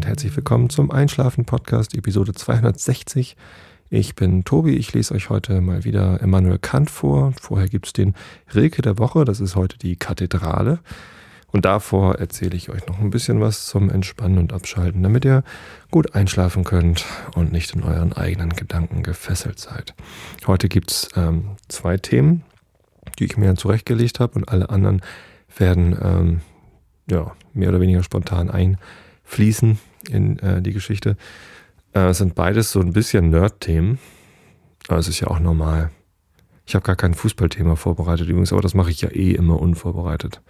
und 0.00 0.06
herzlich 0.06 0.34
willkommen 0.34 0.70
zum 0.70 0.90
Einschlafen 0.90 1.44
Podcast 1.44 1.94
Episode 1.94 2.32
260. 2.32 3.36
Ich 3.90 4.14
bin 4.14 4.44
Tobi, 4.44 4.76
ich 4.76 4.94
lese 4.94 5.12
euch 5.12 5.28
heute 5.28 5.60
mal 5.60 5.84
wieder 5.84 6.22
Immanuel 6.22 6.58
Kant 6.58 6.90
vor. 6.90 7.34
Vorher 7.38 7.68
gibt 7.68 7.88
es 7.88 7.92
den 7.92 8.14
Rilke 8.54 8.80
der 8.80 8.96
Woche, 8.96 9.26
das 9.26 9.40
ist 9.40 9.56
heute 9.56 9.76
die 9.76 9.96
Kathedrale. 9.96 10.78
Und 11.48 11.66
davor 11.66 12.14
erzähle 12.14 12.56
ich 12.56 12.70
euch 12.70 12.86
noch 12.86 12.98
ein 12.98 13.10
bisschen 13.10 13.42
was 13.42 13.66
zum 13.66 13.90
Entspannen 13.90 14.38
und 14.38 14.54
Abschalten, 14.54 15.02
damit 15.02 15.26
ihr 15.26 15.44
gut 15.90 16.14
einschlafen 16.14 16.64
könnt 16.64 17.04
und 17.34 17.52
nicht 17.52 17.74
in 17.74 17.82
euren 17.82 18.14
eigenen 18.14 18.56
Gedanken 18.56 19.02
gefesselt 19.02 19.58
seid. 19.58 19.92
Heute 20.46 20.70
gibt 20.70 20.92
es 20.92 21.08
ähm, 21.14 21.58
zwei 21.68 21.98
Themen, 21.98 22.42
die 23.18 23.26
ich 23.26 23.36
mir 23.36 23.54
zurechtgelegt 23.54 24.18
habe 24.18 24.36
und 24.36 24.48
alle 24.48 24.70
anderen 24.70 25.02
werden 25.58 25.94
ähm, 26.02 26.40
ja, 27.10 27.32
mehr 27.52 27.68
oder 27.68 27.82
weniger 27.82 28.02
spontan 28.02 28.50
einfließen 28.50 29.78
in 30.08 30.38
äh, 30.38 30.62
die 30.62 30.72
Geschichte. 30.72 31.16
Äh, 31.92 32.12
sind 32.14 32.34
beides 32.34 32.70
so 32.72 32.80
ein 32.80 32.92
bisschen 32.92 33.30
Nerd-Themen. 33.30 33.98
Aber 34.88 34.98
es 34.98 35.08
ist 35.08 35.20
ja 35.20 35.28
auch 35.28 35.40
normal. 35.40 35.90
Ich 36.66 36.74
habe 36.74 36.84
gar 36.84 36.96
kein 36.96 37.14
Fußballthema 37.14 37.76
vorbereitet 37.76 38.28
übrigens, 38.28 38.52
aber 38.52 38.62
das 38.62 38.74
mache 38.74 38.90
ich 38.90 39.00
ja 39.00 39.08
eh 39.10 39.32
immer 39.32 39.60
unvorbereitet. 39.60 40.40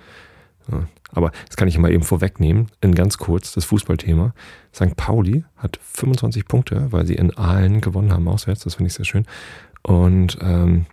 Ja, 0.71 0.87
aber 1.13 1.33
das 1.47 1.57
kann 1.57 1.69
ich 1.69 1.79
mal 1.79 1.91
eben 1.91 2.03
vorwegnehmen, 2.05 2.67
in 2.81 2.95
ganz 2.95 3.19
kurz 3.19 3.53
das 3.53 3.65
Fußballthema. 3.65 4.35
St. 4.75 4.97
Pauli 4.97 5.45
hat 5.57 5.79
25 5.83 6.47
Punkte, 6.47 6.93
weil 6.93 7.07
sie 7.07 7.15
in 7.15 7.37
Aalen 7.37 7.81
gewonnen 7.81 8.13
haben 8.13 8.29
auswärts. 8.29 8.63
Das 8.65 8.75
finde 8.75 8.89
ich 8.89 8.95
sehr 8.95 9.07
schön. 9.07 9.27
Und 9.83 10.39
ähm, 10.43 10.87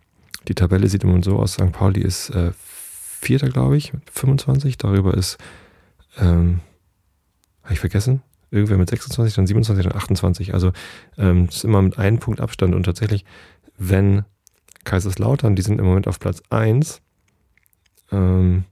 die 0.48 0.56
Tabelle 0.56 0.88
sieht 0.88 1.04
immer 1.04 1.22
so 1.22 1.38
aus. 1.38 1.54
St. 1.54 1.72
Pauli 1.72 2.02
ist 2.02 2.30
äh, 2.30 2.52
Vierter, 2.54 3.50
glaube 3.50 3.78
ich, 3.78 3.94
mit 3.94 4.10
25. 4.10 4.78
Darüber 4.78 5.14
ist, 5.14 5.38
ähm, 6.18 6.62
habe 7.64 7.74
ich 7.74 7.80
vergessen, 7.80 8.22
irgendwer 8.58 8.78
mit 8.78 8.90
26, 8.90 9.36
dann 9.36 9.48
27, 9.48 9.86
dann 9.86 9.96
28. 9.96 10.54
Also 10.54 10.72
ähm, 11.18 11.46
ist 11.46 11.64
immer 11.64 11.82
mit 11.82 11.98
einem 11.98 12.20
Punkt 12.20 12.42
Abstand. 12.42 12.76
Und 12.76 12.84
tatsächlich, 12.84 13.26
wenn 13.78 14.26
Kaiserslautern, 14.84 15.56
die 15.56 15.62
sind 15.62 15.80
im 15.80 15.86
Moment 15.86 16.08
auf 16.08 16.20
Platz 16.20 16.42
1, 16.50 17.02
ähm, 18.12 18.66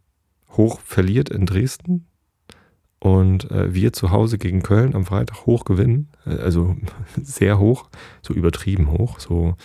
hoch 0.52 0.80
verliert 0.82 1.30
in 1.30 1.46
Dresden 1.46 2.08
und 3.00 3.52
äh, 3.52 3.74
wir 3.74 3.94
zu 3.94 4.12
Hause 4.12 4.38
gegen 4.38 4.64
Köln 4.64 4.96
am 4.96 5.06
Freitag 5.06 5.46
hoch 5.46 5.66
gewinnen, 5.66 6.10
äh, 6.26 6.38
also 6.38 6.76
sehr 7.22 7.60
hoch, 7.60 7.90
so 8.22 8.34
übertrieben 8.34 8.92
hoch, 8.92 9.20
so 9.20 9.56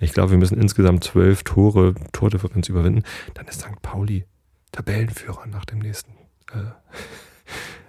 ich 0.00 0.12
glaube, 0.12 0.32
wir 0.32 0.38
müssen 0.38 0.60
insgesamt 0.60 1.04
zwölf 1.04 1.44
Tore, 1.44 1.94
Tordifferenz 2.12 2.68
überwinden, 2.68 3.04
dann 3.34 3.46
ist 3.46 3.60
St. 3.60 3.80
Pauli 3.80 4.26
Tabellenführer 4.72 5.46
nach 5.46 5.64
dem 5.64 5.78
nächsten. 5.78 6.12
Äh, 6.52 6.72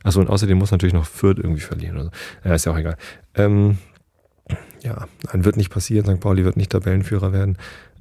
Achso, 0.06 0.20
und 0.20 0.30
außerdem 0.30 0.58
muss 0.58 0.72
natürlich 0.72 0.94
noch 0.94 1.08
Fürth 1.08 1.40
irgendwie 1.40 1.62
verlieren. 1.62 1.96
Oder 1.96 2.06
so. 2.06 2.12
Ja, 2.46 2.54
ist 2.54 2.66
ja 2.66 2.72
auch 2.72 2.78
egal. 2.78 2.96
Ähm, 3.34 3.80
ja, 4.84 5.08
nein, 5.26 5.44
wird 5.44 5.58
nicht 5.58 5.72
passieren. 5.72 6.06
St. 6.06 6.20
Pauli 6.22 6.46
wird 6.46 6.58
nicht 6.58 6.72
Tabellenführer 6.72 7.34
werden. 7.34 7.58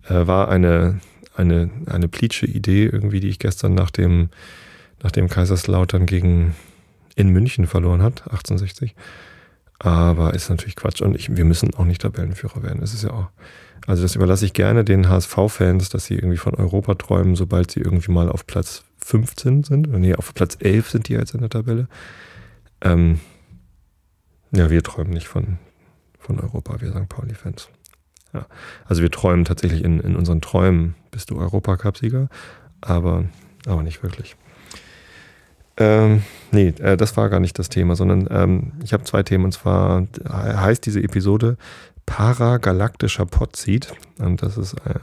Äh, 0.07 0.27
war 0.27 0.51
eine, 0.51 1.01
eine, 1.35 1.71
eine 1.87 2.09
Plitsche 2.09 2.45
Idee 2.45 2.85
irgendwie, 2.85 3.21
die 3.21 3.31
ich 3.31 3.39
gestern 3.39 3.73
nach 3.75 3.91
dem, 3.91 4.29
nach 5.03 5.13
dem 5.13 5.31
Kaiserslautern 5.31 6.05
gegen 6.05 6.55
in 7.17 7.31
München 7.31 7.67
verloren 7.67 8.03
hat, 8.03 8.23
1860. 8.25 8.95
Aber 9.79 10.35
ist 10.35 10.51
natürlich 10.51 10.77
Quatsch. 10.77 11.01
Und 11.01 11.17
ich, 11.17 11.35
wir 11.35 11.47
müssen 11.47 11.73
auch 11.75 11.87
nicht 11.87 12.03
Tabellenführer 12.03 12.63
werden. 12.63 12.83
Es 12.83 12.93
ist 12.93 13.05
ja 13.05 13.13
auch, 13.13 13.31
also 13.87 14.03
das 14.03 14.15
überlasse 14.15 14.45
ich 14.45 14.53
gerne 14.53 14.85
den 14.85 15.09
HSV-Fans, 15.09 15.89
dass 15.89 16.05
sie 16.05 16.17
irgendwie 16.17 16.37
von 16.37 16.55
Europa 16.55 16.97
träumen, 16.97 17.35
sobald 17.35 17.71
sie 17.71 17.81
irgendwie 17.81 18.13
mal 18.13 18.29
auf 18.29 18.47
Platz 18.47 18.85
15 19.05 19.65
sind. 19.65 19.93
Nee, 19.93 20.15
auf 20.15 20.33
Platz 20.33 20.57
11 20.59 20.89
sind 20.89 21.09
die 21.09 21.13
jetzt 21.13 21.35
in 21.35 21.41
der 21.41 21.51
Tabelle. 21.51 21.89
Ähm, 22.81 23.21
ja, 24.51 24.71
wir 24.71 24.83
träumen 24.83 25.13
nicht 25.13 25.29
von, 25.29 25.59
von 26.19 26.41
Europa, 26.41 26.81
wir 26.81 26.91
St. 26.91 27.09
Pauli-Fans. 27.09 27.69
Ja. 28.33 28.47
Also 28.87 29.03
wir 29.03 29.11
träumen 29.11 29.45
tatsächlich 29.45 29.85
in, 29.85 30.01
in 30.01 30.17
unseren 30.17 30.41
Träumen, 30.41 30.95
bist 31.11 31.31
du 31.31 31.37
Europacup-Sieger, 31.37 32.29
aber, 32.81 33.27
aber 33.67 33.83
nicht 33.83 34.03
wirklich. 34.03 34.37
Ähm, 35.77 36.23
nee, 36.51 36.69
äh, 36.69 36.97
das 36.97 37.15
war 37.19 37.29
gar 37.29 37.41
nicht 37.41 37.59
das 37.59 37.69
Thema, 37.69 37.97
sondern 37.97 38.27
ähm, 38.31 38.73
ich 38.83 38.95
habe 38.95 39.05
zwei 39.05 39.23
Themen 39.23 39.45
und 39.45 39.53
zwar 39.53 40.07
heißt 40.27 40.87
diese 40.87 41.03
Episode 41.03 41.59
Paragalaktischer 42.07 43.27
Potseed 43.27 43.93
und 44.19 44.43
das 44.43 44.57
ist 44.57 44.75
äh, 44.75 44.99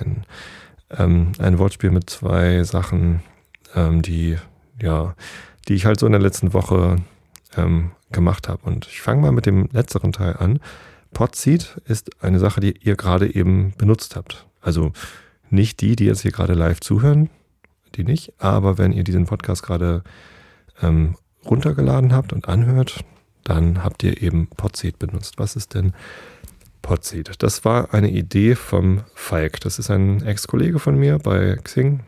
ein, 0.00 0.24
ähm, 0.98 1.32
ein 1.38 1.58
Wortspiel 1.58 1.90
mit 1.90 2.10
zwei 2.10 2.62
Sachen, 2.64 3.22
ähm, 3.74 4.02
die, 4.02 4.36
ja, 4.80 5.14
die 5.68 5.74
ich 5.74 5.86
halt 5.86 6.00
so 6.00 6.06
in 6.06 6.12
der 6.12 6.20
letzten 6.20 6.52
Woche 6.52 6.96
ähm, 7.56 7.92
gemacht 8.10 8.48
habe. 8.48 8.64
Und 8.64 8.86
ich 8.86 9.00
fange 9.00 9.22
mal 9.22 9.32
mit 9.32 9.46
dem 9.46 9.68
letzteren 9.72 10.12
Teil 10.12 10.36
an. 10.36 10.60
Podseed 11.12 11.80
ist 11.86 12.22
eine 12.22 12.38
Sache, 12.38 12.60
die 12.60 12.76
ihr 12.80 12.96
gerade 12.96 13.34
eben 13.34 13.72
benutzt 13.76 14.16
habt. 14.16 14.46
Also 14.60 14.92
nicht 15.50 15.80
die, 15.80 15.96
die 15.96 16.06
jetzt 16.06 16.22
hier 16.22 16.32
gerade 16.32 16.54
live 16.54 16.80
zuhören, 16.80 17.28
die 17.94 18.04
nicht, 18.04 18.32
aber 18.38 18.78
wenn 18.78 18.92
ihr 18.92 19.04
diesen 19.04 19.26
Podcast 19.26 19.62
gerade 19.62 20.02
ähm, 20.80 21.16
runtergeladen 21.44 22.14
habt 22.14 22.32
und 22.32 22.48
anhört, 22.48 23.04
dann 23.44 23.82
habt 23.82 24.02
ihr 24.02 24.22
eben 24.22 24.46
Podseed 24.48 24.98
benutzt. 24.98 25.34
Was 25.38 25.56
ist 25.56 25.74
denn 25.74 25.92
Podseed? 26.82 27.30
Das 27.38 27.64
war 27.64 27.94
eine 27.94 28.10
Idee 28.10 28.54
vom 28.54 29.02
Falk. 29.14 29.60
Das 29.60 29.78
ist 29.78 29.90
ein 29.90 30.22
Ex-Kollege 30.26 30.78
von 30.78 30.96
mir 30.96 31.18
bei 31.18 31.56
Xing. 31.62 32.00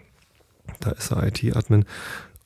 Da 0.81 0.91
ist 0.91 1.13
er 1.13 1.27
IT-Admin 1.27 1.85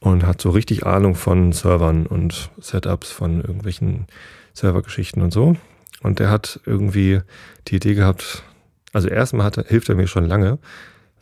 und 0.01 0.27
hat 0.27 0.41
so 0.41 0.51
richtig 0.51 0.87
Ahnung 0.87 1.15
von 1.15 1.53
Servern 1.53 2.07
und 2.07 2.51
Setups 2.61 3.11
von 3.11 3.41
irgendwelchen 3.41 4.07
Servergeschichten 4.53 5.23
und 5.23 5.33
so. 5.33 5.57
Und 6.03 6.21
der 6.21 6.31
hat 6.31 6.61
irgendwie 6.65 7.21
die 7.67 7.77
Idee 7.77 7.95
gehabt, 7.95 8.45
also 8.93 9.09
erstmal 9.09 9.47
hat 9.47 9.67
hilft 9.67 9.89
er 9.89 9.97
mir 9.97 10.07
schon 10.07 10.25
lange, 10.25 10.59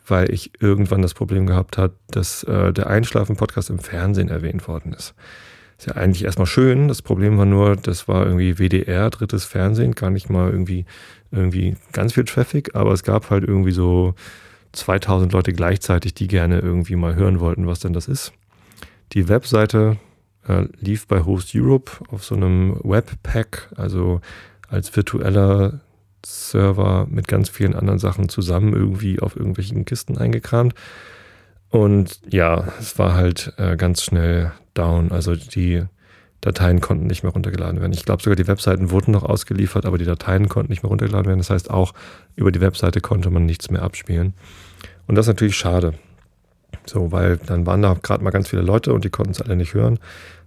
weil 0.06 0.30
ich 0.30 0.52
irgendwann 0.60 1.02
das 1.02 1.14
Problem 1.14 1.46
gehabt 1.46 1.78
habe, 1.78 1.94
dass 2.08 2.44
äh, 2.44 2.72
der 2.72 2.88
Einschlafen-Podcast 2.88 3.70
im 3.70 3.78
Fernsehen 3.78 4.28
erwähnt 4.28 4.68
worden 4.68 4.92
ist. 4.92 5.14
Ist 5.78 5.86
ja 5.86 5.94
eigentlich 5.94 6.24
erstmal 6.24 6.46
schön. 6.46 6.88
Das 6.88 7.02
Problem 7.02 7.36
war 7.36 7.46
nur, 7.46 7.76
das 7.76 8.08
war 8.08 8.26
irgendwie 8.26 8.58
WDR, 8.58 9.10
drittes 9.10 9.44
Fernsehen, 9.44 9.92
gar 9.92 10.10
nicht 10.10 10.30
mal 10.30 10.50
irgendwie, 10.50 10.86
irgendwie 11.30 11.76
ganz 11.92 12.14
viel 12.14 12.24
Traffic, 12.24 12.74
aber 12.74 12.92
es 12.92 13.02
gab 13.02 13.30
halt 13.30 13.44
irgendwie 13.44 13.72
so 13.72 14.14
2000 14.72 15.32
Leute 15.32 15.52
gleichzeitig, 15.52 16.14
die 16.14 16.28
gerne 16.28 16.60
irgendwie 16.60 16.96
mal 16.96 17.14
hören 17.14 17.40
wollten, 17.40 17.66
was 17.66 17.80
denn 17.80 17.92
das 17.92 18.08
ist. 18.08 18.32
Die 19.12 19.28
Webseite 19.28 19.98
äh, 20.48 20.64
lief 20.80 21.06
bei 21.06 21.24
Host 21.24 21.52
Europe 21.54 21.92
auf 22.08 22.24
so 22.24 22.34
einem 22.34 22.80
Webpack, 22.82 23.70
also 23.76 24.20
als 24.68 24.94
virtueller 24.96 25.80
Server 26.24 27.06
mit 27.08 27.28
ganz 27.28 27.48
vielen 27.48 27.74
anderen 27.74 27.98
Sachen 27.98 28.28
zusammen 28.28 28.72
irgendwie 28.72 29.20
auf 29.20 29.36
irgendwelchen 29.36 29.84
Kisten 29.84 30.18
eingekramt. 30.18 30.74
Und 31.70 32.20
ja, 32.28 32.68
es 32.80 32.98
war 32.98 33.14
halt 33.14 33.52
äh, 33.58 33.76
ganz 33.76 34.02
schnell 34.02 34.52
down. 34.74 35.10
Also 35.12 35.34
die 35.34 35.84
Dateien 36.40 36.80
konnten 36.80 37.06
nicht 37.06 37.22
mehr 37.22 37.32
runtergeladen 37.32 37.80
werden. 37.80 37.92
Ich 37.92 38.04
glaube 38.04 38.22
sogar 38.22 38.36
die 38.36 38.46
Webseiten 38.46 38.90
wurden 38.90 39.10
noch 39.10 39.24
ausgeliefert, 39.24 39.84
aber 39.84 39.98
die 39.98 40.04
Dateien 40.04 40.48
konnten 40.48 40.70
nicht 40.70 40.82
mehr 40.82 40.90
runtergeladen 40.90 41.26
werden. 41.26 41.40
Das 41.40 41.50
heißt 41.50 41.70
auch 41.70 41.92
über 42.36 42.52
die 42.52 42.60
Webseite 42.60 43.00
konnte 43.00 43.30
man 43.30 43.46
nichts 43.46 43.70
mehr 43.70 43.82
abspielen. 43.82 44.34
Und 45.06 45.16
das 45.16 45.26
ist 45.26 45.28
natürlich 45.28 45.56
schade. 45.56 45.94
So, 46.84 47.10
weil 47.10 47.38
dann 47.38 47.66
waren 47.66 47.82
da 47.82 47.96
gerade 48.00 48.22
mal 48.22 48.30
ganz 48.30 48.48
viele 48.48 48.62
Leute 48.62 48.92
und 48.92 49.04
die 49.04 49.10
konnten 49.10 49.32
es 49.32 49.40
alle 49.40 49.56
nicht 49.56 49.74
hören. 49.74 49.98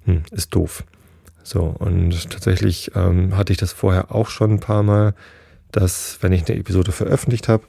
Hm, 0.06 0.24
ist 0.32 0.56
doof. 0.56 0.84
So, 1.44 1.64
und 1.64 2.30
tatsächlich 2.30 2.92
ähm, 2.96 3.36
hatte 3.36 3.52
ich 3.52 3.58
das 3.58 3.74
vorher 3.74 4.14
auch 4.14 4.30
schon 4.30 4.52
ein 4.52 4.60
paar 4.60 4.84
Mal, 4.84 5.16
dass 5.72 6.20
wenn 6.22 6.32
ich 6.32 6.48
eine 6.48 6.60
Episode 6.60 6.92
veröffentlicht 6.92 7.48
habe, 7.48 7.64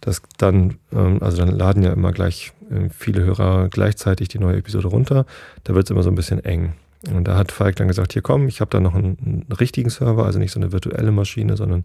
dass 0.00 0.22
dann, 0.36 0.78
ähm, 0.92 1.18
also 1.22 1.38
dann 1.38 1.48
laden 1.48 1.82
ja 1.82 1.92
immer 1.92 2.12
gleich 2.12 2.52
viele 2.90 3.24
Hörer 3.24 3.68
gleichzeitig 3.68 4.28
die 4.28 4.38
neue 4.38 4.56
Episode 4.56 4.88
runter. 4.88 5.26
Da 5.64 5.74
wird 5.74 5.84
es 5.84 5.90
immer 5.90 6.02
so 6.02 6.10
ein 6.10 6.14
bisschen 6.14 6.44
eng. 6.44 6.74
Und 7.10 7.26
da 7.26 7.36
hat 7.36 7.50
Falk 7.50 7.76
dann 7.76 7.88
gesagt, 7.88 8.12
hier 8.12 8.22
komm, 8.22 8.46
ich 8.46 8.60
habe 8.60 8.70
da 8.70 8.80
noch 8.80 8.94
einen, 8.94 9.18
einen, 9.24 9.52
richtigen 9.58 9.90
Server, 9.90 10.24
also 10.24 10.38
nicht 10.38 10.52
so 10.52 10.60
eine 10.60 10.72
virtuelle 10.72 11.10
Maschine, 11.10 11.56
sondern 11.56 11.84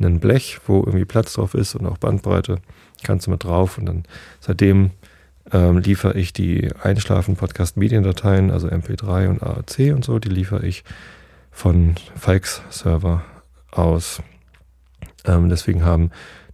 ein 0.00 0.20
Blech, 0.20 0.58
wo 0.66 0.78
irgendwie 0.78 1.04
Platz 1.04 1.34
drauf 1.34 1.54
ist 1.54 1.74
und 1.74 1.86
auch 1.86 1.98
Bandbreite. 1.98 2.58
Kannst 3.02 3.26
du 3.26 3.30
mit 3.30 3.44
drauf. 3.44 3.78
Und 3.78 3.86
dann 3.86 4.04
seitdem 4.40 4.90
ähm, 5.52 5.78
liefere 5.78 6.16
ich 6.16 6.32
die 6.32 6.70
Einschlafen-Podcast-Mediendateien, 6.82 8.50
also 8.50 8.68
MP3 8.68 9.28
und 9.28 9.42
AAC 9.42 9.94
und 9.94 10.04
so, 10.04 10.18
die 10.18 10.28
liefere 10.28 10.64
ich 10.64 10.84
von 11.50 11.94
Falks 12.16 12.62
Server 12.70 13.22
aus. 13.70 14.22
Ähm, 15.24 15.48
deswegen 15.48 15.84
haben 15.84 16.10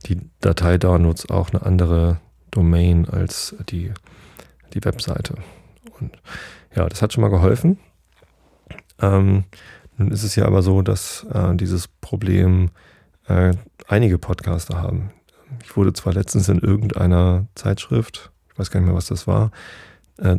die 0.07 0.19
Datei-Downloads 0.41 1.31
auch 1.31 1.51
eine 1.51 1.65
andere 1.65 2.19
Domain 2.51 3.09
als 3.09 3.55
die, 3.69 3.93
die 4.75 4.85
Webseite. 4.85 5.35
Und 6.01 6.13
ja, 6.75 6.89
das 6.89 7.03
hat 7.03 7.13
schon 7.13 7.23
mal 7.23 7.31
geholfen. 7.31 7.79
Ähm, 9.01 9.45
nun 9.97 10.11
ist 10.11 10.23
es 10.23 10.37
ja 10.37 10.47
aber 10.47 10.63
so, 10.63 10.83
dass 10.83 11.27
äh, 11.33 11.55
dieses 11.57 11.89
Problem 11.89 12.71
äh, 13.27 13.53
einige 13.89 14.19
Podcaster 14.19 14.81
haben. 14.81 15.11
Ich 15.65 15.77
wurde 15.77 15.93
zwar 15.93 16.13
letztens 16.13 16.49
in 16.49 16.59
irgendeiner 16.59 17.47
Zeitschrift, 17.55 18.31
ich 18.53 18.59
weiß 18.59 18.71
gar 18.71 18.81
nicht 18.81 18.87
mehr, 18.87 18.97
was 18.97 19.07
das 19.07 19.27
war, 19.27 19.51
äh, 20.19 20.37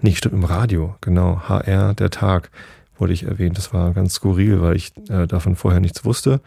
nicht 0.00 0.18
stimmt, 0.18 0.34
im 0.34 0.44
Radio, 0.44 0.96
genau, 1.00 1.42
HR, 1.48 1.94
der 1.94 2.10
Tag, 2.10 2.50
wurde 2.98 3.12
ich 3.12 3.24
erwähnt. 3.24 3.58
Das 3.58 3.72
war 3.72 3.92
ganz 3.92 4.14
skurril, 4.14 4.60
weil 4.60 4.76
ich 4.76 4.92
äh, 5.08 5.26
davon 5.26 5.56
vorher 5.56 5.80
nichts 5.80 6.04
wusste 6.04 6.40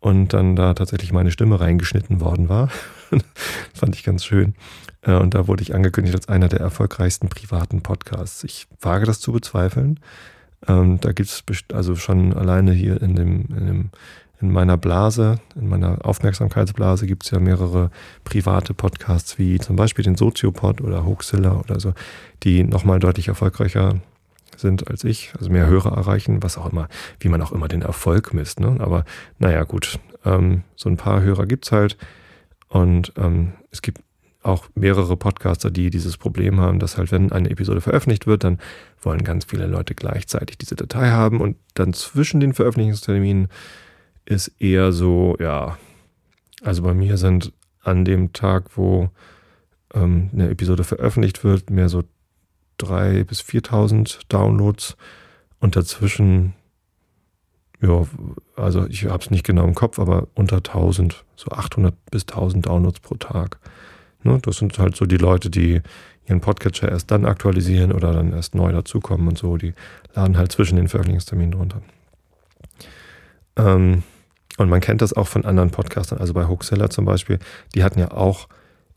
und 0.00 0.32
dann 0.32 0.56
da 0.56 0.74
tatsächlich 0.74 1.12
meine 1.12 1.30
Stimme 1.30 1.60
reingeschnitten 1.60 2.20
worden 2.20 2.48
war. 2.48 2.70
fand 3.74 3.94
ich 3.94 4.04
ganz 4.04 4.24
schön. 4.24 4.54
Äh, 5.02 5.14
und 5.14 5.34
da 5.34 5.48
wurde 5.48 5.62
ich 5.62 5.74
angekündigt 5.74 6.14
als 6.14 6.28
einer 6.28 6.48
der 6.48 6.60
erfolgreichsten 6.60 7.28
privaten 7.28 7.82
Podcasts. 7.82 8.44
Ich 8.44 8.66
wage 8.80 9.06
das 9.06 9.20
zu 9.20 9.32
bezweifeln. 9.32 10.00
Ähm, 10.66 11.00
da 11.00 11.12
gibt 11.12 11.30
es 11.30 11.44
also 11.72 11.96
schon 11.96 12.34
alleine 12.34 12.72
hier 12.72 13.00
in 13.02 13.16
dem, 13.16 13.46
in 13.56 13.66
dem 13.66 13.90
in 14.40 14.50
meiner 14.50 14.78
Blase, 14.78 15.38
in 15.54 15.68
meiner 15.68 15.98
Aufmerksamkeitsblase 16.04 17.06
gibt 17.06 17.24
es 17.24 17.30
ja 17.30 17.38
mehrere 17.38 17.90
private 18.24 18.72
Podcasts, 18.72 19.38
wie 19.38 19.58
zum 19.58 19.76
Beispiel 19.76 20.02
den 20.02 20.16
Soziopod 20.16 20.80
oder 20.80 21.04
Hoaxilla 21.04 21.56
oder 21.56 21.78
so, 21.78 21.92
die 22.42 22.64
nochmal 22.64 23.00
deutlich 23.00 23.28
erfolgreicher 23.28 24.00
sind 24.56 24.88
als 24.88 25.04
ich, 25.04 25.32
also 25.38 25.50
mehr 25.50 25.66
Hörer 25.66 25.96
erreichen, 25.96 26.42
was 26.42 26.56
auch 26.56 26.72
immer, 26.72 26.88
wie 27.18 27.28
man 27.28 27.42
auch 27.42 27.52
immer 27.52 27.68
den 27.68 27.82
Erfolg 27.82 28.32
misst. 28.32 28.60
Ne? 28.60 28.76
Aber 28.78 29.04
naja, 29.38 29.64
gut, 29.64 29.98
ähm, 30.24 30.62
so 30.74 30.88
ein 30.88 30.96
paar 30.96 31.20
Hörer 31.22 31.46
gibt 31.46 31.66
es 31.66 31.72
halt. 31.72 31.96
Und 32.70 33.12
ähm, 33.18 33.52
es 33.70 33.82
gibt 33.82 34.00
auch 34.42 34.68
mehrere 34.74 35.16
Podcaster, 35.16 35.70
die 35.70 35.90
dieses 35.90 36.16
Problem 36.16 36.60
haben, 36.60 36.78
dass 36.78 36.96
halt, 36.96 37.12
wenn 37.12 37.30
eine 37.30 37.50
Episode 37.50 37.82
veröffentlicht 37.82 38.26
wird, 38.26 38.44
dann 38.44 38.58
wollen 39.02 39.22
ganz 39.22 39.44
viele 39.44 39.66
Leute 39.66 39.94
gleichzeitig 39.94 40.56
diese 40.56 40.76
Datei 40.76 41.10
haben 41.10 41.40
und 41.40 41.56
dann 41.74 41.92
zwischen 41.92 42.40
den 42.40 42.54
Veröffentlichungsterminen 42.54 43.48
ist 44.24 44.48
eher 44.58 44.92
so, 44.92 45.36
ja, 45.38 45.76
also 46.62 46.82
bei 46.82 46.94
mir 46.94 47.18
sind 47.18 47.52
an 47.82 48.04
dem 48.04 48.32
Tag, 48.32 48.76
wo 48.76 49.10
ähm, 49.94 50.30
eine 50.32 50.48
Episode 50.48 50.84
veröffentlicht 50.84 51.44
wird, 51.44 51.68
mehr 51.68 51.88
so 51.88 52.04
3.000 52.80 53.24
bis 53.24 53.40
4.000 53.42 54.20
Downloads 54.28 54.96
und 55.58 55.76
dazwischen, 55.76 56.54
ja, 57.82 58.06
also 58.56 58.86
ich 58.86 59.06
habe 59.06 59.22
es 59.22 59.30
nicht 59.30 59.44
genau 59.44 59.64
im 59.64 59.74
Kopf, 59.74 59.98
aber 59.98 60.28
unter 60.34 60.58
1.000, 60.58 61.14
so 61.36 61.50
800 61.50 61.94
bis 62.10 62.24
1.000 62.24 62.62
Downloads 62.62 63.00
pro 63.00 63.14
Tag. 63.14 63.58
Ne, 64.22 64.38
das 64.42 64.58
sind 64.58 64.78
halt 64.78 64.96
so 64.96 65.06
die 65.06 65.16
Leute, 65.16 65.48
die 65.48 65.80
ihren 66.28 66.40
Podcatcher 66.40 66.90
erst 66.90 67.10
dann 67.10 67.24
aktualisieren 67.24 67.92
oder 67.92 68.12
dann 68.12 68.32
erst 68.32 68.54
neu 68.54 68.70
dazukommen 68.70 69.28
und 69.28 69.38
so. 69.38 69.56
Die 69.56 69.72
laden 70.14 70.36
halt 70.36 70.52
zwischen 70.52 70.76
den 70.76 70.88
Veröffentlichungsterminen 70.88 71.52
drunter. 71.52 71.82
Ähm, 73.56 74.02
und 74.58 74.68
man 74.68 74.80
kennt 74.80 75.00
das 75.00 75.14
auch 75.14 75.26
von 75.26 75.46
anderen 75.46 75.70
Podcastern, 75.70 76.18
also 76.18 76.34
bei 76.34 76.46
Hoaxilla 76.46 76.90
zum 76.90 77.06
Beispiel, 77.06 77.38
die 77.74 77.82
hatten 77.82 77.98
ja 77.98 78.10
auch 78.10 78.46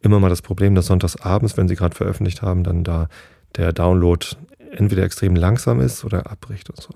immer 0.01 0.19
mal 0.19 0.29
das 0.29 0.41
Problem, 0.41 0.75
dass 0.75 0.87
sonntags 0.87 1.15
abends, 1.21 1.55
wenn 1.55 1.69
sie 1.69 1.75
gerade 1.75 1.95
veröffentlicht 1.95 2.41
haben, 2.41 2.63
dann 2.63 2.83
da 2.83 3.07
der 3.55 3.71
Download 3.71 4.25
entweder 4.71 5.03
extrem 5.03 5.35
langsam 5.35 5.79
ist 5.79 6.03
oder 6.03 6.29
abbricht 6.29 6.69
und 6.69 6.81
so. 6.81 6.89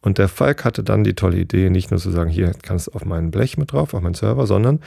Und 0.00 0.18
der 0.18 0.28
Falk 0.28 0.64
hatte 0.64 0.84
dann 0.84 1.04
die 1.04 1.14
tolle 1.14 1.38
Idee, 1.38 1.70
nicht 1.70 1.90
nur 1.90 1.98
zu 1.98 2.10
sagen, 2.10 2.30
hier 2.30 2.52
kannst 2.62 2.86
du 2.86 2.92
auf 2.92 3.04
meinen 3.04 3.30
Blech 3.30 3.58
mit 3.58 3.72
drauf, 3.72 3.94
auf 3.94 4.00
meinen 4.00 4.14
Server, 4.14 4.46
sondern 4.46 4.80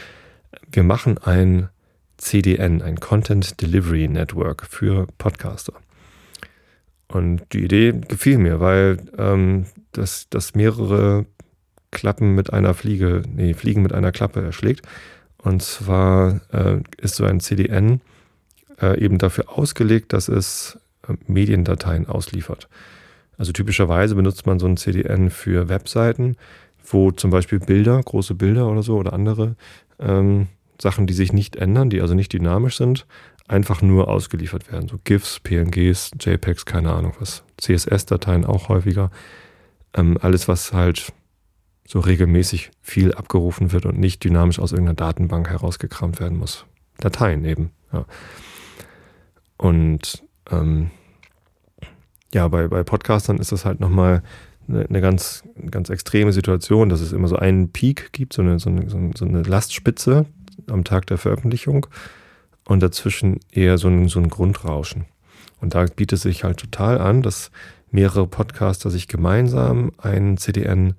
wir 0.71 0.83
machen 0.83 1.17
ein 1.17 1.69
CDN, 2.17 2.81
ein 2.81 2.99
Content 2.99 3.61
Delivery 3.61 4.07
Network 4.07 4.65
für 4.65 5.07
Podcaster. 5.17 5.73
Und 7.07 7.41
die 7.51 7.65
Idee 7.65 7.93
gefiel 8.07 8.37
mir, 8.37 8.59
weil 8.59 8.97
ähm, 9.17 9.65
das, 9.91 10.27
das 10.29 10.55
mehrere 10.55 11.25
Klappen 11.91 12.35
mit 12.35 12.53
einer 12.53 12.73
Fliege, 12.73 13.23
nee, 13.27 13.53
Fliegen 13.53 13.81
mit 13.81 13.91
einer 13.91 14.13
Klappe 14.13 14.41
erschlägt. 14.41 14.87
Und 15.37 15.61
zwar 15.61 16.39
äh, 16.53 16.77
ist 17.01 17.15
so 17.15 17.25
ein 17.25 17.39
CDN 17.41 17.99
äh, 18.81 18.99
eben 19.03 19.17
dafür 19.17 19.49
ausgelegt, 19.49 20.13
dass 20.13 20.29
es 20.29 20.79
äh, 21.07 21.13
Mediendateien 21.27 22.07
ausliefert. 22.07 22.69
Also 23.41 23.53
typischerweise 23.53 24.13
benutzt 24.13 24.45
man 24.45 24.59
so 24.59 24.67
ein 24.67 24.77
CDN 24.77 25.31
für 25.31 25.67
Webseiten, 25.67 26.35
wo 26.85 27.09
zum 27.09 27.31
Beispiel 27.31 27.57
Bilder, 27.57 27.99
große 27.99 28.35
Bilder 28.35 28.69
oder 28.69 28.83
so 28.83 28.97
oder 28.97 29.13
andere 29.13 29.55
ähm, 29.97 30.47
Sachen, 30.79 31.07
die 31.07 31.15
sich 31.15 31.33
nicht 31.33 31.55
ändern, 31.55 31.89
die 31.89 32.01
also 32.01 32.13
nicht 32.13 32.31
dynamisch 32.33 32.77
sind, 32.77 33.07
einfach 33.47 33.81
nur 33.81 34.09
ausgeliefert 34.09 34.71
werden. 34.71 34.89
So 34.89 34.99
GIFs, 35.03 35.39
PNGs, 35.39 36.11
JPEGs, 36.19 36.67
keine 36.67 36.93
Ahnung 36.93 37.13
was, 37.19 37.43
CSS-Dateien 37.59 38.45
auch 38.45 38.69
häufiger. 38.69 39.09
Ähm, 39.95 40.19
alles, 40.21 40.47
was 40.47 40.71
halt 40.71 41.11
so 41.88 41.99
regelmäßig 41.99 42.69
viel 42.79 43.11
abgerufen 43.11 43.71
wird 43.71 43.88
und 43.88 43.97
nicht 43.97 44.23
dynamisch 44.23 44.59
aus 44.59 44.71
irgendeiner 44.71 44.97
Datenbank 44.97 45.49
herausgekramt 45.49 46.19
werden 46.19 46.38
muss. 46.38 46.67
Dateien 46.99 47.43
eben. 47.45 47.71
Ja. 47.91 48.05
Und 49.57 50.21
ähm, 50.51 50.91
ja, 52.33 52.47
bei, 52.47 52.67
bei 52.67 52.83
Podcastern 52.83 53.37
ist 53.37 53.51
das 53.51 53.65
halt 53.65 53.79
nochmal 53.79 54.23
eine, 54.67 54.85
eine 54.85 55.01
ganz, 55.01 55.43
ganz 55.69 55.89
extreme 55.89 56.31
Situation, 56.33 56.89
dass 56.89 57.01
es 57.01 57.11
immer 57.11 57.27
so 57.27 57.35
einen 57.35 57.71
Peak 57.71 58.13
gibt, 58.13 58.33
so 58.33 58.41
eine, 58.41 58.59
so 58.59 58.69
eine, 58.69 58.87
so 59.15 59.25
eine 59.25 59.43
Lastspitze 59.43 60.25
am 60.69 60.83
Tag 60.83 61.07
der 61.07 61.17
Veröffentlichung 61.17 61.87
und 62.65 62.81
dazwischen 62.81 63.39
eher 63.51 63.77
so 63.77 63.87
ein, 63.87 64.07
so 64.07 64.19
ein 64.19 64.29
Grundrauschen. 64.29 65.05
Und 65.59 65.75
da 65.75 65.85
bietet 65.85 66.13
es 66.13 66.21
sich 66.21 66.43
halt 66.43 66.57
total 66.57 66.99
an, 66.99 67.21
dass 67.21 67.51
mehrere 67.91 68.27
Podcaster 68.27 68.89
sich 68.89 69.07
gemeinsam 69.07 69.91
einen 69.97 70.37
CDN 70.37 70.93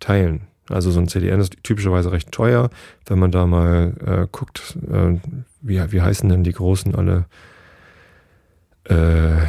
teilen. 0.00 0.42
Also 0.68 0.90
so 0.90 1.00
ein 1.00 1.08
CDN 1.08 1.40
ist 1.40 1.62
typischerweise 1.62 2.12
recht 2.12 2.32
teuer. 2.32 2.70
Wenn 3.06 3.18
man 3.18 3.30
da 3.30 3.46
mal 3.46 3.94
äh, 4.04 4.26
guckt, 4.30 4.78
äh, 4.90 5.18
wie, 5.60 5.92
wie 5.92 6.00
heißen 6.00 6.28
denn 6.28 6.44
die 6.44 6.52
großen 6.52 6.94
alle? 6.94 7.26
Äh, 8.84 9.46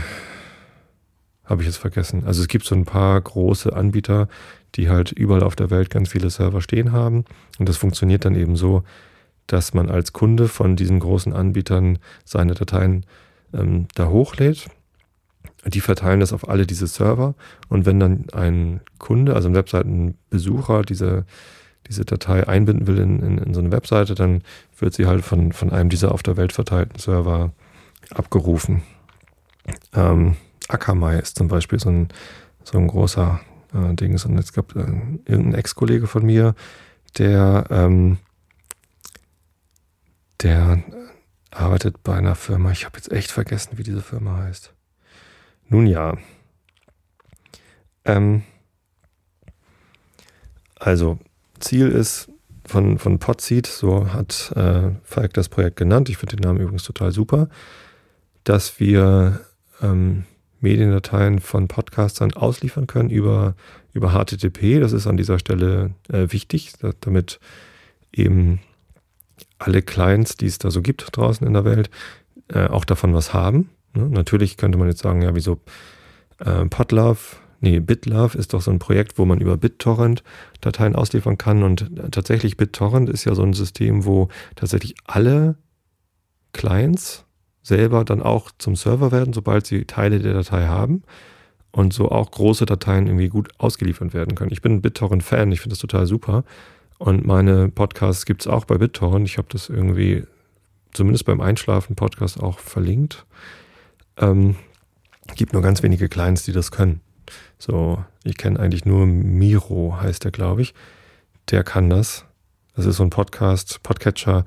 Habe 1.51 1.63
ich 1.63 1.68
jetzt 1.68 1.77
vergessen. 1.80 2.24
Also 2.25 2.42
es 2.42 2.48
gibt 2.48 2.63
so 2.63 2.75
ein 2.75 2.86
paar 2.86 3.19
große 3.19 3.75
Anbieter, 3.75 4.30
die 4.75 4.89
halt 4.89 5.12
überall 5.12 5.44
auf 5.44 5.57
der 5.57 5.69
Welt 5.69 5.89
ganz 5.89 6.09
viele 6.09 6.30
Server 6.30 6.62
stehen 6.62 6.94
haben. 6.94 7.25
Und 7.59 7.68
das 7.68 7.75
funktioniert 7.75 8.24
dann 8.24 8.36
eben 8.36 8.56
so, 8.56 8.83
dass 9.48 9.74
man 9.74 9.89
als 9.89 10.13
Kunde 10.13 10.48
von 10.48 10.77
diesen 10.77 11.01
großen 11.01 11.33
Anbietern 11.33 12.00
seine 12.24 12.53
Dateien 12.53 13.06
ähm, 13.53 13.88
da 13.95 14.07
hochlädt 14.07 14.69
die 15.65 15.81
verteilen 15.81 16.19
das 16.19 16.33
auf 16.33 16.50
alle 16.50 16.65
diese 16.65 16.88
Server 16.88 17.36
und 17.69 17.86
wenn 17.86 18.00
dann 18.00 18.25
ein 18.33 18.81
Kunde, 18.98 19.36
also 19.36 19.48
ein 19.48 19.56
Webseitenbesucher, 19.56 20.81
diese, 20.81 21.25
diese 21.88 22.03
Datei 22.03 22.48
einbinden 22.48 22.88
will 22.88 22.98
in, 22.98 23.19
in, 23.19 23.38
in 23.38 23.53
so 23.53 23.59
eine 23.59 23.71
Webseite, 23.71 24.15
dann 24.15 24.42
wird 24.80 24.94
sie 24.94 25.06
halt 25.06 25.24
von, 25.24 25.51
von 25.51 25.71
einem 25.71 25.89
dieser 25.89 26.13
auf 26.13 26.24
der 26.24 26.38
Welt 26.38 26.51
verteilten 26.51 26.98
Server 26.98 27.51
abgerufen. 28.10 28.81
Ähm, 29.93 30.36
Akamai 30.73 31.19
ist 31.19 31.37
zum 31.37 31.47
Beispiel 31.47 31.79
so 31.79 31.89
ein, 31.89 32.09
so 32.63 32.77
ein 32.77 32.87
großer 32.87 33.39
äh, 33.73 33.93
Ding. 33.95 34.11
Und 34.11 34.37
es 34.37 34.53
gab 34.53 34.75
äh, 34.75 34.79
irgendein 34.79 35.55
Ex-Kollege 35.55 36.07
von 36.07 36.25
mir, 36.25 36.55
der, 37.17 37.65
ähm, 37.69 38.17
der 40.41 40.83
arbeitet 41.51 42.03
bei 42.03 42.15
einer 42.15 42.35
Firma, 42.35 42.71
ich 42.71 42.85
habe 42.85 42.97
jetzt 42.97 43.11
echt 43.11 43.31
vergessen, 43.31 43.77
wie 43.77 43.83
diese 43.83 44.01
Firma 44.01 44.37
heißt. 44.37 44.73
Nun 45.67 45.85
ja. 45.85 46.17
Ähm, 48.05 48.43
also, 50.75 51.19
Ziel 51.59 51.89
ist 51.89 52.29
von, 52.65 52.97
von 52.97 53.19
Podseed, 53.19 53.67
so 53.67 54.13
hat 54.13 54.51
äh, 54.55 54.91
Falk 55.03 55.33
das 55.33 55.49
Projekt 55.49 55.75
genannt, 55.75 56.09
ich 56.09 56.17
finde 56.17 56.37
den 56.37 56.43
Namen 56.43 56.59
übrigens 56.59 56.83
total 56.83 57.11
super, 57.11 57.49
dass 58.43 58.79
wir 58.79 59.41
ähm, 59.81 60.25
Mediendateien 60.62 61.39
von 61.39 61.68
Podcastern 61.68 62.34
ausliefern 62.34 62.88
können 62.88 63.10
über, 63.10 63.56
über 63.94 64.12
HTTP. 64.12 64.80
Das 64.80 64.94
ist 64.94 65.08
an 65.08 65.18
dieser 65.18 65.39
Stelle 65.39 65.91
äh, 66.10 66.27
wichtig, 66.30 66.74
damit 67.01 67.39
eben 68.13 68.60
alle 69.60 69.82
Clients, 69.82 70.38
die 70.38 70.48
es 70.48 70.58
da 70.58 70.72
so 70.72 70.82
gibt 70.82 71.06
draußen 71.15 71.46
in 71.46 71.53
der 71.53 71.65
Welt, 71.65 71.89
äh, 72.48 72.68
auch 72.68 72.86
davon 72.86 73.13
was 73.13 73.34
haben. 73.34 73.70
Ne? 73.94 74.08
Natürlich 74.10 74.58
könnte 74.58 74.77
man 74.77 74.88
jetzt 74.88 75.01
sagen, 75.01 75.22
ja, 75.22 75.36
wieso 75.36 75.60
äh, 76.39 76.65
Podlove, 76.65 77.38
nee, 77.60 77.80
BitLove 77.80 78.36
ist 78.38 78.53
doch 78.53 78.62
so 78.62 78.72
ein 78.72 78.80
Projekt, 78.80 79.18
wo 79.18 79.25
man 79.25 79.39
über 79.39 79.58
BitTorrent 79.58 80.24
Dateien 80.62 80.96
ausliefern 80.96 81.38
kann. 81.38 81.63
Und 81.63 81.98
äh, 81.98 82.10
tatsächlich 82.10 82.58
BitTorrent 82.58 83.10
ist 83.10 83.25
ja 83.25 83.36
so 83.36 83.44
ein 83.44 83.53
System, 83.53 84.06
wo 84.06 84.30
tatsächlich 84.56 84.96
alle 85.06 85.56
Clients 86.53 87.25
selber 87.63 88.03
dann 88.06 88.22
auch 88.22 88.51
zum 88.58 88.75
Server 88.75 89.12
werden, 89.12 89.34
sobald 89.34 89.68
sie 89.68 89.86
Teile 89.86 90.20
der 90.20 90.34
Datei 90.34 90.68
haben 90.68 91.03
und 91.72 91.94
so 91.94 92.10
auch 92.10 92.32
große 92.32 92.65
Dateien 92.65 93.08
irgendwie 93.08 93.30
gut 93.30 93.50
ausgeliefert 93.58 94.13
werden 94.13 94.36
können. 94.36 94.51
Ich 94.51 94.62
bin 94.62 94.74
ein 94.74 94.82
BitTorrent-Fan, 94.82 95.51
ich 95.51 95.62
finde 95.62 95.74
das 95.74 95.80
total 95.80 96.06
super. 96.06 96.44
Und 96.98 97.25
meine 97.25 97.70
Podcasts 97.70 98.25
gibt 98.25 98.41
es 98.41 98.48
auch 98.48 98.65
bei 98.65 98.77
BitTorrent. 98.77 99.27
Ich 99.27 99.38
habe 99.38 99.48
das 99.50 99.70
irgendwie, 99.70 100.24
zumindest 100.94 101.25
beim 101.25 101.41
Einschlafen-Podcast 101.41 102.39
auch 102.39 102.60
verlinkt. 102.60 103.25
Ähm, 104.18 104.56
gibt 105.36 105.53
nur 105.53 105.62
ganz 105.62 105.82
wenige 105.82 106.10
Clients, 106.10 106.44
die 106.44 106.51
das 106.51 106.72
können. 106.72 107.01
So, 107.58 108.03
ich 108.24 108.38
kenne 108.38 108.60
eigentlich 108.60 108.86
nur 108.86 109.06
Miro, 109.06 109.98
heißt 110.00 110.24
der, 110.24 110.32
glaube 110.32 110.62
ich. 110.62 110.74
Der 111.50 111.63
kann 111.63 111.89
das. 111.89 112.25
Das 112.75 112.86
ist 112.86 112.98
so 112.98 113.03
ein 113.03 113.10
Podcast, 113.10 113.82
Podcatcher, 113.84 114.46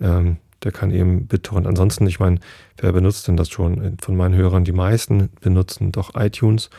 ähm, 0.00 0.38
der 0.64 0.72
kann 0.72 0.90
eben 0.90 1.26
BitTorrent. 1.26 1.66
Ansonsten, 1.66 2.06
ich 2.06 2.18
meine, 2.18 2.40
wer 2.78 2.92
benutzt 2.92 3.28
denn 3.28 3.36
das 3.36 3.50
schon? 3.50 3.98
Von 4.00 4.16
meinen 4.16 4.34
Hörern, 4.34 4.64
die 4.64 4.72
meisten 4.72 5.30
benutzen 5.40 5.92
doch 5.92 6.14
iTunes 6.14 6.70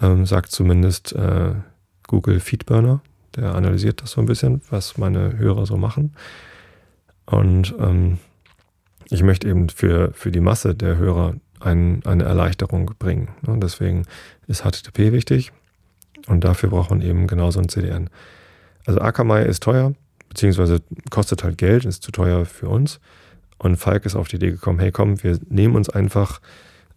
ähm, 0.00 0.26
sagt 0.26 0.50
zumindest 0.50 1.12
äh, 1.12 1.52
Google 2.06 2.40
Feedburner. 2.40 3.00
Der 3.36 3.54
analysiert 3.54 4.02
das 4.02 4.12
so 4.12 4.20
ein 4.20 4.26
bisschen, 4.26 4.62
was 4.70 4.98
meine 4.98 5.38
Hörer 5.38 5.66
so 5.66 5.76
machen. 5.76 6.14
Und 7.26 7.74
ähm, 7.78 8.18
ich 9.08 9.22
möchte 9.22 9.48
eben 9.48 9.68
für, 9.68 10.12
für 10.12 10.32
die 10.32 10.40
Masse 10.40 10.74
der 10.74 10.96
Hörer 10.96 11.34
ein, 11.60 12.02
eine 12.04 12.24
Erleichterung 12.24 12.92
bringen. 12.98 13.28
Und 13.42 13.54
ne? 13.54 13.60
deswegen 13.60 14.06
ist 14.46 14.62
HTTP 14.62 15.12
wichtig 15.12 15.52
und 16.26 16.44
dafür 16.44 16.70
braucht 16.70 16.90
man 16.90 17.02
eben 17.02 17.26
genauso 17.26 17.60
ein 17.60 17.68
CDN. 17.68 18.10
Also 18.86 19.00
Akamai 19.00 19.42
ist 19.44 19.62
teuer, 19.62 19.92
beziehungsweise 20.30 20.80
kostet 21.10 21.44
halt 21.44 21.58
Geld, 21.58 21.84
ist 21.84 22.02
zu 22.02 22.12
teuer 22.12 22.46
für 22.46 22.68
uns. 22.68 23.00
Und 23.58 23.76
Falk 23.76 24.06
ist 24.06 24.16
auf 24.16 24.28
die 24.28 24.36
Idee 24.36 24.52
gekommen, 24.52 24.78
hey 24.78 24.90
komm, 24.90 25.22
wir 25.22 25.38
nehmen 25.50 25.76
uns 25.76 25.90
einfach 25.90 26.40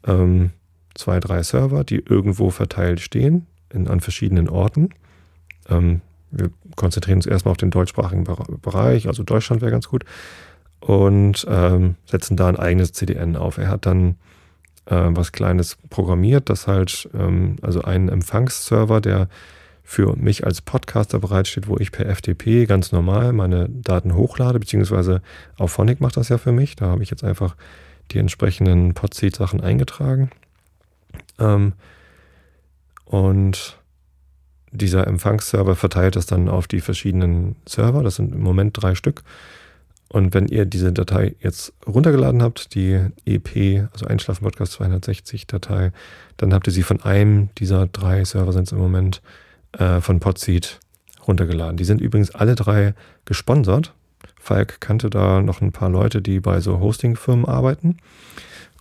ähm, 0.07 0.51
zwei, 0.95 1.19
drei 1.19 1.43
Server, 1.43 1.83
die 1.83 1.97
irgendwo 1.97 2.51
verteilt 2.51 3.01
stehen, 3.01 3.47
in, 3.73 3.89
an 3.89 3.99
verschiedenen 3.99 4.47
Orten. 4.47 4.89
Ähm, 5.67 5.99
wir 6.31 6.51
konzentrieren 6.75 7.17
uns 7.17 7.25
erstmal 7.25 7.51
auf 7.51 7.57
den 7.57 7.71
deutschsprachigen 7.71 8.23
Bereich, 8.23 9.07
also 9.07 9.23
Deutschland 9.23 9.61
wäre 9.61 9.71
ganz 9.71 9.89
gut, 9.89 10.05
und 10.79 11.45
ähm, 11.49 11.95
setzen 12.05 12.37
da 12.37 12.47
ein 12.47 12.57
eigenes 12.57 12.93
CDN 12.93 13.35
auf. 13.35 13.57
Er 13.57 13.69
hat 13.69 13.85
dann 13.85 14.15
äh, 14.85 15.09
was 15.09 15.31
Kleines 15.31 15.77
programmiert, 15.89 16.49
das 16.49 16.67
halt, 16.67 17.09
ähm, 17.13 17.57
also 17.61 17.81
einen 17.81 18.09
Empfangsserver, 18.09 19.01
der 19.01 19.27
für 19.83 20.15
mich 20.15 20.45
als 20.45 20.61
Podcaster 20.61 21.19
bereitsteht, 21.19 21.67
wo 21.67 21.77
ich 21.77 21.91
per 21.91 22.13
FTP 22.13 22.65
ganz 22.65 22.91
normal 22.91 23.33
meine 23.33 23.67
Daten 23.69 24.15
hochlade, 24.15 24.59
beziehungsweise 24.59 25.21
auch 25.57 25.67
Phonic 25.67 25.99
macht 25.99 26.17
das 26.17 26.29
ja 26.29 26.37
für 26.37 26.53
mich. 26.53 26.75
Da 26.75 26.87
habe 26.87 27.03
ich 27.03 27.09
jetzt 27.09 27.23
einfach 27.23 27.55
die 28.11 28.19
entsprechenden 28.19 28.93
Podseed-Sachen 28.93 29.61
eingetragen. 29.61 30.29
Ähm, 31.39 31.73
und 33.05 33.77
dieser 34.71 35.05
Empfangsserver 35.05 35.75
verteilt 35.75 36.15
das 36.15 36.25
dann 36.25 36.49
auf 36.49 36.67
die 36.67 36.81
verschiedenen 36.81 37.55
Server. 37.67 38.03
Das 38.03 38.15
sind 38.15 38.33
im 38.33 38.41
Moment 38.41 38.81
drei 38.81 38.95
Stück. 38.95 39.23
Und 40.09 40.33
wenn 40.33 40.47
ihr 40.47 40.65
diese 40.65 40.93
Datei 40.93 41.35
jetzt 41.39 41.73
runtergeladen 41.87 42.41
habt, 42.43 42.75
die 42.75 42.99
EP, 43.25 43.87
also 43.93 44.05
Einschlafen 44.05 44.43
Podcast 44.43 44.73
260 44.73 45.47
Datei, 45.47 45.91
dann 46.37 46.53
habt 46.53 46.67
ihr 46.67 46.73
sie 46.73 46.83
von 46.83 47.01
einem 47.01 47.49
dieser 47.57 47.87
drei 47.87 48.23
Server 48.23 48.53
sind 48.53 48.67
es 48.67 48.71
im 48.71 48.77
Moment 48.77 49.21
äh, 49.77 50.01
von 50.01 50.19
Podseed 50.19 50.79
runtergeladen. 51.27 51.77
Die 51.77 51.85
sind 51.85 52.01
übrigens 52.01 52.31
alle 52.31 52.55
drei 52.55 52.93
gesponsert. 53.25 53.93
Falk 54.39 54.81
kannte 54.81 55.09
da 55.09 55.41
noch 55.41 55.61
ein 55.61 55.71
paar 55.71 55.89
Leute, 55.89 56.21
die 56.21 56.39
bei 56.39 56.59
so 56.59 56.79
Hosting-Firmen 56.79 57.45
arbeiten. 57.45 57.97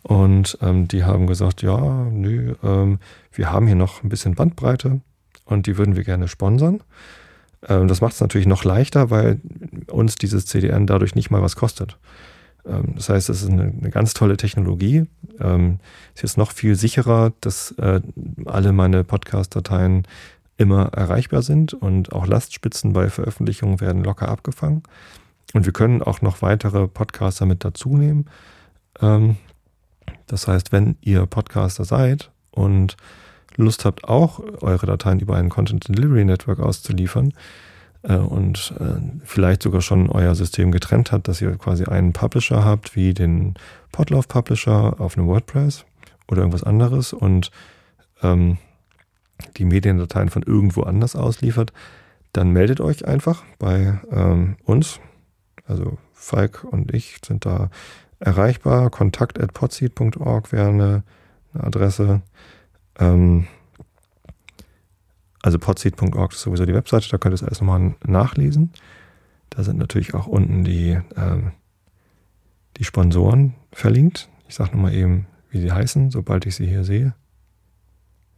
Und 0.02 0.58
ähm, 0.60 0.88
die 0.88 1.04
haben 1.04 1.26
gesagt, 1.26 1.62
ja, 1.62 2.04
nö, 2.10 2.54
ähm, 2.62 2.98
wir 3.32 3.52
haben 3.52 3.66
hier 3.66 3.76
noch 3.76 4.02
ein 4.02 4.08
bisschen 4.08 4.34
Bandbreite 4.34 5.00
und 5.44 5.66
die 5.66 5.78
würden 5.78 5.94
wir 5.94 6.02
gerne 6.02 6.26
sponsern. 6.26 6.82
Ähm, 7.68 7.86
das 7.86 8.00
macht 8.00 8.14
es 8.14 8.20
natürlich 8.20 8.48
noch 8.48 8.64
leichter, 8.64 9.10
weil 9.10 9.40
uns 9.86 10.16
dieses 10.16 10.46
CDN 10.46 10.86
dadurch 10.86 11.14
nicht 11.14 11.30
mal 11.30 11.42
was 11.42 11.54
kostet. 11.54 11.98
Ähm, 12.66 12.94
das 12.96 13.08
heißt, 13.08 13.28
es 13.28 13.42
ist 13.42 13.50
eine, 13.50 13.72
eine, 13.78 13.90
ganz 13.90 14.14
tolle 14.14 14.36
Technologie. 14.36 15.04
Ähm, 15.40 15.78
ist 16.14 16.22
jetzt 16.22 16.38
noch 16.38 16.52
viel 16.52 16.74
sicherer, 16.74 17.32
dass 17.40 17.72
äh, 17.78 18.00
alle 18.46 18.72
meine 18.72 19.04
Podcast-Dateien 19.04 20.06
immer 20.62 20.86
erreichbar 20.92 21.42
sind 21.42 21.74
und 21.74 22.12
auch 22.12 22.26
Lastspitzen 22.26 22.92
bei 22.92 23.10
Veröffentlichungen 23.10 23.80
werden 23.80 24.04
locker 24.04 24.28
abgefangen. 24.28 24.82
Und 25.54 25.66
wir 25.66 25.72
können 25.72 26.02
auch 26.02 26.22
noch 26.22 26.40
weitere 26.42 26.88
Podcaster 26.88 27.46
mit 27.46 27.64
dazu 27.64 27.96
nehmen. 27.96 28.26
Ähm, 29.00 29.36
das 30.26 30.48
heißt, 30.48 30.72
wenn 30.72 30.96
ihr 31.02 31.26
Podcaster 31.26 31.84
seid 31.84 32.30
und 32.50 32.96
Lust 33.56 33.84
habt, 33.84 34.04
auch 34.04 34.40
eure 34.62 34.86
Dateien 34.86 35.20
über 35.20 35.36
ein 35.36 35.50
Content 35.50 35.86
Delivery 35.88 36.24
Network 36.24 36.60
auszuliefern 36.60 37.34
äh, 38.02 38.16
und 38.16 38.72
äh, 38.80 39.00
vielleicht 39.24 39.62
sogar 39.62 39.82
schon 39.82 40.08
euer 40.08 40.34
System 40.34 40.72
getrennt 40.72 41.12
hat, 41.12 41.28
dass 41.28 41.40
ihr 41.42 41.56
quasi 41.56 41.84
einen 41.84 42.12
Publisher 42.12 42.64
habt, 42.64 42.96
wie 42.96 43.12
den 43.12 43.54
Podlove 43.90 44.26
Publisher 44.26 45.00
auf 45.00 45.18
einem 45.18 45.26
WordPress 45.26 45.84
oder 46.28 46.40
irgendwas 46.40 46.62
anderes 46.62 47.12
und 47.12 47.50
ähm, 48.22 48.58
die 49.56 49.64
Mediendateien 49.64 50.28
von 50.28 50.42
irgendwo 50.42 50.82
anders 50.82 51.16
ausliefert, 51.16 51.72
dann 52.32 52.50
meldet 52.50 52.80
euch 52.80 53.06
einfach 53.06 53.44
bei 53.58 54.00
ähm, 54.10 54.56
uns. 54.64 55.00
Also 55.66 55.98
Falk 56.12 56.64
und 56.64 56.94
ich 56.94 57.18
sind 57.24 57.46
da 57.46 57.70
erreichbar. 58.18 58.90
Kontakt 58.90 59.40
at 59.40 59.52
wäre 59.54 60.68
eine, 60.68 61.02
eine 61.52 61.64
Adresse. 61.64 62.22
Ähm, 62.98 63.46
also 65.42 65.58
podseed.org 65.58 66.32
ist 66.32 66.40
sowieso 66.40 66.64
die 66.64 66.74
Webseite, 66.74 67.08
da 67.10 67.18
könnt 67.18 67.32
ihr 67.32 67.34
es 67.34 67.42
alles 67.42 67.60
nochmal 67.60 67.96
nachlesen. 68.06 68.72
Da 69.50 69.64
sind 69.64 69.78
natürlich 69.78 70.14
auch 70.14 70.28
unten 70.28 70.64
die, 70.64 70.98
ähm, 71.16 71.52
die 72.76 72.84
Sponsoren 72.84 73.54
verlinkt. 73.72 74.28
Ich 74.48 74.54
sage 74.54 74.70
nochmal 74.70 74.94
eben, 74.94 75.26
wie 75.50 75.60
sie 75.60 75.72
heißen, 75.72 76.10
sobald 76.10 76.46
ich 76.46 76.54
sie 76.54 76.66
hier 76.66 76.84
sehe. 76.84 77.14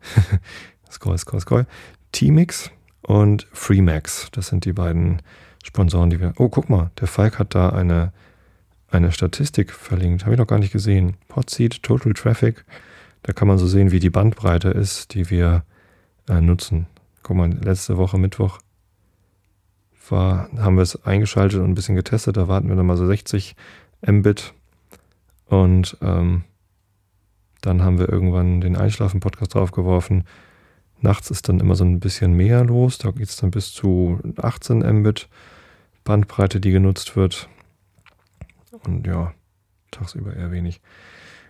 scroll, 0.94 1.18
scroll, 1.18 1.40
scroll. 1.40 1.66
T-Mix 2.12 2.70
und 3.02 3.46
Freemax. 3.52 4.28
Das 4.32 4.48
sind 4.48 4.64
die 4.64 4.72
beiden 4.72 5.20
Sponsoren, 5.62 6.10
die 6.10 6.20
wir. 6.20 6.32
Oh, 6.38 6.48
guck 6.48 6.70
mal, 6.70 6.90
der 7.00 7.08
Falk 7.08 7.38
hat 7.38 7.54
da 7.54 7.70
eine, 7.70 8.12
eine 8.90 9.12
Statistik 9.12 9.72
verlinkt. 9.72 10.24
Habe 10.24 10.34
ich 10.34 10.38
noch 10.38 10.46
gar 10.46 10.58
nicht 10.58 10.72
gesehen. 10.72 11.16
Podseed, 11.28 11.82
Total 11.82 12.12
Traffic. 12.12 12.64
Da 13.22 13.32
kann 13.32 13.48
man 13.48 13.58
so 13.58 13.66
sehen, 13.66 13.90
wie 13.90 14.00
die 14.00 14.10
Bandbreite 14.10 14.68
ist, 14.68 15.14
die 15.14 15.30
wir 15.30 15.64
äh, 16.28 16.40
nutzen. 16.40 16.86
Guck 17.22 17.36
mal, 17.36 17.50
letzte 17.50 17.96
Woche 17.96 18.18
Mittwoch 18.18 18.58
war, 20.10 20.50
haben 20.58 20.76
wir 20.76 20.82
es 20.82 21.04
eingeschaltet 21.04 21.60
und 21.60 21.70
ein 21.70 21.74
bisschen 21.74 21.94
getestet. 21.94 22.36
Da 22.36 22.48
warten 22.48 22.68
wir 22.68 22.76
nochmal 22.76 22.96
so 22.96 23.06
60 23.06 23.56
Mbit. 24.06 24.52
Und 25.46 25.96
ähm, 26.02 26.44
dann 27.60 27.82
haben 27.82 27.98
wir 27.98 28.10
irgendwann 28.10 28.60
den 28.60 28.76
Einschlafen-Podcast 28.76 29.54
draufgeworfen. 29.54 30.24
Nachts 31.04 31.30
ist 31.30 31.48
dann 31.48 31.60
immer 31.60 31.74
so 31.74 31.84
ein 31.84 32.00
bisschen 32.00 32.32
mehr 32.32 32.64
los. 32.64 32.98
Da 32.98 33.10
geht 33.10 33.28
es 33.28 33.36
dann 33.36 33.50
bis 33.50 33.72
zu 33.72 34.18
18 34.36 34.78
Mbit 34.78 35.28
Bandbreite, 36.02 36.60
die 36.60 36.70
genutzt 36.70 37.14
wird. 37.14 37.48
Und 38.84 39.06
ja, 39.06 39.32
tagsüber 39.90 40.34
eher 40.34 40.50
wenig. 40.50 40.80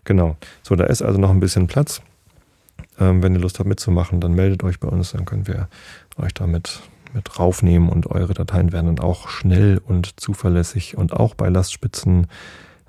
Genau. 0.04 0.36
So, 0.62 0.74
da 0.74 0.84
ist 0.84 1.02
also 1.02 1.20
noch 1.20 1.30
ein 1.30 1.40
bisschen 1.40 1.68
Platz. 1.68 2.02
Ähm, 2.98 3.22
wenn 3.22 3.34
ihr 3.34 3.40
Lust 3.40 3.60
habt 3.60 3.68
mitzumachen, 3.68 4.20
dann 4.20 4.34
meldet 4.34 4.64
euch 4.64 4.80
bei 4.80 4.88
uns, 4.88 5.12
dann 5.12 5.24
können 5.24 5.46
wir 5.46 5.68
euch 6.16 6.34
damit 6.34 6.82
mit 7.12 7.38
raufnehmen 7.38 7.88
und 7.88 8.08
eure 8.08 8.34
Dateien 8.34 8.72
werden 8.72 8.96
dann 8.96 9.04
auch 9.04 9.28
schnell 9.28 9.80
und 9.86 10.20
zuverlässig 10.20 10.96
und 10.96 11.12
auch 11.12 11.34
bei 11.34 11.48
Lastspitzen 11.48 12.26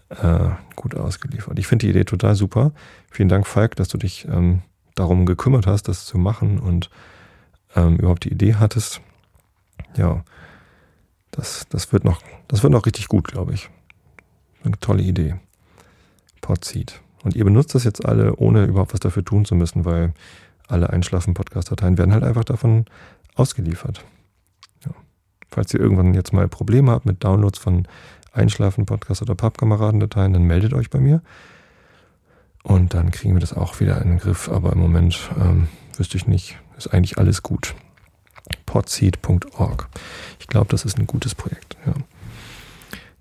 äh, 0.09 0.49
gut 0.75 0.95
ausgeliefert. 0.95 1.59
Ich 1.59 1.67
finde 1.67 1.85
die 1.85 1.91
Idee 1.91 2.05
total 2.05 2.35
super. 2.35 2.71
Vielen 3.11 3.29
Dank, 3.29 3.45
Falk, 3.45 3.75
dass 3.75 3.87
du 3.87 3.99
dich 3.99 4.27
ähm, 4.27 4.63
darum 4.95 5.25
gekümmert 5.25 5.67
hast, 5.67 5.87
das 5.87 6.05
zu 6.05 6.17
machen 6.17 6.59
und 6.59 6.89
ähm, 7.75 7.97
überhaupt 7.97 8.23
die 8.23 8.31
Idee 8.31 8.55
hattest. 8.55 9.01
Ja, 9.95 10.23
das, 11.31 11.67
das, 11.69 11.91
wird 11.93 12.05
noch, 12.05 12.21
das 12.47 12.63
wird 12.63 12.73
noch 12.73 12.85
richtig 12.85 13.07
gut, 13.07 13.27
glaube 13.27 13.53
ich. 13.53 13.69
Eine 14.63 14.79
tolle 14.79 15.03
Idee. 15.03 15.35
Podseed. 16.41 17.01
Und 17.23 17.35
ihr 17.35 17.43
benutzt 17.43 17.75
das 17.75 17.83
jetzt 17.83 18.05
alle, 18.05 18.35
ohne 18.35 18.65
überhaupt 18.65 18.93
was 18.93 18.99
dafür 18.99 19.25
tun 19.25 19.45
zu 19.45 19.55
müssen, 19.55 19.83
weil 19.83 20.13
alle 20.67 20.89
Einschlafen-Podcast-Dateien 20.89 21.97
werden 21.97 22.13
halt 22.13 22.23
einfach 22.23 22.43
davon 22.43 22.85
ausgeliefert. 23.35 24.03
Ja. 24.85 24.91
Falls 25.49 25.73
ihr 25.73 25.79
irgendwann 25.79 26.13
jetzt 26.13 26.33
mal 26.33 26.47
Probleme 26.47 26.91
habt 26.91 27.05
mit 27.05 27.23
Downloads 27.23 27.59
von 27.59 27.87
Einschlafen-Podcast 28.31 29.21
oder 29.21 29.35
Pappkameradendateien, 29.35 30.33
dann 30.33 30.43
meldet 30.43 30.73
euch 30.73 30.89
bei 30.89 30.99
mir. 30.99 31.21
Und 32.65 32.95
dann 32.95 33.11
kriegen 33.11 33.35
wir 33.35 33.39
das 33.39 33.53
auch 33.53 33.79
wieder 33.79 34.01
in 34.01 34.09
den 34.09 34.17
Griff. 34.17 34.49
Aber 34.49 34.73
im 34.73 34.79
Moment 34.79 35.29
ähm, 35.39 35.67
wüsste 35.97 36.17
ich 36.17 36.25
nicht, 36.25 36.57
ist 36.77 36.87
eigentlich 36.87 37.19
alles 37.19 37.43
gut. 37.43 37.75
Podseed.org. 38.65 39.87
Ich 40.39 40.47
glaube, 40.47 40.67
das 40.71 40.83
ist 40.83 40.97
ein 40.97 41.05
gutes 41.05 41.35
Projekt. 41.35 41.77
Ja. 41.85 41.93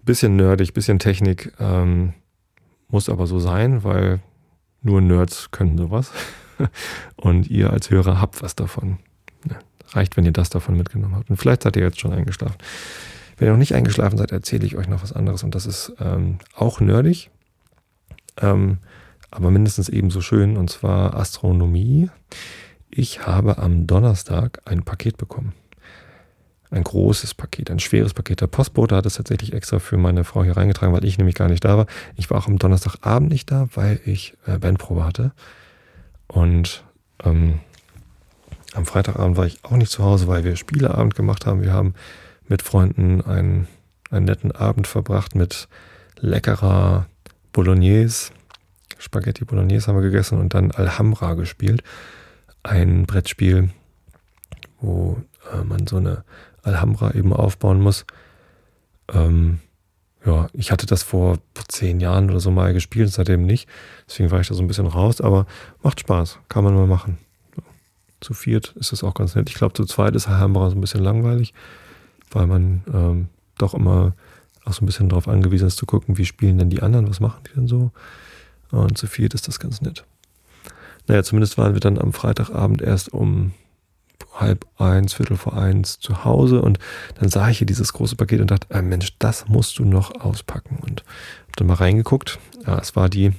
Bisschen 0.02 0.36
nerdig, 0.36 0.72
bisschen 0.72 0.98
Technik. 0.98 1.52
Ähm, 1.60 2.14
muss 2.88 3.10
aber 3.10 3.26
so 3.26 3.38
sein, 3.38 3.84
weil 3.84 4.20
nur 4.80 5.02
Nerds 5.02 5.50
können 5.50 5.76
sowas. 5.76 6.10
Und 7.16 7.50
ihr 7.50 7.70
als 7.70 7.90
Hörer 7.90 8.22
habt 8.22 8.42
was 8.42 8.56
davon. 8.56 8.98
Ja, 9.46 9.58
reicht, 9.90 10.16
wenn 10.16 10.24
ihr 10.24 10.32
das 10.32 10.48
davon 10.48 10.74
mitgenommen 10.78 11.16
habt. 11.16 11.28
Und 11.28 11.36
vielleicht 11.36 11.64
seid 11.64 11.76
ihr 11.76 11.82
jetzt 11.82 12.00
schon 12.00 12.14
eingeschlafen. 12.14 12.56
Wenn 13.36 13.48
ihr 13.48 13.52
noch 13.52 13.58
nicht 13.58 13.74
eingeschlafen 13.74 14.16
seid, 14.16 14.32
erzähle 14.32 14.64
ich 14.64 14.76
euch 14.76 14.88
noch 14.88 15.02
was 15.02 15.12
anderes. 15.12 15.42
Und 15.42 15.54
das 15.54 15.66
ist 15.66 15.92
ähm, 16.00 16.38
auch 16.54 16.80
nerdig, 16.80 17.30
ähm, 18.40 18.78
aber 19.34 19.50
mindestens 19.50 19.88
ebenso 19.88 20.20
schön. 20.20 20.56
Und 20.56 20.70
zwar 20.70 21.14
Astronomie. 21.14 22.10
Ich 22.90 23.26
habe 23.26 23.58
am 23.58 23.86
Donnerstag 23.86 24.60
ein 24.64 24.84
Paket 24.84 25.16
bekommen 25.16 25.52
ein 26.74 26.84
großes 26.84 27.34
Paket, 27.34 27.70
ein 27.70 27.78
schweres 27.78 28.14
Paket. 28.14 28.40
Der 28.40 28.48
Postbote 28.48 28.96
hat 28.96 29.06
es 29.06 29.14
tatsächlich 29.14 29.52
extra 29.52 29.78
für 29.78 29.96
meine 29.96 30.24
Frau 30.24 30.42
hier 30.42 30.56
reingetragen, 30.56 30.94
weil 30.94 31.04
ich 31.04 31.18
nämlich 31.18 31.36
gar 31.36 31.48
nicht 31.48 31.64
da 31.64 31.76
war. 31.76 31.86
Ich 32.16 32.30
war 32.30 32.38
auch 32.38 32.48
am 32.48 32.58
Donnerstagabend 32.58 33.30
nicht 33.30 33.50
da, 33.50 33.68
weil 33.74 34.00
ich 34.04 34.34
äh, 34.46 34.58
Bandprobe 34.58 35.04
hatte. 35.04 35.32
Und 36.26 36.84
ähm, 37.24 37.60
Am 38.74 38.86
Freitagabend 38.86 39.36
war 39.36 39.46
ich 39.46 39.64
auch 39.64 39.76
nicht 39.76 39.92
zu 39.92 40.02
Hause, 40.02 40.26
weil 40.26 40.42
wir 40.42 40.56
Spieleabend 40.56 41.14
gemacht 41.14 41.46
haben. 41.46 41.62
Wir 41.62 41.72
haben 41.72 41.94
mit 42.48 42.60
Freunden 42.60 43.20
einen, 43.20 43.68
einen 44.10 44.26
netten 44.26 44.50
Abend 44.50 44.88
verbracht 44.88 45.36
mit 45.36 45.68
leckerer 46.18 47.06
Bolognese. 47.52 48.32
Spaghetti 48.98 49.44
Bolognese 49.44 49.88
haben 49.88 49.96
wir 49.96 50.02
gegessen 50.02 50.38
und 50.38 50.54
dann 50.54 50.70
Alhambra 50.70 51.34
gespielt. 51.34 51.82
Ein 52.62 53.04
Brettspiel, 53.04 53.70
wo 54.80 55.22
äh, 55.52 55.62
man 55.64 55.86
so 55.86 55.96
eine 55.96 56.24
Alhambra 56.62 57.12
eben 57.14 57.32
aufbauen 57.32 57.80
muss. 57.80 58.06
Ähm, 59.12 59.60
ja, 60.24 60.48
ich 60.54 60.70
hatte 60.70 60.86
das 60.86 61.02
vor 61.02 61.38
zehn 61.68 62.00
Jahren 62.00 62.30
oder 62.30 62.40
so 62.40 62.50
mal 62.50 62.72
gespielt, 62.72 63.12
seitdem 63.12 63.44
nicht. 63.44 63.68
Deswegen 64.08 64.30
war 64.30 64.40
ich 64.40 64.48
da 64.48 64.54
so 64.54 64.62
ein 64.62 64.68
bisschen 64.68 64.86
raus, 64.86 65.20
aber 65.20 65.46
macht 65.82 66.00
Spaß, 66.00 66.38
kann 66.48 66.64
man 66.64 66.74
mal 66.74 66.86
machen. 66.86 67.18
Zu 68.20 68.32
viert 68.32 68.74
ist 68.76 68.92
das 68.92 69.04
auch 69.04 69.12
ganz 69.12 69.34
nett. 69.34 69.50
Ich 69.50 69.56
glaube, 69.56 69.74
zu 69.74 69.84
zweit 69.84 70.16
ist 70.16 70.28
Alhambra 70.28 70.70
so 70.70 70.76
ein 70.76 70.80
bisschen 70.80 71.02
langweilig, 71.02 71.52
weil 72.30 72.46
man 72.46 72.82
ähm, 72.92 73.28
doch 73.58 73.74
immer 73.74 74.14
auch 74.64 74.72
so 74.72 74.82
ein 74.82 74.86
bisschen 74.86 75.10
darauf 75.10 75.28
angewiesen 75.28 75.68
ist 75.68 75.76
zu 75.76 75.84
gucken, 75.84 76.16
wie 76.16 76.24
spielen 76.24 76.56
denn 76.56 76.70
die 76.70 76.82
anderen, 76.82 77.08
was 77.10 77.20
machen 77.20 77.42
die 77.46 77.54
denn 77.54 77.68
so. 77.68 77.92
Und 78.70 78.98
zu 78.98 79.06
viert 79.06 79.34
ist 79.34 79.48
das 79.48 79.60
ganz 79.60 79.80
nett. 79.80 80.04
Naja, 81.06 81.22
zumindest 81.22 81.58
waren 81.58 81.74
wir 81.74 81.80
dann 81.80 81.98
am 81.98 82.12
Freitagabend 82.12 82.82
erst 82.82 83.12
um 83.12 83.52
halb 84.32 84.66
eins, 84.78 85.14
Viertel 85.14 85.36
vor 85.36 85.56
eins 85.56 86.00
zu 86.00 86.24
Hause 86.24 86.60
und 86.60 86.78
dann 87.20 87.28
sah 87.28 87.48
ich 87.48 87.58
hier 87.58 87.66
dieses 87.66 87.92
große 87.92 88.16
Paket 88.16 88.40
und 88.40 88.50
dachte, 88.50 88.66
äh, 88.70 88.82
Mensch, 88.82 89.16
das 89.18 89.48
musst 89.48 89.78
du 89.78 89.84
noch 89.84 90.20
auspacken. 90.20 90.78
Und 90.80 91.04
hab 91.46 91.56
dann 91.56 91.66
mal 91.66 91.74
reingeguckt. 91.74 92.38
Ja, 92.66 92.78
es 92.78 92.96
war 92.96 93.08
die 93.08 93.32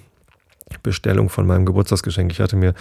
Bestellung 0.84 1.30
von 1.30 1.46
meinem 1.46 1.66
Geburtstagsgeschenk. 1.66 2.32
Ich 2.32 2.40
hatte 2.40 2.56
mir 2.56 2.74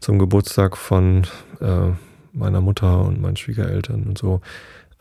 zum 0.00 0.18
Geburtstag 0.18 0.76
von 0.76 1.26
äh, 1.60 1.90
meiner 2.32 2.60
Mutter 2.60 3.02
und 3.02 3.20
meinen 3.20 3.36
Schwiegereltern 3.36 4.04
und 4.04 4.18
so 4.18 4.40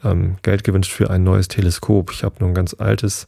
ähm, 0.04 0.38
Geld 0.42 0.64
gewünscht 0.64 0.92
für 0.92 1.10
ein 1.10 1.24
neues 1.24 1.48
Teleskop. 1.48 2.12
Ich 2.12 2.24
habe 2.24 2.36
nur 2.40 2.50
ein 2.50 2.56
ganz 2.56 2.76
altes, 2.78 3.28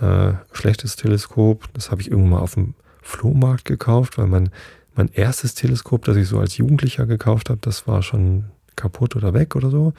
äh, 0.00 0.32
schlechtes 0.52 0.96
Teleskop. 0.96 1.72
Das 1.74 1.90
habe 1.90 2.00
ich 2.00 2.10
irgendwann 2.10 2.32
mal 2.32 2.40
auf 2.40 2.54
dem 2.54 2.74
Flohmarkt 3.02 3.64
gekauft, 3.64 4.18
weil 4.18 4.26
mein 4.26 4.50
mein 4.94 5.08
erstes 5.12 5.54
Teleskop, 5.54 6.04
das 6.04 6.16
ich 6.16 6.28
so 6.28 6.38
als 6.38 6.56
Jugendlicher 6.56 7.06
gekauft 7.06 7.50
habe, 7.50 7.60
das 7.60 7.86
war 7.86 8.02
schon 8.02 8.44
kaputt 8.76 9.16
oder 9.16 9.34
weg 9.34 9.56
oder 9.56 9.70
so. 9.70 9.92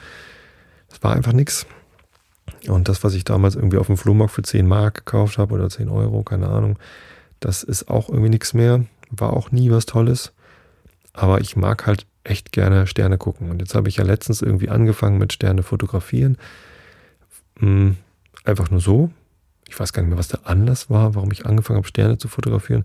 Das 0.88 1.02
war 1.02 1.14
einfach 1.14 1.32
nichts. 1.32 1.66
Und 2.68 2.88
das, 2.88 3.04
was 3.04 3.14
ich 3.14 3.24
damals 3.24 3.56
irgendwie 3.56 3.78
auf 3.78 3.86
dem 3.86 3.96
Flohmarkt 3.96 4.32
für 4.32 4.42
10 4.42 4.66
Mark 4.66 5.04
gekauft 5.06 5.38
habe 5.38 5.54
oder 5.54 5.68
10 5.68 5.88
Euro, 5.88 6.22
keine 6.22 6.48
Ahnung, 6.48 6.78
das 7.40 7.62
ist 7.62 7.88
auch 7.88 8.08
irgendwie 8.08 8.30
nichts 8.30 8.54
mehr. 8.54 8.84
War 9.10 9.32
auch 9.32 9.50
nie 9.50 9.70
was 9.70 9.86
Tolles. 9.86 10.32
Aber 11.12 11.40
ich 11.40 11.56
mag 11.56 11.86
halt 11.86 12.06
echt 12.24 12.52
gerne 12.52 12.86
Sterne 12.86 13.18
gucken. 13.18 13.50
Und 13.50 13.60
jetzt 13.60 13.74
habe 13.74 13.88
ich 13.88 13.96
ja 13.96 14.04
letztens 14.04 14.42
irgendwie 14.42 14.68
angefangen 14.68 15.18
mit 15.18 15.32
Sterne 15.32 15.62
fotografieren. 15.62 16.38
Hm, 17.58 17.96
einfach 18.44 18.70
nur 18.70 18.80
so. 18.80 19.10
Ich 19.68 19.78
weiß 19.78 19.92
gar 19.92 20.02
nicht 20.02 20.10
mehr, 20.10 20.18
was 20.18 20.28
der 20.28 20.46
Anlass 20.46 20.90
war, 20.90 21.14
warum 21.14 21.30
ich 21.32 21.46
angefangen 21.46 21.78
habe, 21.78 21.88
Sterne 21.88 22.18
zu 22.18 22.28
fotografieren 22.28 22.84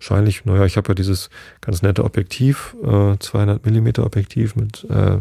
wahrscheinlich, 0.00 0.44
naja, 0.46 0.64
ich 0.64 0.76
habe 0.76 0.88
ja 0.88 0.94
dieses 0.94 1.28
ganz 1.60 1.82
nette 1.82 2.04
Objektiv, 2.04 2.74
äh, 2.82 3.16
200 3.18 3.64
mm 3.64 4.00
Objektiv 4.00 4.56
mit, 4.56 4.84
äh, 4.90 5.18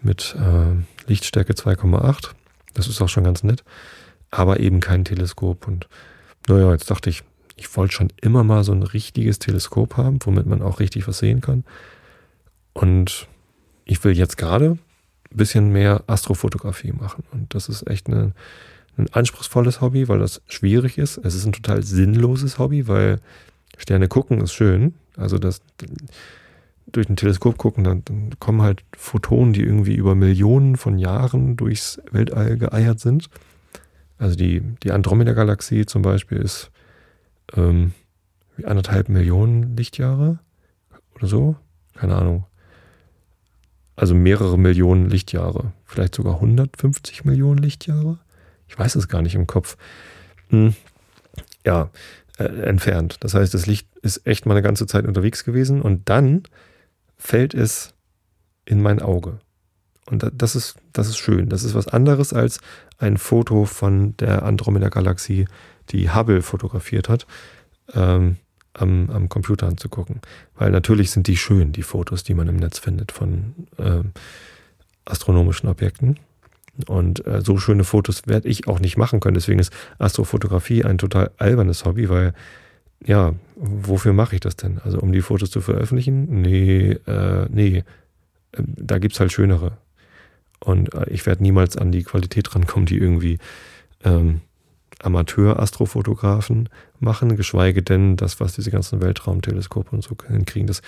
mit 0.00 0.34
äh, 0.38 1.08
Lichtstärke 1.08 1.52
2,8. 1.52 2.30
Das 2.72 2.88
ist 2.88 3.00
auch 3.02 3.08
schon 3.08 3.24
ganz 3.24 3.42
nett, 3.42 3.62
aber 4.30 4.58
eben 4.60 4.80
kein 4.80 5.04
Teleskop. 5.04 5.68
Und 5.68 5.88
naja, 6.48 6.72
jetzt 6.72 6.90
dachte 6.90 7.10
ich, 7.10 7.22
ich 7.56 7.76
wollte 7.76 7.92
schon 7.92 8.10
immer 8.22 8.42
mal 8.42 8.64
so 8.64 8.72
ein 8.72 8.82
richtiges 8.82 9.38
Teleskop 9.38 9.98
haben, 9.98 10.18
womit 10.24 10.46
man 10.46 10.62
auch 10.62 10.80
richtig 10.80 11.06
was 11.06 11.18
sehen 11.18 11.42
kann. 11.42 11.64
Und 12.72 13.28
ich 13.84 14.02
will 14.02 14.16
jetzt 14.16 14.38
gerade 14.38 14.78
ein 15.30 15.36
bisschen 15.36 15.70
mehr 15.72 16.04
Astrofotografie 16.06 16.92
machen. 16.92 17.24
Und 17.32 17.54
das 17.54 17.68
ist 17.68 17.86
echt 17.86 18.06
eine, 18.06 18.32
ein 19.00 19.12
anspruchsvolles 19.12 19.80
Hobby, 19.80 20.08
weil 20.08 20.18
das 20.18 20.42
schwierig 20.46 20.98
ist. 20.98 21.18
Es 21.18 21.34
ist 21.34 21.46
ein 21.46 21.52
total 21.52 21.82
sinnloses 21.82 22.58
Hobby, 22.58 22.88
weil 22.88 23.20
Sterne 23.76 24.08
gucken 24.08 24.40
ist 24.40 24.52
schön. 24.52 24.94
Also 25.16 25.38
das 25.38 25.60
durch 26.92 27.08
ein 27.08 27.16
Teleskop 27.16 27.56
gucken, 27.56 27.84
dann, 27.84 28.04
dann, 28.04 28.30
kommen 28.40 28.62
halt 28.62 28.82
Photonen, 28.96 29.52
die 29.52 29.62
irgendwie 29.62 29.94
über 29.94 30.14
Millionen 30.14 30.76
von 30.76 30.98
Jahren 30.98 31.56
durchs 31.56 32.00
Weltall 32.10 32.56
geeiert 32.56 33.00
sind. 33.00 33.30
Also 34.18 34.36
die, 34.36 34.60
die 34.82 34.92
Andromeda-Galaxie 34.92 35.86
zum 35.86 36.02
Beispiel 36.02 36.38
ist 36.38 36.70
ähm, 37.56 37.92
anderthalb 38.64 39.08
Millionen 39.08 39.76
Lichtjahre 39.76 40.40
oder 41.14 41.26
so. 41.26 41.56
Keine 41.94 42.16
Ahnung. 42.16 42.44
Also 43.96 44.14
mehrere 44.14 44.58
Millionen 44.58 45.08
Lichtjahre. 45.08 45.72
Vielleicht 45.84 46.14
sogar 46.14 46.34
150 46.34 47.24
Millionen 47.24 47.58
Lichtjahre. 47.58 48.18
Ich 48.70 48.78
weiß 48.78 48.94
es 48.94 49.08
gar 49.08 49.20
nicht 49.20 49.34
im 49.34 49.48
Kopf. 49.48 49.76
Hm. 50.48 50.74
Ja, 51.66 51.90
äh, 52.38 52.44
entfernt. 52.44 53.16
Das 53.20 53.34
heißt, 53.34 53.52
das 53.52 53.66
Licht 53.66 53.88
ist 54.00 54.26
echt 54.26 54.46
mal 54.46 54.54
eine 54.54 54.62
ganze 54.62 54.86
Zeit 54.86 55.06
unterwegs 55.06 55.44
gewesen 55.44 55.82
und 55.82 56.08
dann 56.08 56.44
fällt 57.18 57.52
es 57.52 57.94
in 58.64 58.80
mein 58.80 59.02
Auge. 59.02 59.40
Und 60.06 60.24
das 60.32 60.54
ist, 60.54 60.76
das 60.92 61.08
ist 61.08 61.18
schön. 61.18 61.48
Das 61.48 61.64
ist 61.64 61.74
was 61.74 61.88
anderes 61.88 62.32
als 62.32 62.60
ein 62.98 63.16
Foto 63.16 63.64
von 63.64 64.16
der 64.18 64.44
Andromeda-Galaxie, 64.44 65.46
die 65.90 66.10
Hubble 66.10 66.42
fotografiert 66.42 67.08
hat, 67.08 67.26
ähm, 67.92 68.36
am, 68.72 69.10
am, 69.10 69.28
Computer 69.28 69.66
anzugucken. 69.66 70.20
Weil 70.54 70.70
natürlich 70.70 71.10
sind 71.10 71.26
die 71.26 71.36
schön, 71.36 71.72
die 71.72 71.82
Fotos, 71.82 72.22
die 72.22 72.34
man 72.34 72.48
im 72.48 72.56
Netz 72.56 72.78
findet 72.78 73.10
von 73.10 73.54
ähm, 73.78 74.12
astronomischen 75.04 75.68
Objekten. 75.68 76.18
Und 76.86 77.26
äh, 77.26 77.40
so 77.42 77.58
schöne 77.58 77.84
Fotos 77.84 78.26
werde 78.26 78.48
ich 78.48 78.68
auch 78.68 78.80
nicht 78.80 78.96
machen 78.96 79.20
können. 79.20 79.34
Deswegen 79.34 79.58
ist 79.58 79.72
Astrofotografie 79.98 80.84
ein 80.84 80.98
total 80.98 81.30
albernes 81.36 81.84
Hobby, 81.84 82.08
weil, 82.08 82.32
ja, 83.04 83.34
wofür 83.56 84.12
mache 84.12 84.36
ich 84.36 84.40
das 84.40 84.56
denn? 84.56 84.78
Also 84.82 84.98
um 84.98 85.12
die 85.12 85.20
Fotos 85.20 85.50
zu 85.50 85.60
veröffentlichen? 85.60 86.40
Nee, 86.40 86.92
äh, 87.06 87.46
nee. 87.50 87.84
Ähm, 88.56 88.74
da 88.76 88.98
gibt 88.98 89.14
es 89.14 89.20
halt 89.20 89.32
schönere. 89.32 89.78
Und 90.60 90.94
äh, 90.94 91.10
ich 91.10 91.26
werde 91.26 91.42
niemals 91.42 91.76
an 91.76 91.92
die 91.92 92.04
Qualität 92.04 92.54
rankommen, 92.54 92.86
die 92.86 92.98
irgendwie 92.98 93.38
ähm, 94.04 94.40
Amateur-Astrofotografen 95.02 96.68
machen, 96.98 97.36
geschweige 97.36 97.82
denn 97.82 98.16
das, 98.16 98.40
was 98.40 98.54
diese 98.54 98.70
ganzen 98.70 99.00
Weltraumteleskope 99.00 99.90
und 99.90 100.02
so 100.02 100.16
hinkriegen. 100.28 100.66
Das, 100.66 100.82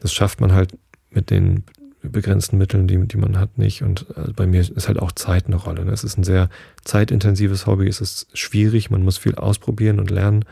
das 0.00 0.12
schafft 0.12 0.40
man 0.40 0.52
halt 0.52 0.76
mit 1.10 1.30
den 1.30 1.64
begrenzten 2.02 2.58
Mitteln, 2.58 2.86
die, 2.86 2.98
die 3.06 3.16
man 3.16 3.38
hat, 3.38 3.58
nicht. 3.58 3.82
Und 3.82 4.06
also 4.16 4.32
bei 4.32 4.46
mir 4.46 4.60
ist 4.60 4.88
halt 4.88 4.98
auch 4.98 5.12
Zeit 5.12 5.46
eine 5.46 5.56
Rolle. 5.56 5.84
Ne? 5.84 5.92
Es 5.92 6.04
ist 6.04 6.16
ein 6.16 6.24
sehr 6.24 6.48
zeitintensives 6.84 7.66
Hobby, 7.66 7.88
es 7.88 8.00
ist 8.00 8.28
schwierig, 8.34 8.90
man 8.90 9.02
muss 9.02 9.18
viel 9.18 9.34
ausprobieren 9.34 9.98
und 9.98 10.10
lernen. 10.10 10.44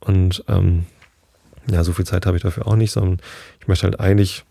Und 0.00 0.44
ähm, 0.48 0.86
ja, 1.70 1.84
so 1.84 1.92
viel 1.92 2.06
Zeit 2.06 2.26
habe 2.26 2.36
ich 2.36 2.42
dafür 2.42 2.66
auch 2.66 2.76
nicht, 2.76 2.92
sondern 2.92 3.20
ich 3.60 3.68
möchte 3.68 3.84
halt 3.84 4.00
eigentlich 4.00 4.44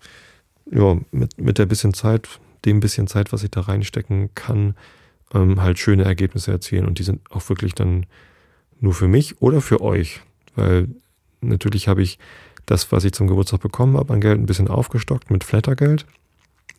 ja, 0.72 0.98
mit, 1.12 1.40
mit 1.40 1.58
der 1.58 1.66
bisschen 1.66 1.94
Zeit, 1.94 2.28
dem 2.66 2.80
bisschen 2.80 3.08
Zeit, 3.08 3.32
was 3.32 3.44
ich 3.44 3.52
da 3.52 3.62
reinstecken 3.62 4.30
kann, 4.36 4.76
ähm, 5.34 5.62
halt 5.62 5.80
schöne 5.80 6.04
Ergebnisse 6.04 6.52
erzielen. 6.52 6.86
Und 6.86 7.00
die 7.00 7.04
sind 7.04 7.22
auch 7.32 7.48
wirklich 7.50 7.74
dann 7.74 8.06
nur 8.80 8.94
für 8.94 9.08
mich 9.08 9.42
oder 9.42 9.62
für 9.62 9.82
euch. 9.82 10.22
Weil 10.56 10.88
natürlich 11.42 11.88
habe 11.88 12.02
ich 12.02 12.20
das, 12.68 12.92
was 12.92 13.04
ich 13.04 13.14
zum 13.14 13.28
Geburtstag 13.28 13.62
bekommen 13.62 13.98
habe 13.98 14.14
an 14.14 14.22
Geld, 14.22 14.40
ein 14.40 14.46
bisschen 14.46 14.68
aufgestockt 14.68 15.32
mit 15.32 15.44
Flattergeld. 15.44 16.06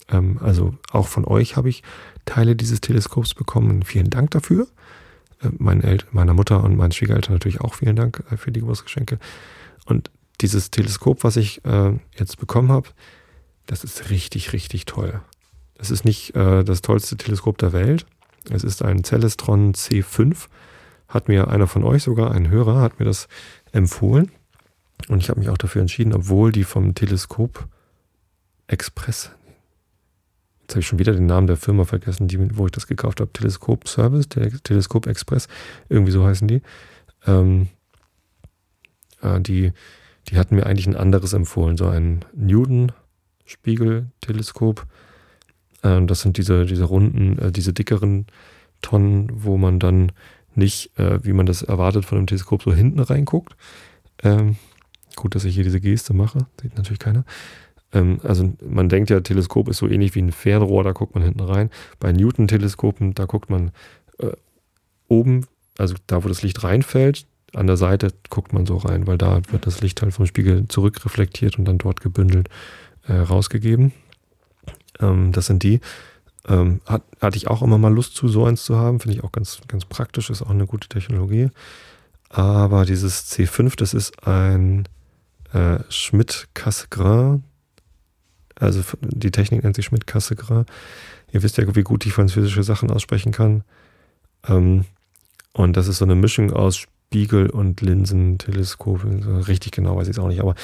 Ähm, 0.09 0.39
also 0.41 0.75
auch 0.93 1.09
von 1.09 1.25
euch 1.25 1.57
habe 1.57 1.69
ich 1.69 1.83
Teile 2.25 2.55
dieses 2.55 2.81
Teleskops 2.81 3.35
bekommen. 3.35 3.83
Vielen 3.83 4.11
Dank 4.11 4.31
dafür. 4.31 4.69
Äh, 5.43 5.49
meinen 5.59 5.83
El 5.83 5.99
meiner 6.13 6.35
Mutter 6.35 6.63
und 6.63 6.77
meinen 6.77 6.93
Schwiegereltern 6.93 7.35
natürlich 7.35 7.61
auch 7.61 7.75
vielen 7.75 7.97
Dank 7.97 8.23
äh, 8.31 8.37
für 8.37 8.53
die 8.53 8.61
Geburtstagsgeschenke. 8.61 9.19
Und 9.87 10.11
dieses 10.41 10.71
Teleskop, 10.71 11.25
was 11.25 11.37
ich 11.37 11.65
äh, 11.65 11.99
jetzt 12.17 12.39
bekommen 12.39 12.71
habe, 12.71 12.91
das 13.67 13.83
ist 13.83 14.11
richtig, 14.11 14.53
richtig 14.53 14.85
toll. 14.85 15.21
Es 15.79 15.91
ist 15.91 16.05
nicht 16.05 16.35
äh, 16.37 16.65
das 16.65 16.83
tollste 16.83 17.17
Teleskop 17.17 17.59
der 17.59 17.73
Welt. 17.73 18.07
Es 18.51 18.63
ist 18.63 18.83
ein 18.83 19.05
Celestron 19.05 19.73
C5. 19.73 20.49
Hat 21.09 21.29
mir 21.29 21.49
einer 21.49 21.67
von 21.67 21.83
euch 21.83 22.03
sogar, 22.03 22.33
ein 22.33 22.51
Hörer, 22.51 22.81
hat 22.81 22.99
mir 22.99 23.07
das 23.07 23.29
empfohlen. 23.73 24.31
Und 25.07 25.23
ich 25.23 25.31
habe 25.31 25.39
mich 25.39 25.49
auch 25.49 25.59
dafür 25.59 25.81
entschieden, 25.81 26.13
obwohl 26.13 26.51
die 26.53 26.65
vom 26.65 26.95
Teleskop 26.95 27.67
Express, 28.67 29.31
jetzt 30.63 30.73
habe 30.73 30.81
ich 30.81 30.87
schon 30.87 30.99
wieder 30.99 31.15
den 31.15 31.27
Namen 31.27 31.47
der 31.47 31.57
Firma 31.57 31.85
vergessen, 31.85 32.27
die, 32.29 32.57
wo 32.57 32.67
ich 32.67 32.73
das 32.73 32.87
gekauft 32.87 33.21
habe, 33.21 33.33
Teleskop 33.33 33.89
Service, 33.89 34.29
Teleskop 34.29 35.07
Express, 35.07 35.49
irgendwie 35.89 36.13
so 36.13 36.27
heißen 36.27 36.47
die. 36.49 36.61
Ähm, 37.27 37.69
äh, 39.23 39.41
die, 39.41 39.73
die 40.29 40.37
hatten 40.37 40.57
mir 40.57 40.67
eigentlich 40.67 40.87
ein 40.87 40.97
anderes 40.97 41.33
empfohlen, 41.33 41.79
so 41.79 41.87
ein 41.87 42.27
Newton-Spiegel-Teleskop. 42.35 44.85
Äh, 45.83 46.05
das 46.05 46.21
sind 46.21 46.37
diese, 46.37 46.67
diese 46.67 46.85
runden, 46.85 47.39
äh, 47.39 47.51
diese 47.51 47.73
dickeren 47.73 48.27
Tonnen, 48.83 49.31
wo 49.33 49.57
man 49.57 49.79
dann 49.79 50.13
nicht, 50.55 50.99
äh, 50.99 51.25
wie 51.25 51.33
man 51.33 51.47
das 51.47 51.63
erwartet 51.63 52.05
von 52.05 52.19
einem 52.19 52.27
Teleskop, 52.27 52.63
so 52.63 52.75
hinten 52.75 53.01
reinguckt. 53.01 53.57
Ähm, 54.23 54.57
Gut, 55.19 55.35
dass 55.35 55.45
ich 55.45 55.55
hier 55.57 55.65
diese 55.65 55.81
Geste 55.81 56.15
mache, 56.15 56.47
sieht 56.63 56.77
natürlich 56.77 57.01
keiner. 57.01 57.25
Ähm, 57.93 58.21
also 58.23 58.53
man 58.65 58.89
denkt 58.89 59.11
ja, 59.11 59.21
Teleskop 59.21 59.69
ist 59.69 59.79
so 59.79 59.89
ähnlich 59.89 60.15
wie 60.15 60.23
ein 60.23 60.31
Fernrohr, 60.31 60.85
da 60.85 60.93
guckt 60.93 61.15
man 61.15 61.25
hinten 61.25 61.41
rein. 61.41 61.71
Bei 61.99 62.13
Newton-Teleskopen, 62.13 63.15
da 63.15 63.25
guckt 63.25 63.51
man 63.51 63.73
äh, 64.19 64.31
oben, 65.09 65.47
also 65.77 65.97
da, 66.07 66.23
wo 66.23 66.29
das 66.29 66.43
Licht 66.43 66.63
reinfällt, 66.63 67.27
an 67.53 67.67
der 67.67 67.77
Seite 67.77 68.13
guckt 68.31 68.53
man 68.53 68.65
so 68.65 68.77
rein, 68.77 69.09
weil 69.09 69.19
da 69.19 69.41
wird 69.51 69.67
das 69.67 69.81
Licht 69.81 70.01
halt 70.03 70.15
vom 70.15 70.27
Spiegel 70.27 70.69
zurückreflektiert 70.69 71.59
und 71.59 71.65
dann 71.65 71.79
dort 71.79 72.01
gebündelt 72.01 72.49
äh, 73.09 73.15
rausgegeben. 73.15 73.93
Ähm, 75.01 75.33
das 75.33 75.47
sind 75.47 75.65
die. 75.65 75.81
Ähm, 76.47 76.81
hat, 76.87 77.03
hatte 77.21 77.37
ich 77.37 77.49
auch 77.49 77.63
immer 77.63 77.79
mal 77.79 77.93
Lust 77.93 78.15
zu, 78.15 78.29
so 78.29 78.45
eins 78.45 78.63
zu 78.63 78.77
haben. 78.77 79.01
Finde 79.01 79.17
ich 79.17 79.25
auch 79.25 79.33
ganz, 79.33 79.61
ganz 79.67 79.85
praktisch, 79.85 80.31
ist 80.31 80.43
auch 80.43 80.51
eine 80.51 80.67
gute 80.67 80.89
Technologie. 80.89 81.49
Aber 82.29 82.85
dieses 82.85 83.33
C5, 83.33 83.77
das 83.77 83.95
ist 83.95 84.29
ein 84.29 84.87
äh, 85.53 85.79
Schmidt-Cassegrain. 85.89 87.45
Also 88.55 88.83
die 89.01 89.31
Technik 89.31 89.63
nennt 89.63 89.77
sich 89.77 89.87
Schmidt-Cassegrain. 89.87 90.67
Ihr 91.33 91.43
wisst 91.43 91.59
ja, 91.59 91.75
wie 91.75 91.83
gut 91.83 92.07
ich 92.07 92.13
französische 92.13 92.63
Sachen 92.63 92.91
aussprechen 92.91 93.33
kann. 93.33 93.63
Ähm, 94.47 94.85
und 95.53 95.77
das 95.77 95.89
ist 95.89 95.99
so 95.99 96.05
eine 96.05 96.15
Mischung 96.15 96.53
aus 96.53 96.77
Spiegel- 96.77 97.51
und 97.51 97.81
Linsenteleskop. 97.81 99.05
Richtig 99.49 99.73
genau 99.73 99.97
weiß 99.97 100.09
ich 100.09 100.17
es 100.17 100.19
auch 100.19 100.29
nicht, 100.29 100.41
aber 100.41 100.55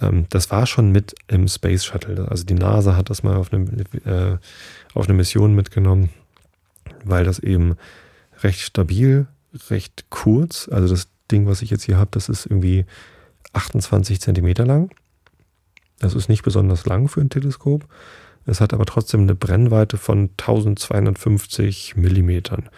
ähm, 0.00 0.26
das 0.28 0.50
war 0.50 0.66
schon 0.66 0.92
mit 0.92 1.14
im 1.26 1.48
Space 1.48 1.84
Shuttle. 1.84 2.28
Also 2.28 2.44
die 2.44 2.54
NASA 2.54 2.96
hat 2.96 3.10
das 3.10 3.22
mal 3.22 3.36
auf 3.36 3.52
eine, 3.52 3.64
äh, 4.04 4.38
auf 4.94 5.06
eine 5.06 5.14
Mission 5.14 5.54
mitgenommen, 5.54 6.10
weil 7.04 7.24
das 7.24 7.38
eben 7.38 7.76
recht 8.42 8.60
stabil, 8.60 9.26
recht 9.70 10.06
kurz, 10.10 10.68
also 10.70 10.88
das 10.88 11.08
Ding, 11.30 11.46
was 11.46 11.62
ich 11.62 11.70
jetzt 11.70 11.84
hier 11.84 11.96
habe, 11.96 12.10
das 12.12 12.28
ist 12.28 12.46
irgendwie 12.46 12.84
28 13.56 14.20
Zentimeter 14.20 14.66
lang. 14.66 14.90
Das 15.98 16.14
ist 16.14 16.28
nicht 16.28 16.42
besonders 16.42 16.86
lang 16.86 17.08
für 17.08 17.20
ein 17.20 17.30
Teleskop. 17.30 17.86
Es 18.44 18.60
hat 18.60 18.72
aber 18.72 18.84
trotzdem 18.84 19.22
eine 19.22 19.34
Brennweite 19.34 19.96
von 19.96 20.30
1250 20.38 21.96
Millimetern. 21.96 22.68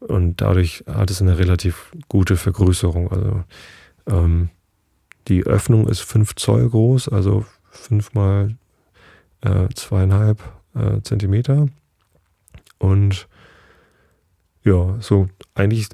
Und 0.00 0.40
dadurch 0.40 0.84
hat 0.86 1.10
es 1.10 1.20
eine 1.20 1.38
relativ 1.38 1.92
gute 2.08 2.36
Vergrößerung. 2.36 3.10
Also 3.10 3.44
ähm, 4.06 4.50
die 5.28 5.44
Öffnung 5.44 5.88
ist 5.88 6.00
5 6.00 6.36
Zoll 6.36 6.68
groß, 6.68 7.08
also 7.08 7.44
5 7.70 8.14
mal 8.14 8.56
äh, 9.42 9.68
zweieinhalb 9.74 10.40
äh, 10.74 11.00
Zentimeter. 11.02 11.68
Und 12.78 13.28
ja, 14.62 14.96
so 15.00 15.28
eigentlich 15.54 15.88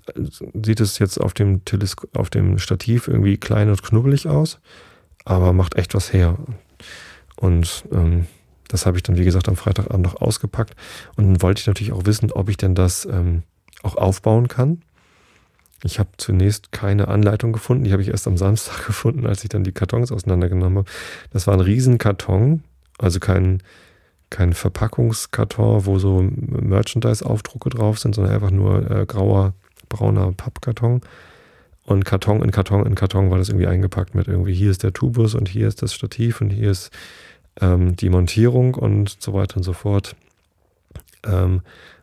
sieht 0.55 0.81
es 0.81 0.99
jetzt 0.99 1.19
auf 1.19 1.35
dem, 1.35 1.65
Telesko 1.65 2.09
auf 2.15 2.31
dem 2.31 2.59
Stativ 2.59 3.09
irgendwie 3.09 3.37
klein 3.37 3.69
und 3.69 3.83
knubbelig 3.83 4.29
aus, 4.29 4.59
aber 5.25 5.53
macht 5.53 5.77
echt 5.77 5.95
was 5.95 6.13
her. 6.13 6.37
Und 7.37 7.85
ähm, 7.93 8.27
das 8.69 8.87
habe 8.87 8.97
ich 8.97 9.03
dann, 9.03 9.17
wie 9.17 9.25
gesagt, 9.25 9.49
am 9.49 9.57
Freitagabend 9.57 10.05
noch 10.05 10.21
ausgepackt. 10.21 10.75
Und 11.17 11.25
dann 11.25 11.43
wollte 11.43 11.61
ich 11.61 11.67
natürlich 11.67 11.93
auch 11.93 12.07
wissen, 12.07 12.33
ob 12.33 12.49
ich 12.49 12.57
denn 12.57 12.75
das 12.75 13.05
ähm, 13.05 13.43
auch 13.83 13.97
aufbauen 13.97 14.49
kann. 14.49 14.83
Ich 15.85 15.99
habe 15.99 16.09
zunächst 16.17 16.73
keine 16.73 17.09
Anleitung 17.09 17.53
gefunden. 17.53 17.85
Die 17.85 17.93
habe 17.93 18.03
ich 18.03 18.09
erst 18.09 18.27
am 18.27 18.37
Samstag 18.37 18.87
gefunden, 18.87 19.27
als 19.27 19.45
ich 19.45 19.51
dann 19.51 19.65
die 19.65 19.73
Kartons 19.73 20.11
auseinandergenommen 20.11 20.79
habe. 20.79 20.91
Das 21.33 21.47
war 21.47 21.55
ein 21.55 21.61
Riesenkarton, 21.61 22.65
also 22.99 23.21
kein, 23.21 23.63
kein 24.31 24.53
Verpackungskarton, 24.53 25.87
wo 25.87 25.99
so 25.99 26.21
Merchandise-Aufdrucke 26.23 27.71
drauf 27.71 27.99
sind, 27.99 28.15
sondern 28.15 28.35
einfach 28.35 28.51
nur 28.51 28.91
äh, 28.91 29.07
grauer, 29.07 29.55
brauner 29.89 30.33
Pappkarton. 30.33 31.01
Und 31.85 32.05
Karton 32.05 32.43
in 32.43 32.51
Karton 32.51 32.85
in 32.85 32.97
Karton 32.97 33.31
war 33.31 33.39
das 33.39 33.49
irgendwie 33.49 33.69
eingepackt 33.69 34.15
mit 34.17 34.27
irgendwie, 34.27 34.55
hier 34.55 34.71
ist 34.71 34.83
der 34.83 34.93
Tubus 34.93 35.35
und 35.35 35.49
hier 35.49 35.69
ist 35.69 35.83
das 35.83 35.95
Stativ 35.95 36.41
und 36.41 36.51
hier 36.51 36.71
ist 36.71 36.91
ähm, 37.61 37.95
die 37.95 38.11
Montierung 38.11 38.75
und 38.75 39.17
so 39.21 39.33
weiter 39.33 39.59
und 39.59 39.63
so 39.63 39.73
fort. 39.73 40.17
Ähm, 41.25 41.63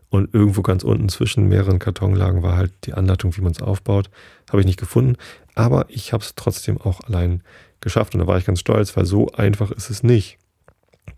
und 0.10 0.34
irgendwo 0.34 0.62
ganz 0.62 0.84
unten 0.84 1.10
zwischen 1.10 1.50
mehreren 1.50 1.80
Kartonlagen 1.80 2.44
war 2.44 2.56
halt 2.56 2.72
die 2.84 2.94
Anleitung, 2.94 3.36
wie 3.36 3.42
man 3.42 3.52
es 3.52 3.64
aufbaut. 3.64 4.12
Habe 4.50 4.62
ich 4.62 4.68
nicht 4.68 4.80
gefunden. 4.80 5.18
Aber 5.56 5.88
ich 5.90 6.14
habe 6.14 6.24
es 6.24 6.36
trotzdem 6.36 6.80
auch 6.80 7.02
allein 7.02 7.42
geschafft. 7.82 8.14
Und 8.14 8.20
da 8.20 8.28
war 8.28 8.38
ich 8.38 8.46
ganz 8.46 8.60
stolz, 8.60 8.96
weil 8.96 9.06
so 9.06 9.32
einfach 9.32 9.72
ist 9.72 9.90
es 9.90 10.04
nicht. 10.04 10.38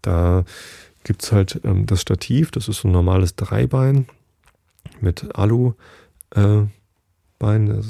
Da 0.01 0.45
gibt 1.05 1.23
es 1.23 1.31
halt 1.31 1.61
ähm, 1.63 1.85
das 1.85 2.01
Stativ. 2.01 2.51
Das 2.51 2.67
ist 2.67 2.81
so 2.81 2.89
ein 2.89 2.91
normales 2.91 3.37
Dreibein 3.37 4.07
mit 4.99 5.33
Alu-Bein. 5.35 6.81
Äh, 7.39 7.81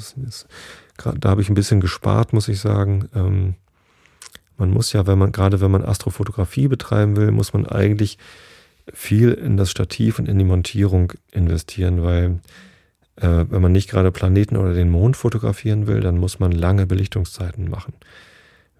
da 1.18 1.28
habe 1.28 1.42
ich 1.42 1.48
ein 1.48 1.54
bisschen 1.54 1.80
gespart, 1.80 2.32
muss 2.32 2.46
ich 2.46 2.60
sagen. 2.60 3.08
Ähm, 3.14 3.54
man 4.56 4.70
muss 4.70 4.92
ja, 4.92 5.06
wenn 5.06 5.18
man, 5.18 5.32
gerade 5.32 5.60
wenn 5.60 5.70
man 5.70 5.84
Astrofotografie 5.84 6.68
betreiben 6.68 7.16
will, 7.16 7.32
muss 7.32 7.52
man 7.52 7.66
eigentlich 7.66 8.18
viel 8.92 9.32
in 9.32 9.56
das 9.56 9.70
Stativ 9.70 10.18
und 10.18 10.28
in 10.28 10.38
die 10.38 10.44
Montierung 10.44 11.12
investieren, 11.32 12.02
weil 12.02 12.38
äh, 13.16 13.44
wenn 13.48 13.62
man 13.62 13.72
nicht 13.72 13.90
gerade 13.90 14.12
Planeten 14.12 14.56
oder 14.56 14.74
den 14.74 14.90
Mond 14.90 15.16
fotografieren 15.16 15.86
will, 15.86 16.00
dann 16.00 16.18
muss 16.18 16.38
man 16.38 16.52
lange 16.52 16.86
Belichtungszeiten 16.86 17.68
machen. 17.68 17.94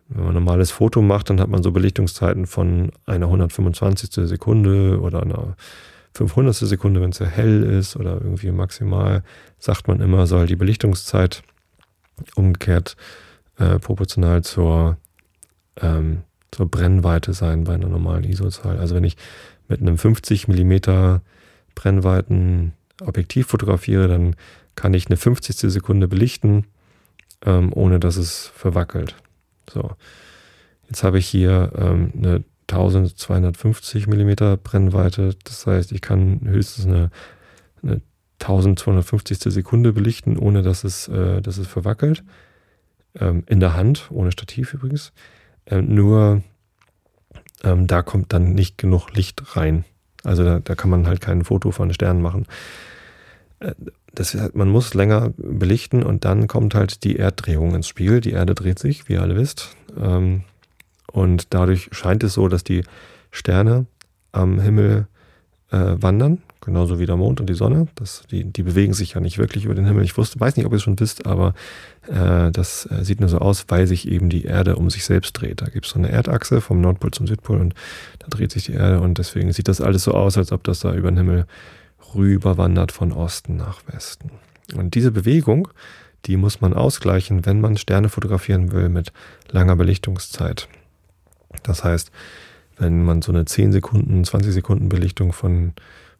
Wenn 0.09 0.21
man 0.21 0.29
ein 0.29 0.35
normales 0.35 0.71
Foto 0.71 1.03
macht, 1.03 1.31
dann 1.31 1.41
hat 1.41 1.49
man 1.49 1.63
so 1.63 1.73
Belichtungszeiten 1.73 2.47
von 2.47 2.93
einer 3.07 3.27
125. 3.27 4.29
Sekunde 4.29 5.01
oder 5.01 5.23
einer 5.23 5.57
500. 6.15 6.55
Sekunde, 6.55 7.01
wenn 7.01 7.11
es 7.11 7.19
sehr 7.19 7.27
hell 7.27 7.63
ist 7.63 7.97
oder 7.97 8.15
irgendwie 8.15 8.51
maximal, 8.51 9.23
sagt 9.59 9.89
man 9.89 10.01
immer, 10.01 10.27
soll 10.27 10.47
die 10.47 10.57
Belichtungszeit 10.57 11.43
umgekehrt 12.35 12.97
äh, 13.59 13.79
proportional 13.79 14.43
zur, 14.43 14.97
ähm, 15.81 16.23
zur 16.51 16.71
Brennweite 16.71 17.35
sein 17.35 17.65
bei 17.65 17.75
einer 17.75 17.89
normalen 17.89 18.25
ISO-Zahl. 18.25 18.79
Also 18.79 18.95
wenn 18.95 19.05
ich 19.05 19.17
mit 19.69 19.81
einem 19.81 19.99
50 19.99 20.49
mm 20.49 21.19
Brennweiten 21.75 22.73
Objektiv 23.03 23.49
fotografiere, 23.49 24.09
dann 24.09 24.37
kann 24.75 24.95
ich 24.95 25.07
eine 25.07 25.17
50. 25.17 25.71
Sekunde 25.71 26.09
belichten, 26.09 26.67
ähm, 27.45 27.73
ohne 27.75 28.01
dass 28.01 28.17
es 28.17 28.47
verwackelt. 28.55 29.17
So, 29.71 29.91
jetzt 30.89 31.03
habe 31.03 31.19
ich 31.19 31.27
hier 31.27 31.73
ähm, 31.77 32.13
eine 32.17 32.45
1250 32.69 34.07
mm 34.07 34.59
Brennweite, 34.63 35.37
das 35.45 35.67
heißt, 35.67 35.93
ich 35.93 36.01
kann 36.01 36.41
höchstens 36.45 36.87
eine, 36.87 37.11
eine 37.83 38.01
1250. 38.41 39.39
Sekunde 39.53 39.93
belichten, 39.93 40.37
ohne 40.37 40.63
dass 40.63 40.85
es, 40.85 41.09
äh, 41.09 41.41
dass 41.41 41.59
es 41.59 41.67
verwackelt. 41.67 42.23
Ähm, 43.19 43.45
in 43.47 43.61
der 43.61 43.75
Hand, 43.75 44.09
ohne 44.11 44.33
Stativ 44.33 44.75
übrigens. 44.75 45.13
Äh, 45.65 45.81
nur 45.81 46.43
ähm, 47.65 47.87
da 47.87 48.03
kommt 48.03 48.33
dann 48.33 48.53
nicht 48.53 48.79
genug 48.79 49.11
Licht 49.15 49.57
rein. 49.57 49.85
Also 50.23 50.45
da, 50.45 50.59
da 50.59 50.75
kann 50.75 50.91
man 50.91 51.07
halt 51.07 51.21
kein 51.21 51.45
Foto 51.45 51.71
von 51.71 51.93
Sternen 51.93 52.21
machen. 52.21 52.47
Äh, 53.61 53.75
das, 54.17 54.37
man 54.55 54.69
muss 54.69 54.95
länger 54.95 55.33
belichten 55.37 56.03
und 56.03 56.25
dann 56.25 56.49
kommt 56.49 56.75
halt 56.75 57.05
die 57.05 57.19
Erddrehung 57.19 57.75
ins 57.75 57.89
Spiel. 57.89 58.21
Die 58.21 58.33
Erde 58.33 58.55
dreht 58.55 58.79
sich, 58.79 59.09
wie 59.09 59.15
ihr 59.15 59.23
alle 59.23 59.37
wisst. 59.37 59.77
Ähm, 60.01 60.43
und 61.13 61.55
dadurch 61.55 61.89
scheint 61.93 62.25
es 62.25 62.35
so, 62.35 62.49
dass 62.49 62.65
die 62.65 62.83
Sterne 63.31 63.87
am 64.33 64.61
Himmel 64.61 65.07
äh, 65.71 65.97
wandern 65.99 66.43
genauso 66.67 66.99
wie 66.99 67.07
der 67.07 67.17
Mond 67.17 67.41
und 67.41 67.49
die 67.49 67.55
Sonne. 67.55 67.87
Das, 67.95 68.25
die, 68.31 68.45
die 68.45 68.65
bewegen 68.65 68.93
sich 68.93 69.15
ja 69.15 69.21
nicht 69.21 69.39
wirklich 69.39 69.65
über 69.65 69.75
den 69.75 69.87
Himmel. 69.87 70.05
Ich 70.05 70.19
wusste, 70.19 70.39
weiß 70.39 70.57
nicht, 70.57 70.67
ob 70.67 70.73
ihr 70.73 70.77
es 70.77 70.83
schon 70.83 70.99
wisst, 70.99 71.25
aber 71.25 71.55
äh, 72.09 72.51
das 72.51 72.87
äh, 72.91 73.05
sieht 73.05 73.21
nur 73.21 73.29
so 73.29 73.39
aus, 73.39 73.65
weil 73.69 73.87
sich 73.87 74.09
eben 74.09 74.29
die 74.29 74.45
Erde 74.45 74.77
um 74.77 74.91
sich 74.91 75.05
selbst 75.05 75.33
dreht. 75.33 75.63
Da 75.63 75.67
gibt 75.67 75.87
es 75.87 75.93
so 75.93 75.99
eine 75.99 76.11
Erdachse 76.11 76.61
vom 76.61 76.81
Nordpol 76.81 77.13
zum 77.13 77.29
Südpol 77.29 77.61
und 77.61 77.75
da 78.19 78.27
dreht 78.29 78.51
sich 78.51 78.67
die 78.67 78.73
Erde 78.73 79.01
und 79.01 79.19
deswegen 79.19 79.53
sieht 79.53 79.69
das 79.69 79.81
alles 79.81 80.03
so 80.03 80.13
aus, 80.13 80.37
als 80.37 80.51
ob 80.51 80.65
das 80.65 80.81
da 80.81 80.93
über 80.93 81.11
den 81.11 81.19
Himmel 81.19 81.47
rüber 82.17 82.57
wandert 82.57 82.93
von 82.93 83.13
Osten 83.13 83.57
nach 83.57 83.81
Westen. 83.87 84.31
Und 84.75 84.95
diese 84.95 85.11
Bewegung, 85.11 85.69
die 86.25 86.37
muss 86.37 86.61
man 86.61 86.75
ausgleichen, 86.75 87.47
wenn 87.47 87.61
man 87.61 87.77
Sterne 87.77 88.09
fotografieren 88.09 88.73
will 88.73 88.89
mit 88.89 89.13
langer 89.51 89.77
Belichtungszeit. 89.77 90.69
Das 91.63 91.85
heißt, 91.85 92.11
wenn 92.79 93.05
man 93.05 93.23
so 93.23 93.33
eine 93.33 93.45
10 93.45 93.73
Sekunden, 93.73 94.25
20 94.25 94.53
Sekunden 94.53 94.89
Belichtung 94.89 95.33
von 95.33 95.73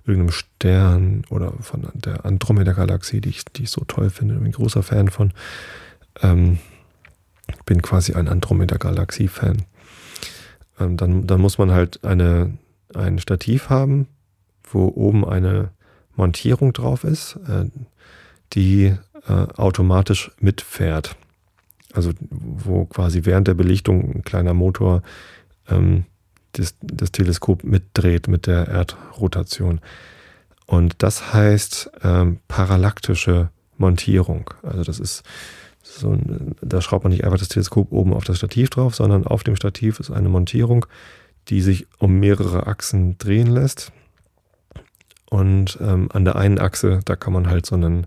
irgendeinem 0.07 0.33
Stern 0.33 1.25
oder 1.31 1.53
von 1.61 1.89
der 1.95 2.25
Andromeda-Galaxie, 2.25 3.21
die 3.21 3.31
ich, 3.31 3.45
die 3.45 3.65
ich 3.65 3.71
so 3.71 3.83
toll 3.87 4.11
finde, 4.11 4.37
bin 4.37 4.53
großer 4.53 4.83
Fan 4.83 5.09
von. 5.09 5.33
Ähm, 6.23 6.59
bin 7.65 7.83
quasi 7.83 8.15
ein 8.15 8.29
Andromeda-Galaxie-Fan. 8.29 9.65
Ähm, 10.81 10.97
dann, 10.97 11.27
dann 11.27 11.41
muss 11.41 11.59
man 11.59 11.71
halt 11.73 12.05
eine, 12.05 12.57
ein 12.95 13.19
Stativ 13.19 13.71
haben, 13.71 14.09
wo 14.65 14.89
oben 14.89 15.25
eine 15.25 15.71
Montierung 16.17 16.73
drauf 16.73 17.05
ist, 17.05 17.39
äh, 17.49 17.67
die 18.53 18.95
äh, 19.29 19.33
automatisch 19.57 20.31
mitfährt. 20.41 21.17
Also 21.93 22.13
wo 22.21 22.85
quasi 22.85 23.25
während 23.25 23.49
der 23.49 23.55
Belichtung 23.55 24.17
ein 24.17 24.23
kleiner 24.23 24.55
Motor 24.55 25.03
ähm, 25.69 26.05
das, 26.53 26.75
das 26.81 27.13
Teleskop 27.13 27.65
mitdreht 27.65 28.29
mit 28.29 28.47
der 28.47 28.69
Erdrotation. 28.69 29.81
Und 30.67 30.97
das 30.99 31.33
heißt 31.33 31.91
ähm, 32.03 32.41
parallaktische 32.49 33.51
Montierung. 33.79 34.51
Also 34.63 34.83
das 34.83 34.99
ist 34.99 35.23
so 35.83 36.19
da 36.61 36.81
schraubt 36.81 37.05
man 37.05 37.13
nicht 37.13 37.25
einfach 37.25 37.39
das 37.39 37.49
Teleskop 37.49 37.93
oben 37.93 38.13
auf 38.13 38.25
das 38.25 38.39
Stativ 38.39 38.71
drauf, 38.71 38.95
sondern 38.97 39.27
auf 39.27 39.45
dem 39.45 39.57
Stativ 39.57 40.01
ist 40.01 40.11
eine 40.11 40.29
Montierung, 40.29 40.87
die 41.49 41.61
sich 41.61 41.87
um 41.99 42.19
mehrere 42.19 42.67
Achsen 42.67 43.19
drehen 43.19 43.47
lässt. 43.47 43.93
Und 45.31 45.79
ähm, 45.81 46.09
an 46.13 46.25
der 46.25 46.37
einen 46.37 46.59
Achse, 46.59 47.01
da 47.05 47.17
kann 47.17 47.33
man 47.33 47.49
halt 47.49 47.67
so 47.67 47.75
einen, 47.75 48.07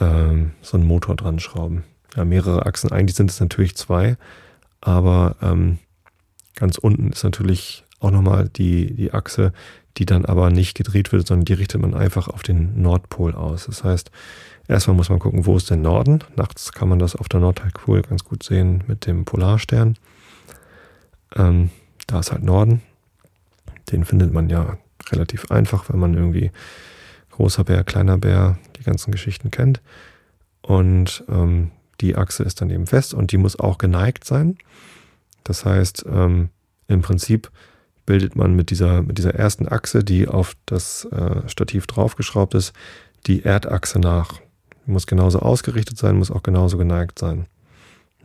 ähm, 0.00 0.52
so 0.62 0.76
einen 0.76 0.86
Motor 0.86 1.16
dran 1.16 1.38
schrauben. 1.38 1.84
Ja, 2.16 2.24
mehrere 2.24 2.66
Achsen. 2.66 2.92
Eigentlich 2.92 3.16
sind 3.16 3.30
es 3.30 3.40
natürlich 3.40 3.76
zwei, 3.76 4.16
aber 4.80 5.36
ähm, 5.42 5.78
ganz 6.54 6.78
unten 6.78 7.10
ist 7.10 7.24
natürlich 7.24 7.84
auch 8.00 8.10
nochmal 8.10 8.48
die, 8.48 8.94
die 8.94 9.12
Achse, 9.12 9.52
die 9.96 10.06
dann 10.06 10.24
aber 10.24 10.50
nicht 10.50 10.76
gedreht 10.76 11.12
wird, 11.12 11.26
sondern 11.26 11.44
die 11.44 11.52
richtet 11.52 11.80
man 11.80 11.94
einfach 11.94 12.28
auf 12.28 12.42
den 12.42 12.80
Nordpol 12.80 13.34
aus. 13.34 13.66
Das 13.66 13.84
heißt, 13.84 14.10
erstmal 14.68 14.96
muss 14.96 15.08
man 15.08 15.18
gucken, 15.18 15.46
wo 15.46 15.56
ist 15.56 15.70
der 15.70 15.76
Norden. 15.76 16.20
Nachts 16.36 16.72
kann 16.72 16.88
man 16.88 16.98
das 16.98 17.14
auf 17.14 17.28
der 17.28 17.40
Nordhalbkugel 17.40 18.02
ganz 18.02 18.24
gut 18.24 18.42
sehen 18.42 18.84
mit 18.86 19.06
dem 19.06 19.24
Polarstern. 19.24 19.96
Ähm, 21.36 21.70
da 22.06 22.20
ist 22.20 22.32
halt 22.32 22.42
Norden. 22.42 22.82
Den 23.90 24.04
findet 24.04 24.32
man 24.32 24.48
ja 24.48 24.78
relativ 25.12 25.50
einfach, 25.50 25.88
wenn 25.88 25.98
man 25.98 26.14
irgendwie 26.14 26.50
großer 27.30 27.64
Bär, 27.64 27.84
kleiner 27.84 28.18
Bär, 28.18 28.58
die 28.76 28.84
ganzen 28.84 29.10
Geschichten 29.10 29.50
kennt. 29.50 29.80
Und 30.62 31.24
ähm, 31.28 31.70
die 32.00 32.16
Achse 32.16 32.42
ist 32.42 32.60
dann 32.60 32.70
eben 32.70 32.86
fest 32.86 33.14
und 33.14 33.32
die 33.32 33.38
muss 33.38 33.58
auch 33.58 33.78
geneigt 33.78 34.24
sein. 34.24 34.56
Das 35.42 35.64
heißt, 35.64 36.06
ähm, 36.08 36.48
im 36.88 37.02
Prinzip 37.02 37.50
bildet 38.06 38.36
man 38.36 38.54
mit 38.54 38.70
dieser, 38.70 39.02
mit 39.02 39.18
dieser 39.18 39.34
ersten 39.34 39.68
Achse, 39.68 40.04
die 40.04 40.28
auf 40.28 40.54
das 40.66 41.06
äh, 41.06 41.48
Stativ 41.48 41.86
draufgeschraubt 41.86 42.54
ist, 42.54 42.72
die 43.26 43.44
Erdachse 43.44 43.98
nach. 43.98 44.40
Muss 44.86 45.06
genauso 45.06 45.38
ausgerichtet 45.38 45.96
sein, 45.96 46.16
muss 46.16 46.30
auch 46.30 46.42
genauso 46.42 46.76
geneigt 46.76 47.18
sein. 47.18 47.46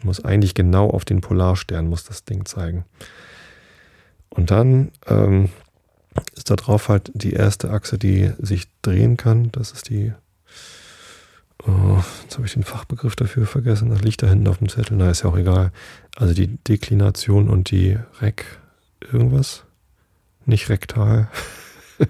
Muss 0.04 0.24
eigentlich 0.24 0.54
genau 0.54 0.89
auf 0.89 1.06
den 1.06 1.22
Polarstern 1.22 1.88
muss 1.88 2.04
das 2.04 2.26
Ding 2.26 2.46
zeigen. 2.46 2.86
Und 4.30 4.52
dann 4.52 4.92
ähm, 5.08 5.50
ist 6.36 6.50
da 6.50 6.56
drauf 6.56 6.89
halt 6.89 7.12
die 7.13 7.34
erste 7.34 7.69
Achse, 7.72 7.98
die 7.98 8.32
sich 8.39 8.67
drehen 8.82 9.17
kann. 9.17 9.52
Das 9.52 9.72
ist 9.72 9.89
die. 9.89 10.13
Oh, 11.67 12.02
jetzt 12.24 12.38
habe 12.38 12.48
ich 12.48 12.54
den 12.54 12.63
Fachbegriff 12.63 13.15
dafür 13.15 13.45
vergessen. 13.45 13.89
Das 13.89 14.02
liegt 14.02 14.24
da 14.24 14.28
hinten 14.28 14.48
auf 14.48 14.60
dem 14.60 14.69
Zettel. 14.69 14.98
Na, 14.98 15.10
ist 15.10 15.24
ja 15.24 15.30
auch 15.30 15.38
egal. 15.38 15.72
Also 16.15 16.34
die 16.34 16.48
Deklination 16.48 17.50
und 17.50 17.72
die 17.72 17.98
Rek 18.22 18.45
irgendwas. 19.12 19.63
Nicht 20.45 20.69
rektal. 20.69 21.30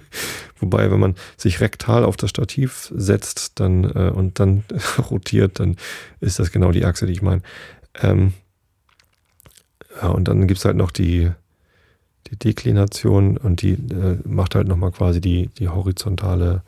Wobei, 0.60 0.90
wenn 0.90 1.00
man 1.00 1.16
sich 1.36 1.60
rektal 1.60 2.04
auf 2.04 2.16
das 2.16 2.30
Stativ 2.30 2.92
setzt 2.94 3.58
dann, 3.60 3.84
äh, 3.84 4.10
und 4.14 4.38
dann 4.38 4.64
rotiert, 5.10 5.58
dann 5.58 5.76
ist 6.20 6.38
das 6.38 6.52
genau 6.52 6.70
die 6.70 6.84
Achse, 6.84 7.06
die 7.06 7.12
ich 7.12 7.22
meine. 7.22 7.42
Ähm, 8.00 8.34
ja, 10.00 10.08
und 10.08 10.28
dann 10.28 10.46
gibt 10.46 10.58
es 10.58 10.64
halt 10.64 10.76
noch 10.76 10.90
die, 10.90 11.30
die 12.30 12.36
Deklination 12.36 13.36
und 13.36 13.62
die 13.62 13.72
äh, 13.72 14.18
macht 14.24 14.54
halt 14.54 14.68
nochmal 14.68 14.92
quasi 14.92 15.20
die, 15.20 15.48
die 15.58 15.68
horizontale 15.68 16.62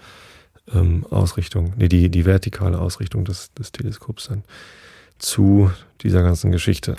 ähm, 0.74 1.06
Ausrichtung, 1.10 1.72
nee, 1.76 1.88
die, 1.88 2.08
die 2.08 2.24
vertikale 2.24 2.78
Ausrichtung 2.78 3.24
des, 3.24 3.52
des 3.54 3.72
Teleskops 3.72 4.28
dann 4.28 4.44
zu 5.18 5.70
dieser 6.02 6.22
ganzen 6.22 6.52
Geschichte. 6.52 6.96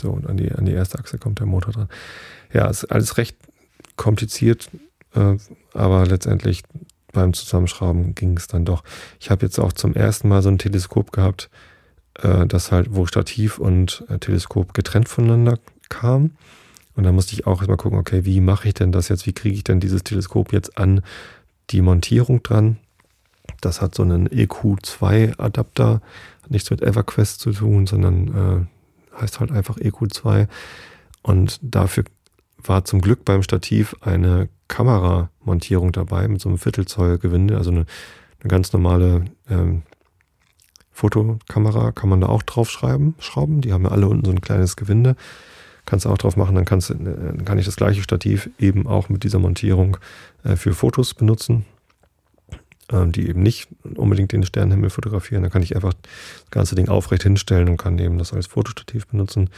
So, 0.00 0.10
und 0.10 0.26
an 0.26 0.36
die, 0.36 0.50
an 0.52 0.64
die 0.64 0.72
erste 0.72 0.98
Achse 0.98 1.18
kommt 1.18 1.38
der 1.38 1.46
Motor 1.46 1.72
dran. 1.72 1.88
Ja, 2.52 2.68
ist 2.68 2.86
alles 2.86 3.18
recht 3.18 3.36
kompliziert, 3.96 4.70
äh, 5.14 5.36
aber 5.74 6.06
letztendlich 6.06 6.62
beim 7.12 7.34
Zusammenschrauben 7.34 8.14
ging 8.14 8.36
es 8.36 8.46
dann 8.46 8.64
doch. 8.64 8.82
Ich 9.20 9.30
habe 9.30 9.44
jetzt 9.44 9.58
auch 9.58 9.72
zum 9.72 9.94
ersten 9.94 10.28
Mal 10.28 10.42
so 10.42 10.48
ein 10.48 10.58
Teleskop 10.58 11.12
gehabt, 11.12 11.50
äh, 12.14 12.46
das 12.46 12.72
halt, 12.72 12.94
wo 12.94 13.06
Stativ 13.06 13.58
und 13.58 14.04
äh, 14.08 14.18
Teleskop 14.18 14.72
getrennt 14.74 15.08
voneinander 15.08 15.58
kam. 15.88 16.32
Und 16.94 17.04
da 17.04 17.12
musste 17.12 17.34
ich 17.34 17.46
auch 17.46 17.58
erstmal 17.58 17.76
gucken, 17.76 17.98
okay, 17.98 18.24
wie 18.24 18.40
mache 18.40 18.68
ich 18.68 18.74
denn 18.74 18.92
das 18.92 19.08
jetzt? 19.08 19.26
Wie 19.26 19.32
kriege 19.32 19.54
ich 19.54 19.64
denn 19.64 19.80
dieses 19.80 20.04
Teleskop 20.04 20.52
jetzt 20.52 20.76
an 20.78 21.02
die 21.70 21.80
Montierung 21.80 22.42
dran? 22.42 22.76
Das 23.60 23.80
hat 23.80 23.94
so 23.94 24.02
einen 24.02 24.28
EQ2-Adapter, 24.28 26.02
hat 26.42 26.50
nichts 26.50 26.70
mit 26.70 26.82
EverQuest 26.82 27.40
zu 27.40 27.52
tun, 27.52 27.86
sondern 27.86 28.68
äh, 29.14 29.20
heißt 29.20 29.40
halt 29.40 29.52
einfach 29.52 29.78
EQ2. 29.78 30.48
Und 31.22 31.58
dafür 31.62 32.04
war 32.62 32.84
zum 32.84 33.00
Glück 33.00 33.24
beim 33.24 33.42
Stativ 33.42 33.96
eine 34.00 34.48
Kameramontierung 34.68 35.92
dabei 35.92 36.28
mit 36.28 36.40
so 36.40 36.48
einem 36.48 36.58
Viertelzoll 36.58 37.18
Gewinde, 37.18 37.56
also 37.56 37.70
eine, 37.70 37.86
eine 38.40 38.48
ganz 38.48 38.72
normale 38.72 39.24
ähm, 39.48 39.82
Fotokamera 40.92 41.90
kann 41.92 42.10
man 42.10 42.20
da 42.20 42.28
auch 42.28 42.42
draufschreiben, 42.42 43.14
schrauben. 43.18 43.62
Die 43.62 43.72
haben 43.72 43.84
ja 43.84 43.90
alle 43.90 44.08
unten 44.08 44.26
so 44.26 44.30
ein 44.30 44.40
kleines 44.40 44.76
Gewinde. 44.76 45.16
Kannst 45.84 46.04
du 46.04 46.10
auch 46.10 46.18
drauf 46.18 46.36
machen, 46.36 46.54
dann, 46.54 46.64
kannst, 46.64 46.90
äh, 46.90 46.94
dann 46.94 47.44
kann 47.44 47.58
ich 47.58 47.64
das 47.64 47.76
gleiche 47.76 48.02
Stativ 48.02 48.50
eben 48.58 48.86
auch 48.86 49.08
mit 49.08 49.24
dieser 49.24 49.38
Montierung 49.38 49.96
äh, 50.44 50.56
für 50.56 50.74
Fotos 50.74 51.14
benutzen, 51.14 51.64
ähm, 52.90 53.12
die 53.12 53.28
eben 53.28 53.42
nicht 53.42 53.68
unbedingt 53.96 54.32
den 54.32 54.44
Sternenhimmel 54.44 54.90
fotografieren. 54.90 55.42
Dann 55.42 55.52
kann 55.52 55.62
ich 55.62 55.74
einfach 55.74 55.94
das 55.94 56.50
ganze 56.50 56.74
Ding 56.74 56.88
aufrecht 56.88 57.24
hinstellen 57.24 57.68
und 57.68 57.76
kann 57.78 57.98
eben 57.98 58.18
das 58.18 58.32
als 58.32 58.46
Fotostativ 58.46 59.06
benutzen. 59.08 59.50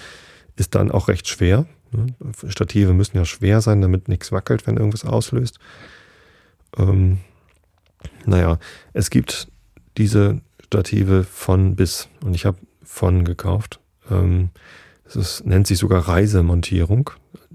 Ist 0.57 0.75
dann 0.75 0.91
auch 0.91 1.09
recht 1.09 1.29
schwer. 1.29 1.67
Ne? 1.93 2.07
Stative 2.49 2.95
müssen 2.95 3.17
ja 3.17 3.25
schwer 3.25 3.61
sein, 3.61 3.81
damit 3.81 4.09
nichts 4.09 4.33
wackelt, 4.33 4.67
wenn 4.67 4.77
irgendwas 4.77 5.05
auslöst. 5.05 5.59
Ähm, 6.77 7.19
naja, 8.25 8.59
es 8.93 9.11
gibt 9.11 9.49
diese 9.97 10.41
Stative 10.65 11.25
von 11.25 11.77
bis 11.77 12.09
und 12.25 12.35
ich 12.35 12.47
habe 12.47 12.59
von 12.83 13.25
gekauft. 13.25 13.81
Ähm, 14.11 14.51
es 15.07 15.45
nennt 15.45 15.67
sich 15.67 15.79
sogar 15.79 16.09
Reisemontierung, 16.09 17.11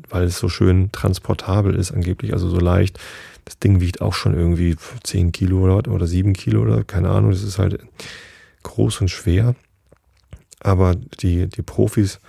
weil 0.10 0.26
es 0.26 0.38
so 0.38 0.50
schön 0.50 0.92
transportabel 0.92 1.76
ist, 1.76 1.92
angeblich, 1.92 2.34
also 2.34 2.50
so 2.50 2.60
leicht. 2.60 3.00
Das 3.46 3.60
Ding 3.60 3.80
wiegt 3.80 4.02
auch 4.02 4.14
schon 4.14 4.36
irgendwie 4.36 4.76
10 5.04 5.32
Kilo 5.32 5.60
oder, 5.60 5.92
oder 5.92 6.08
7 6.08 6.34
Kilo 6.34 6.62
oder 6.62 6.84
keine 6.84 7.10
Ahnung. 7.10 7.32
Das 7.32 7.44
ist 7.44 7.58
halt 7.58 7.80
groß 8.64 9.02
und 9.02 9.10
schwer. 9.10 9.56
Aber 10.60 10.96
die, 10.96 11.48
die 11.48 11.62
Profis 11.62 12.20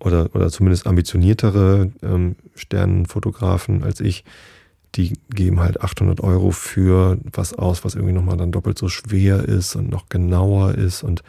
oder, 0.00 0.30
oder 0.34 0.50
zumindest 0.50 0.86
ambitioniertere 0.86 1.92
ähm, 2.02 2.36
Sternenfotografen 2.54 3.84
als 3.84 4.00
ich, 4.00 4.24
die 4.94 5.14
geben 5.30 5.60
halt 5.60 5.80
800 5.80 6.20
Euro 6.20 6.50
für 6.50 7.18
was 7.32 7.54
aus, 7.54 7.84
was 7.84 7.94
irgendwie 7.94 8.12
nochmal 8.12 8.36
dann 8.36 8.52
doppelt 8.52 8.78
so 8.78 8.88
schwer 8.88 9.44
ist 9.44 9.76
und 9.76 9.90
noch 9.90 10.08
genauer 10.08 10.74
ist 10.74 11.02
und 11.02 11.22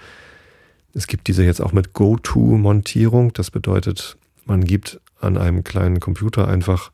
es 0.93 1.08
gibt 1.08 1.27
diese 1.27 1.43
jetzt 1.43 1.62
auch 1.62 1.73
mit 1.73 1.93
Go-To-Montierung. 1.93 3.34
Das 3.34 3.51
bedeutet, 3.51 4.17
man 4.45 4.63
gibt 4.63 4.99
an 5.19 5.38
einem 5.38 5.63
kleinen 5.63 5.99
Computer 5.99 6.47
einfach 6.47 6.91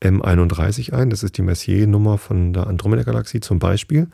M31 0.00 0.92
ein. 0.92 1.10
Das 1.10 1.22
ist 1.22 1.36
die 1.36 1.42
Messier-Nummer 1.42 2.18
von 2.18 2.52
der 2.52 2.66
Andromeda-Galaxie 2.66 3.40
zum 3.40 3.58
Beispiel. 3.58 4.08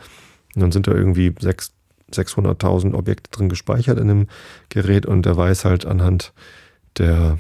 Und 0.55 0.63
dann 0.63 0.73
sind 0.73 0.87
da 0.89 0.93
irgendwie 0.93 1.29
600.000 1.31 2.95
Objekte 2.95 3.31
drin 3.31 3.49
gespeichert 3.49 3.99
in 3.99 4.09
dem 4.09 4.27
Gerät 4.69 5.07
und 5.07 5.27
der 5.27 5.37
weiß 5.37 5.65
halt 5.65 5.87
anhand 5.87 6.33
der 6.99 7.39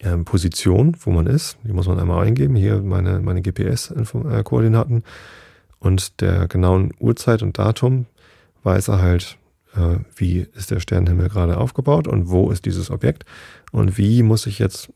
äh, 0.00 0.16
Position, 0.18 0.96
wo 1.00 1.10
man 1.10 1.26
ist, 1.26 1.58
die 1.64 1.72
muss 1.72 1.86
man 1.86 1.98
einmal 1.98 2.26
eingeben, 2.26 2.56
hier 2.56 2.80
meine, 2.80 3.20
meine 3.20 3.42
GPS-Koordinaten 3.42 5.04
und 5.80 6.20
der 6.22 6.48
genauen 6.48 6.94
Uhrzeit 6.98 7.42
und 7.42 7.58
Datum 7.58 8.06
weiß 8.62 8.88
er 8.88 9.02
halt, 9.02 9.36
äh, 9.44 9.47
wie 10.16 10.46
ist 10.54 10.70
der 10.70 10.80
Sternenhimmel 10.80 11.28
gerade 11.28 11.58
aufgebaut 11.58 12.08
und 12.08 12.28
wo 12.28 12.50
ist 12.50 12.64
dieses 12.64 12.90
Objekt 12.90 13.24
und 13.72 13.98
wie 13.98 14.22
muss 14.22 14.46
ich 14.46 14.58
jetzt, 14.58 14.90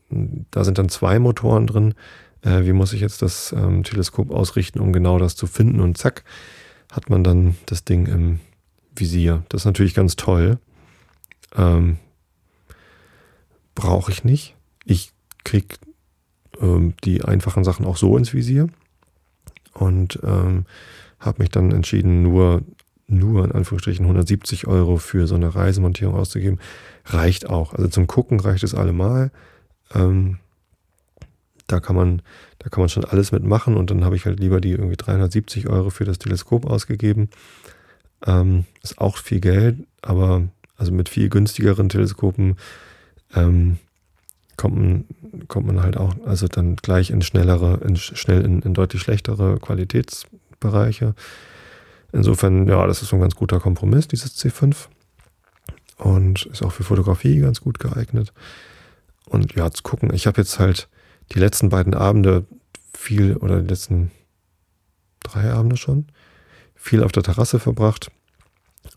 da 0.51 0.63
sind 0.63 0.77
dann 0.77 0.89
zwei 0.89 1.19
Motoren 1.19 1.67
drin, 1.67 1.93
äh, 2.41 2.65
wie 2.65 2.73
muss 2.73 2.93
ich 2.93 3.01
jetzt 3.01 3.21
das 3.21 3.53
ähm, 3.53 3.83
Teleskop 3.83 4.31
ausrichten, 4.31 4.79
um 4.79 4.93
genau 4.93 5.17
das 5.17 5.35
zu 5.35 5.47
finden 5.47 5.79
und 5.79 5.97
zack, 5.97 6.23
hat 6.91 7.09
man 7.09 7.23
dann 7.23 7.55
das 7.65 7.85
Ding 7.85 8.05
im 8.07 8.39
Visier. 8.95 9.43
Das 9.49 9.61
ist 9.61 9.65
natürlich 9.65 9.93
ganz 9.93 10.15
toll. 10.15 10.59
Ähm, 11.55 11.97
Brauche 13.75 14.11
ich 14.11 14.23
nicht. 14.23 14.55
Ich 14.85 15.11
kriege 15.43 15.75
ähm, 16.61 16.93
die 17.03 17.23
einfachen 17.23 17.63
Sachen 17.63 17.85
auch 17.85 17.97
so 17.97 18.17
ins 18.17 18.33
Visier 18.33 18.67
und 19.73 20.19
ähm, 20.23 20.65
habe 21.19 21.41
mich 21.41 21.49
dann 21.49 21.71
entschieden, 21.71 22.21
nur 22.21 22.61
nur 23.07 23.43
in 23.43 23.51
Anführungsstrichen 23.51 24.05
170 24.05 24.67
Euro 24.67 24.97
für 24.97 25.27
so 25.27 25.35
eine 25.35 25.53
Reisemontierung 25.53 26.15
auszugeben, 26.15 26.59
reicht 27.05 27.49
auch. 27.49 27.73
Also 27.73 27.87
zum 27.87 28.07
Gucken 28.07 28.39
reicht 28.39 28.63
es 28.63 28.73
allemal. 28.73 29.31
Ähm, 29.93 30.37
da 31.67 31.79
kann 31.79 31.95
man, 31.95 32.21
da 32.59 32.69
kann 32.69 32.81
man 32.81 32.89
schon 32.89 33.05
alles 33.05 33.31
mitmachen 33.31 33.75
und 33.75 33.89
dann 33.89 34.03
habe 34.03 34.15
ich 34.15 34.25
halt 34.25 34.39
lieber 34.39 34.61
die 34.61 34.71
irgendwie 34.71 34.97
370 34.97 35.67
Euro 35.69 35.89
für 35.89 36.05
das 36.05 36.19
Teleskop 36.19 36.65
ausgegeben. 36.65 37.29
Ähm, 38.25 38.65
ist 38.81 38.99
auch 38.99 39.17
viel 39.17 39.39
Geld, 39.39 39.77
aber 40.01 40.43
also 40.77 40.91
mit 40.91 41.09
viel 41.09 41.29
günstigeren 41.29 41.89
Teleskopen 41.89 42.57
ähm, 43.35 43.77
kommt, 44.57 44.75
man, 44.75 45.05
kommt 45.47 45.67
man 45.67 45.81
halt 45.81 45.97
auch, 45.97 46.15
also 46.25 46.47
dann 46.47 46.75
gleich 46.75 47.09
in 47.09 47.21
schnellere, 47.21 47.81
in, 47.85 47.95
schnell 47.95 48.43
in, 48.43 48.61
in 48.61 48.73
deutlich 48.73 49.01
schlechtere 49.01 49.59
Qualitätsbereiche. 49.59 51.15
Insofern, 52.13 52.67
ja, 52.67 52.85
das 52.85 53.01
ist 53.01 53.09
so 53.09 53.17
ein 53.17 53.21
ganz 53.21 53.35
guter 53.35 53.59
Kompromiss, 53.59 54.07
dieses 54.07 54.37
C5. 54.37 54.87
Und 55.97 56.45
ist 56.45 56.63
auch 56.63 56.71
für 56.71 56.83
Fotografie 56.83 57.39
ganz 57.39 57.59
gut 57.59 57.79
geeignet. 57.79 58.33
und 59.25 59.55
ja, 59.55 59.71
zu 59.71 59.83
gucken. 59.83 60.13
Ich 60.13 60.27
habe 60.27 60.41
jetzt 60.41 60.59
halt 60.59 60.89
die 61.31 61.39
letzten 61.39 61.69
beiden 61.69 61.93
Abende 61.93 62.45
viel, 62.93 63.35
oder 63.37 63.61
die 63.61 63.67
letzten 63.67 64.11
drei 65.23 65.51
Abende 65.51 65.77
schon, 65.77 66.07
viel 66.75 67.03
auf 67.03 67.11
der 67.11 67.23
Terrasse 67.23 67.59
verbracht. 67.59 68.11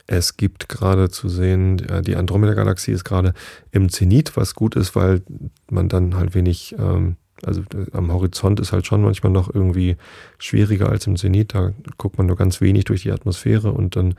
Es 0.07 0.37
gibt 0.37 0.69
gerade 0.69 1.09
zu 1.11 1.29
sehen, 1.29 1.77
die 2.03 2.17
Andromeda-Galaxie 2.17 2.93
ist 2.93 3.05
gerade 3.05 3.35
im 3.71 3.89
Zenit, 3.89 4.37
was 4.37 4.55
gut 4.55 4.77
ist, 4.77 4.95
weil 4.97 5.23
man 5.71 5.89
dann 5.89 6.17
halt 6.17 6.35
wenig, 6.35 6.75
ähm, 6.79 7.17
also 7.45 7.63
äh, 7.63 7.87
am 7.93 8.13
Horizont 8.13 8.61
ist 8.61 8.73
halt 8.73 8.87
schon 8.87 9.03
manchmal 9.03 9.33
noch 9.33 9.53
irgendwie 9.53 9.97
schwieriger 10.39 10.89
als 10.89 11.07
im 11.07 11.17
Zenit. 11.17 11.55
Da 11.55 11.73
guckt 11.99 12.19
man 12.19 12.27
nur 12.27 12.37
ganz 12.37 12.61
wenig 12.61 12.85
durch 12.85 13.03
die 13.03 13.13
Atmosphäre 13.13 13.73
und 13.73 13.97
dann 13.97 14.15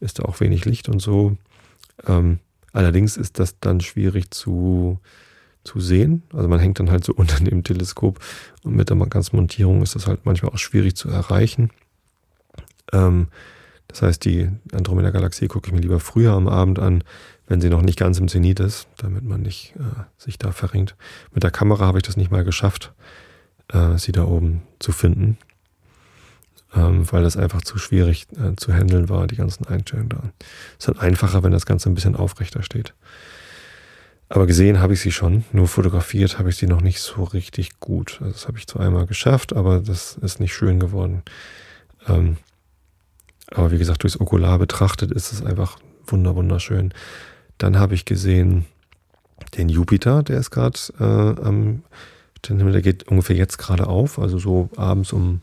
ist 0.00 0.18
da 0.18 0.24
auch 0.24 0.40
wenig 0.40 0.64
Licht 0.64 0.88
und 0.88 1.00
so. 1.00 1.36
Ähm, 2.06 2.38
allerdings 2.72 3.16
ist 3.16 3.38
das 3.38 3.58
dann 3.60 3.80
schwierig 3.80 4.30
zu, 4.30 4.98
zu 5.64 5.80
sehen. 5.80 6.22
Also 6.32 6.48
man 6.48 6.60
hängt 6.60 6.78
dann 6.78 6.90
halt 6.90 7.04
so 7.04 7.12
unter 7.16 7.42
dem 7.42 7.64
Teleskop 7.64 8.18
und 8.62 8.76
mit 8.76 8.90
der 8.90 8.96
ganzen 8.96 9.36
Montierung 9.36 9.82
ist 9.82 9.94
das 9.94 10.06
halt 10.06 10.24
manchmal 10.24 10.52
auch 10.52 10.58
schwierig 10.58 10.96
zu 10.96 11.08
erreichen. 11.08 11.70
Ähm, 12.92 13.28
das 13.88 14.02
heißt, 14.02 14.24
die 14.24 14.48
Andromeda-Galaxie 14.72 15.48
gucke 15.48 15.68
ich 15.68 15.74
mir 15.74 15.80
lieber 15.80 16.00
früher 16.00 16.32
am 16.32 16.48
Abend 16.48 16.78
an, 16.78 17.04
wenn 17.52 17.60
sie 17.60 17.68
noch 17.68 17.82
nicht 17.82 17.98
ganz 17.98 18.18
im 18.18 18.28
Zenit 18.28 18.60
ist, 18.60 18.88
damit 18.96 19.24
man 19.24 19.42
nicht 19.42 19.74
äh, 19.76 20.04
sich 20.16 20.38
da 20.38 20.52
verringt. 20.52 20.96
Mit 21.34 21.42
der 21.42 21.50
Kamera 21.50 21.84
habe 21.84 21.98
ich 21.98 22.02
das 22.02 22.16
nicht 22.16 22.30
mal 22.30 22.44
geschafft, 22.44 22.94
äh, 23.70 23.98
sie 23.98 24.10
da 24.10 24.24
oben 24.24 24.62
zu 24.78 24.90
finden, 24.90 25.36
ähm, 26.74 27.04
weil 27.12 27.22
das 27.22 27.36
einfach 27.36 27.60
zu 27.60 27.76
schwierig 27.76 28.26
äh, 28.32 28.56
zu 28.56 28.72
handeln 28.72 29.10
war, 29.10 29.26
die 29.26 29.36
ganzen 29.36 29.66
Einstellungen 29.66 30.08
da. 30.08 30.32
Es 30.78 30.86
ist 30.86 30.88
dann 30.88 30.98
einfacher, 30.98 31.42
wenn 31.42 31.52
das 31.52 31.66
Ganze 31.66 31.90
ein 31.90 31.94
bisschen 31.94 32.16
aufrechter 32.16 32.62
steht. 32.62 32.94
Aber 34.30 34.46
gesehen 34.46 34.80
habe 34.80 34.94
ich 34.94 35.02
sie 35.02 35.12
schon, 35.12 35.44
nur 35.52 35.68
fotografiert 35.68 36.38
habe 36.38 36.48
ich 36.48 36.56
sie 36.56 36.66
noch 36.66 36.80
nicht 36.80 37.00
so 37.00 37.22
richtig 37.22 37.80
gut. 37.80 38.16
Also 38.22 38.32
das 38.32 38.48
habe 38.48 38.56
ich 38.56 38.66
zwar 38.66 38.86
einmal 38.86 39.04
geschafft, 39.04 39.52
aber 39.52 39.80
das 39.80 40.16
ist 40.22 40.40
nicht 40.40 40.54
schön 40.54 40.80
geworden. 40.80 41.22
Ähm, 42.08 42.38
aber 43.48 43.72
wie 43.72 43.78
gesagt, 43.78 44.04
durchs 44.04 44.18
Okular 44.18 44.58
betrachtet 44.58 45.10
ist 45.10 45.34
es 45.34 45.44
einfach 45.44 45.76
wunder 46.06 46.34
wunderschön. 46.34 46.94
Dann 47.58 47.78
habe 47.78 47.94
ich 47.94 48.04
gesehen 48.04 48.66
den 49.56 49.68
Jupiter, 49.68 50.22
der 50.22 50.38
ist 50.38 50.50
gerade 50.50 50.78
äh, 50.98 51.40
am 51.42 51.82
der 52.44 52.82
geht 52.82 53.06
ungefähr 53.06 53.36
jetzt 53.36 53.56
gerade 53.56 53.86
auf, 53.86 54.18
also 54.18 54.36
so 54.36 54.68
abends 54.76 55.12
um, 55.12 55.42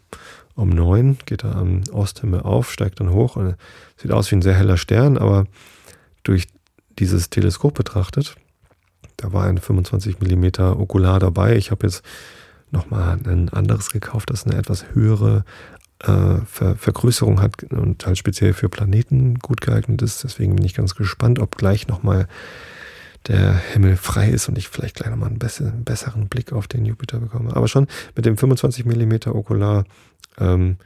um 0.55 0.67
neun 0.67 1.17
geht 1.25 1.45
er 1.45 1.55
am 1.55 1.83
Osthimmel 1.93 2.41
auf, 2.41 2.73
steigt 2.73 2.99
dann 2.99 3.11
hoch 3.11 3.37
und 3.37 3.55
sieht 3.95 4.11
aus 4.11 4.29
wie 4.31 4.35
ein 4.35 4.41
sehr 4.41 4.55
heller 4.55 4.75
Stern, 4.75 5.17
aber 5.17 5.45
durch 6.23 6.49
dieses 6.97 7.29
Teleskop 7.29 7.73
betrachtet 7.73 8.35
da 9.19 9.33
war 9.33 9.45
ein 9.45 9.57
25 9.57 10.19
mm 10.19 10.61
Okular 10.79 11.19
dabei. 11.19 11.55
Ich 11.57 11.71
habe 11.71 11.87
jetzt 11.87 12.03
nochmal 12.71 13.19
ein 13.25 13.49
anderes 13.49 13.91
gekauft, 13.91 14.29
das 14.29 14.45
eine 14.45 14.55
etwas 14.55 14.85
höhere 14.93 15.43
äh, 16.03 16.37
Ver 16.45 16.75
Vergrößerung 16.75 17.41
hat 17.41 17.63
und 17.63 18.05
halt 18.05 18.17
speziell 18.17 18.53
für 18.53 18.69
Planeten 18.69 19.39
gut 19.39 19.61
geeignet 19.61 20.01
ist. 20.01 20.23
Deswegen 20.23 20.55
bin 20.55 20.65
ich 20.65 20.73
ganz 20.73 20.95
gespannt, 20.95 21.39
ob 21.39 21.57
gleich 21.57 21.87
nochmal 21.87 22.27
der 23.27 23.53
Himmel 23.53 23.97
frei 23.97 24.29
ist 24.29 24.47
und 24.47 24.57
ich 24.57 24.69
vielleicht 24.69 24.95
gleich 24.95 25.09
nochmal 25.09 25.29
einen, 25.29 25.39
besser, 25.39 25.67
einen 25.67 25.83
besseren 25.83 26.29
Blick 26.29 26.53
auf 26.53 26.67
den 26.67 26.85
Jupiter 26.85 27.19
bekomme. 27.19 27.55
Aber 27.55 27.67
schon 27.67 27.87
mit 28.15 28.25
dem 28.25 28.37
25 28.37 28.85
mm 28.85 29.29
Okular 29.29 29.83
ähm, 30.37 30.77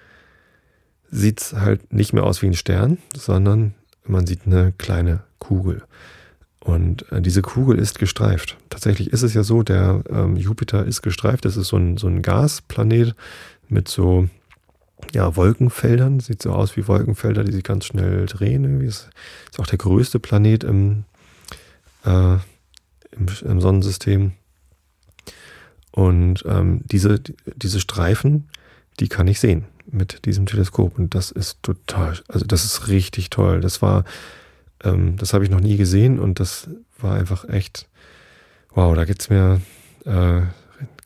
sieht 1.12 1.42
es 1.42 1.54
halt 1.54 1.94
nicht 1.94 2.14
mehr 2.14 2.24
aus 2.24 2.42
wie 2.42 2.48
ein 2.48 2.56
Stern, 2.56 2.98
sondern 3.16 3.76
man 4.06 4.26
sieht 4.26 4.46
eine 4.46 4.74
kleine 4.78 5.22
Kugel. 5.38 5.84
Und 6.60 7.12
äh, 7.12 7.22
diese 7.22 7.42
Kugel 7.42 7.78
ist 7.78 8.00
gestreift. 8.00 8.58
Tatsächlich 8.70 9.12
ist 9.12 9.22
es 9.22 9.34
ja 9.34 9.44
so, 9.44 9.64
der 9.64 10.04
ähm, 10.10 10.38
Jupiter 10.38 10.86
ist 10.86 11.02
gestreift. 11.02 11.46
Das 11.46 11.58
ist 11.58 11.68
so 11.68 11.78
ein, 11.78 11.98
so 11.98 12.08
ein 12.08 12.22
Gasplanet 12.22 13.16
mit 13.68 13.90
so 13.90 14.28
ja, 15.14 15.36
Wolkenfeldern. 15.36 16.20
Sieht 16.20 16.42
so 16.42 16.52
aus 16.52 16.76
wie 16.78 16.88
Wolkenfelder, 16.88 17.44
die 17.44 17.52
sich 17.52 17.64
ganz 17.64 17.86
schnell 17.86 18.26
drehen. 18.26 18.64
Irgendwie 18.64 18.88
ist, 18.88 19.10
ist 19.52 19.60
auch 19.60 19.68
der 19.68 19.78
größte 19.78 20.20
Planet 20.20 20.64
im, 20.64 21.04
äh, 22.06 22.36
im, 23.12 23.28
im, 23.44 23.62
Sonnensystem. 23.62 24.34
Und 25.92 26.44
ähm, 26.48 26.82
diese, 26.86 27.20
diese 27.56 27.80
Streifen, 27.80 28.50
die 29.00 29.10
kann 29.10 29.28
ich 29.28 29.40
sehen 29.40 29.66
mit 29.86 30.26
diesem 30.26 30.46
Teleskop. 30.46 30.98
Und 30.98 31.14
das 31.14 31.32
ist 31.32 31.62
total, 31.62 32.20
also 32.28 32.46
das 32.46 32.66
ist 32.66 32.88
richtig 32.88 33.30
toll. 33.30 33.62
Das 33.62 33.82
war 33.82 34.06
ähm, 34.84 35.16
das 35.18 35.34
habe 35.34 35.44
ich 35.44 35.50
noch 35.50 35.60
nie 35.60 35.78
gesehen 35.78 36.20
und 36.20 36.40
das 36.40 36.70
war 37.00 37.16
einfach 37.16 37.48
echt, 37.50 37.88
wow, 38.74 38.96
da 38.96 39.06
geht 39.06 39.22
es 39.22 39.30
mir 39.30 39.62
äh, 40.06 40.42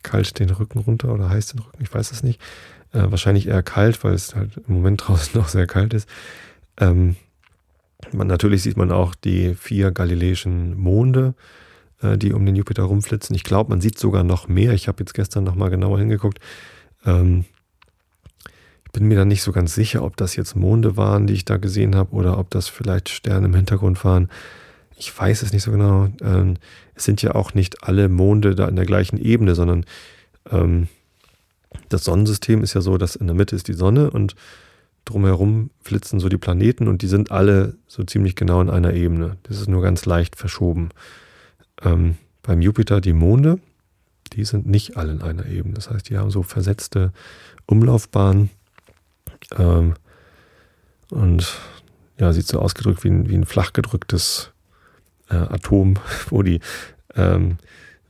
kalt 0.02 0.38
den 0.38 0.50
Rücken 0.50 0.80
runter 0.80 1.12
oder 1.12 1.30
heiß 1.30 1.48
den 1.48 1.60
Rücken, 1.60 1.82
ich 1.82 1.92
weiß 1.92 2.10
es 2.10 2.22
nicht. 2.22 2.40
Äh, 2.92 3.10
wahrscheinlich 3.10 3.46
eher 3.48 3.62
kalt, 3.62 4.02
weil 4.02 4.14
es 4.14 4.34
halt 4.34 4.56
im 4.66 4.74
Moment 4.74 5.02
draußen 5.06 5.38
noch 5.38 5.48
sehr 5.48 5.66
kalt 5.66 5.94
ist. 5.94 6.08
Ähm, 6.78 7.16
man, 8.12 8.26
natürlich 8.26 8.62
sieht 8.62 8.76
man 8.76 8.92
auch 8.92 9.14
die 9.14 9.54
vier 9.54 9.90
galileischen 9.90 10.78
Monde, 10.78 11.34
äh, 12.00 12.16
die 12.16 12.32
um 12.32 12.46
den 12.46 12.56
Jupiter 12.56 12.84
rumflitzen. 12.84 13.34
Ich 13.36 13.44
glaube, 13.44 13.70
man 13.70 13.80
sieht 13.80 13.98
sogar 13.98 14.24
noch 14.24 14.48
mehr. 14.48 14.72
Ich 14.72 14.88
habe 14.88 15.00
jetzt 15.00 15.14
gestern 15.14 15.44
nochmal 15.44 15.70
genauer 15.70 15.98
hingeguckt. 15.98 16.38
Ähm, 17.04 17.44
bin 18.92 19.06
mir 19.06 19.16
da 19.16 19.24
nicht 19.24 19.42
so 19.42 19.52
ganz 19.52 19.74
sicher, 19.74 20.02
ob 20.02 20.16
das 20.16 20.34
jetzt 20.36 20.56
Monde 20.56 20.96
waren, 20.96 21.26
die 21.26 21.34
ich 21.34 21.44
da 21.44 21.58
gesehen 21.58 21.94
habe, 21.94 22.12
oder 22.12 22.38
ob 22.38 22.50
das 22.50 22.68
vielleicht 22.68 23.10
Sterne 23.10 23.46
im 23.46 23.54
Hintergrund 23.54 24.02
waren. 24.04 24.28
Ich 24.96 25.16
weiß 25.16 25.42
es 25.42 25.52
nicht 25.52 25.62
so 25.62 25.70
genau. 25.70 26.08
Ähm, 26.22 26.54
es 26.94 27.04
sind 27.04 27.20
ja 27.22 27.34
auch 27.34 27.54
nicht 27.54 27.84
alle 27.84 28.08
Monde 28.08 28.54
da 28.54 28.66
in 28.66 28.76
der 28.76 28.86
gleichen 28.86 29.18
Ebene, 29.18 29.54
sondern 29.54 29.84
ähm, 30.50 30.88
das 31.88 32.04
Sonnensystem 32.04 32.62
ist 32.62 32.74
ja 32.74 32.80
so, 32.80 32.98
dass 32.98 33.16
in 33.16 33.26
der 33.26 33.36
Mitte 33.36 33.56
ist 33.56 33.68
die 33.68 33.74
Sonne 33.74 34.10
und 34.10 34.34
drumherum 35.04 35.70
flitzen 35.80 36.20
so 36.20 36.28
die 36.28 36.36
Planeten 36.36 36.86
und 36.86 37.02
die 37.02 37.08
sind 37.08 37.30
alle 37.30 37.74
so 37.86 38.04
ziemlich 38.04 38.36
genau 38.36 38.60
in 38.60 38.70
einer 38.70 38.92
Ebene. 38.92 39.36
Das 39.44 39.58
ist 39.58 39.68
nur 39.68 39.82
ganz 39.82 40.04
leicht 40.04 40.36
verschoben. 40.36 40.90
Ähm, 41.82 42.16
beim 42.42 42.60
Jupiter 42.60 43.00
die 43.00 43.12
Monde, 43.12 43.58
die 44.34 44.44
sind 44.44 44.66
nicht 44.66 44.96
alle 44.96 45.12
in 45.12 45.22
einer 45.22 45.46
Ebene. 45.46 45.74
Das 45.74 45.90
heißt, 45.90 46.08
die 46.10 46.18
haben 46.18 46.30
so 46.30 46.42
versetzte 46.42 47.12
Umlaufbahnen 47.66 48.50
ähm, 49.56 49.94
und 51.10 51.58
ja, 52.18 52.32
sieht 52.32 52.46
so 52.46 52.58
ausgedrückt 52.58 53.04
wie 53.04 53.08
ein, 53.08 53.28
wie 53.28 53.36
ein 53.36 53.46
flach 53.46 53.72
gedrücktes 53.72 54.50
äh, 55.30 55.36
Atom, 55.36 55.94
wo 56.30 56.42
die, 56.42 56.60
ähm, 57.14 57.58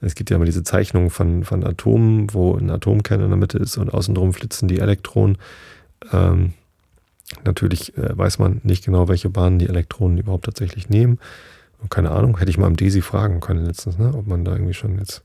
es 0.00 0.14
gibt 0.14 0.30
ja 0.30 0.36
immer 0.36 0.44
diese 0.44 0.62
Zeichnung 0.62 1.10
von, 1.10 1.44
von 1.44 1.64
Atomen, 1.64 2.32
wo 2.32 2.54
ein 2.54 2.70
Atomkern 2.70 3.20
in 3.20 3.28
der 3.28 3.36
Mitte 3.36 3.58
ist 3.58 3.76
und 3.78 3.92
außenrum 3.92 4.32
flitzen 4.32 4.68
die 4.68 4.78
Elektronen. 4.78 5.38
Ähm, 6.12 6.52
natürlich 7.44 7.96
äh, 7.96 8.16
weiß 8.16 8.38
man 8.38 8.60
nicht 8.62 8.84
genau, 8.84 9.08
welche 9.08 9.28
Bahnen 9.28 9.58
die 9.58 9.68
Elektronen 9.68 10.18
überhaupt 10.18 10.44
tatsächlich 10.44 10.88
nehmen. 10.88 11.18
Und 11.80 11.90
keine 11.90 12.10
Ahnung, 12.10 12.38
hätte 12.38 12.50
ich 12.50 12.58
mal 12.58 12.66
am 12.66 12.76
Desi 12.76 13.02
fragen 13.02 13.40
können 13.40 13.64
letztens, 13.64 13.98
ne? 13.98 14.12
ob 14.14 14.26
man 14.26 14.44
da 14.44 14.52
irgendwie 14.52 14.74
schon 14.74 14.98
jetzt 14.98 15.22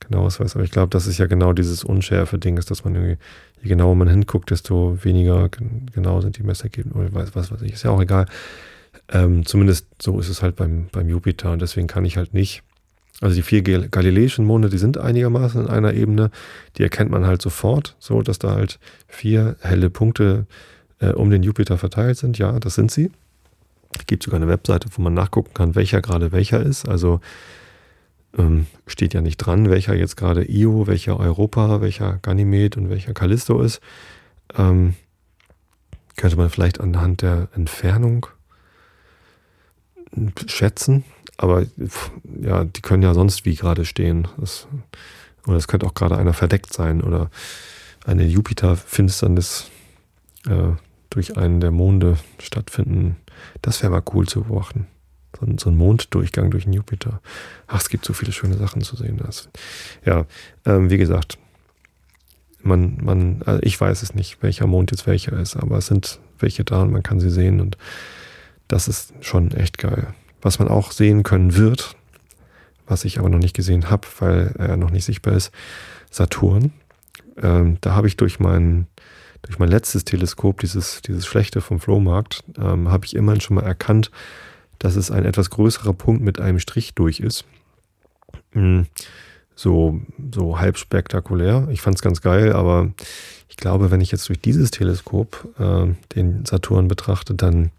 genaues 0.00 0.40
weiß. 0.40 0.56
Aber 0.56 0.64
ich 0.64 0.70
glaube, 0.70 0.90
das 0.90 1.06
ist 1.06 1.18
ja 1.18 1.26
genau 1.26 1.52
dieses 1.52 1.84
unschärfe 1.84 2.38
Ding, 2.38 2.56
ist, 2.56 2.70
dass 2.70 2.84
man 2.84 2.94
irgendwie, 2.94 3.18
je 3.62 3.68
genauer 3.68 3.94
man 3.94 4.08
hinguckt, 4.08 4.50
desto 4.50 4.98
weniger 5.04 5.48
genau 5.48 6.20
sind 6.20 6.38
die 6.38 6.42
Messergebnisse 6.42 6.98
oder 6.98 7.12
weiß, 7.12 7.34
was 7.34 7.52
weiß 7.52 7.62
ich, 7.62 7.74
ist 7.74 7.82
ja 7.82 7.90
auch 7.90 8.00
egal. 8.00 8.26
Ähm, 9.08 9.44
zumindest 9.44 9.86
so 10.00 10.18
ist 10.18 10.28
es 10.28 10.42
halt 10.42 10.56
beim, 10.56 10.88
beim 10.90 11.08
Jupiter 11.08 11.52
und 11.52 11.62
deswegen 11.62 11.86
kann 11.86 12.04
ich 12.04 12.16
halt 12.16 12.34
nicht. 12.34 12.62
Also 13.20 13.36
die 13.36 13.42
vier 13.42 13.62
galileischen 13.62 14.46
Monde, 14.46 14.70
die 14.70 14.78
sind 14.78 14.96
einigermaßen 14.96 15.62
in 15.62 15.68
einer 15.68 15.92
Ebene, 15.92 16.30
die 16.76 16.82
erkennt 16.82 17.10
man 17.10 17.26
halt 17.26 17.42
sofort, 17.42 17.96
so 17.98 18.22
dass 18.22 18.38
da 18.38 18.54
halt 18.54 18.78
vier 19.08 19.56
helle 19.60 19.90
Punkte 19.90 20.46
äh, 21.00 21.10
um 21.10 21.30
den 21.30 21.42
Jupiter 21.42 21.76
verteilt 21.76 22.16
sind. 22.16 22.38
Ja, 22.38 22.58
das 22.58 22.74
sind 22.74 22.90
sie. 22.90 23.10
Es 23.98 24.06
gibt 24.06 24.22
sogar 24.22 24.40
eine 24.40 24.48
Webseite, 24.48 24.88
wo 24.94 25.02
man 25.02 25.14
nachgucken 25.14 25.52
kann, 25.52 25.74
welcher 25.74 26.00
gerade 26.00 26.32
welcher 26.32 26.62
ist. 26.62 26.88
Also 26.88 27.20
ähm, 28.38 28.66
steht 28.86 29.12
ja 29.14 29.20
nicht 29.20 29.38
dran, 29.38 29.68
welcher 29.68 29.94
jetzt 29.94 30.16
gerade 30.16 30.48
Io, 30.50 30.86
welcher 30.86 31.18
Europa, 31.18 31.80
welcher 31.80 32.18
Ganymed 32.22 32.76
und 32.76 32.88
welcher 32.88 33.12
Callisto 33.12 33.60
ist. 33.60 33.80
Ähm, 34.56 34.94
könnte 36.16 36.36
man 36.36 36.50
vielleicht 36.50 36.80
anhand 36.80 37.22
der 37.22 37.48
Entfernung 37.54 38.26
schätzen, 40.46 41.04
aber 41.40 41.64
ja, 42.42 42.64
die 42.64 42.82
können 42.82 43.02
ja 43.02 43.14
sonst 43.14 43.44
wie 43.44 43.54
gerade 43.54 43.84
stehen. 43.84 44.28
Das, 44.38 44.66
oder 45.46 45.56
es 45.56 45.68
könnte 45.68 45.86
auch 45.86 45.94
gerade 45.94 46.18
einer 46.18 46.34
verdeckt 46.34 46.72
sein 46.72 47.02
oder 47.02 47.30
eine 48.04 48.26
Jupiter-Finsternis 48.26 49.70
äh, 50.46 50.72
durch 51.10 51.36
einen 51.36 51.60
der 51.60 51.70
Monde 51.70 52.18
stattfinden. 52.38 53.16
Das 53.62 53.82
wäre 53.82 53.92
mal 53.92 54.02
cool 54.12 54.28
zu 54.28 54.42
beobachten 54.42 54.86
so 55.38 55.46
ein, 55.46 55.58
so 55.58 55.70
ein 55.70 55.76
Monddurchgang 55.76 56.50
durch 56.50 56.64
den 56.64 56.72
Jupiter. 56.72 57.20
Ach, 57.66 57.80
es 57.80 57.88
gibt 57.88 58.04
so 58.04 58.12
viele 58.12 58.32
schöne 58.32 58.56
Sachen 58.56 58.82
zu 58.82 58.96
sehen. 58.96 59.18
Das, 59.18 59.48
ja, 60.04 60.26
ähm, 60.66 60.90
wie 60.90 60.98
gesagt, 60.98 61.38
man, 62.62 62.98
man, 63.02 63.42
also 63.46 63.60
ich 63.62 63.80
weiß 63.80 64.02
es 64.02 64.14
nicht, 64.14 64.42
welcher 64.42 64.66
Mond 64.66 64.90
jetzt 64.90 65.06
welcher 65.06 65.38
ist, 65.38 65.56
aber 65.56 65.78
es 65.78 65.86
sind 65.86 66.20
welche 66.38 66.64
da 66.64 66.82
und 66.82 66.92
man 66.92 67.02
kann 67.02 67.20
sie 67.20 67.30
sehen 67.30 67.60
und 67.60 67.76
das 68.68 68.88
ist 68.88 69.12
schon 69.20 69.52
echt 69.52 69.78
geil. 69.78 70.14
Was 70.42 70.58
man 70.58 70.68
auch 70.68 70.92
sehen 70.92 71.22
können 71.22 71.56
wird, 71.56 71.96
was 72.86 73.04
ich 73.04 73.18
aber 73.18 73.28
noch 73.28 73.38
nicht 73.38 73.54
gesehen 73.54 73.90
habe, 73.90 74.06
weil 74.18 74.54
er 74.58 74.76
noch 74.76 74.90
nicht 74.90 75.04
sichtbar 75.04 75.34
ist, 75.34 75.52
Saturn. 76.10 76.72
Ähm, 77.40 77.78
da 77.80 77.94
habe 77.94 78.08
ich 78.08 78.16
durch 78.16 78.40
mein, 78.40 78.86
durch 79.42 79.58
mein 79.58 79.68
letztes 79.68 80.04
Teleskop, 80.04 80.60
dieses, 80.60 81.02
dieses 81.02 81.26
schlechte 81.26 81.60
vom 81.60 81.80
Flohmarkt, 81.80 82.42
ähm, 82.58 82.90
habe 82.90 83.06
ich 83.06 83.14
immerhin 83.14 83.40
schon 83.40 83.56
mal 83.56 83.64
erkannt, 83.64 84.10
dass 84.78 84.96
es 84.96 85.10
ein 85.10 85.24
etwas 85.24 85.50
größerer 85.50 85.92
Punkt 85.92 86.22
mit 86.22 86.40
einem 86.40 86.58
Strich 86.58 86.94
durch 86.94 87.20
ist. 87.20 87.44
Mhm. 88.52 88.86
So, 89.54 90.00
so 90.34 90.58
halb 90.58 90.78
spektakulär. 90.78 91.68
Ich 91.70 91.82
fand 91.82 91.96
es 91.96 92.02
ganz 92.02 92.22
geil, 92.22 92.54
aber 92.54 92.92
ich 93.48 93.56
glaube, 93.56 93.90
wenn 93.90 94.00
ich 94.00 94.10
jetzt 94.10 94.28
durch 94.28 94.40
dieses 94.40 94.70
Teleskop 94.70 95.48
äh, 95.58 95.94
den 96.14 96.46
Saturn 96.46 96.88
betrachte, 96.88 97.34
dann 97.34 97.70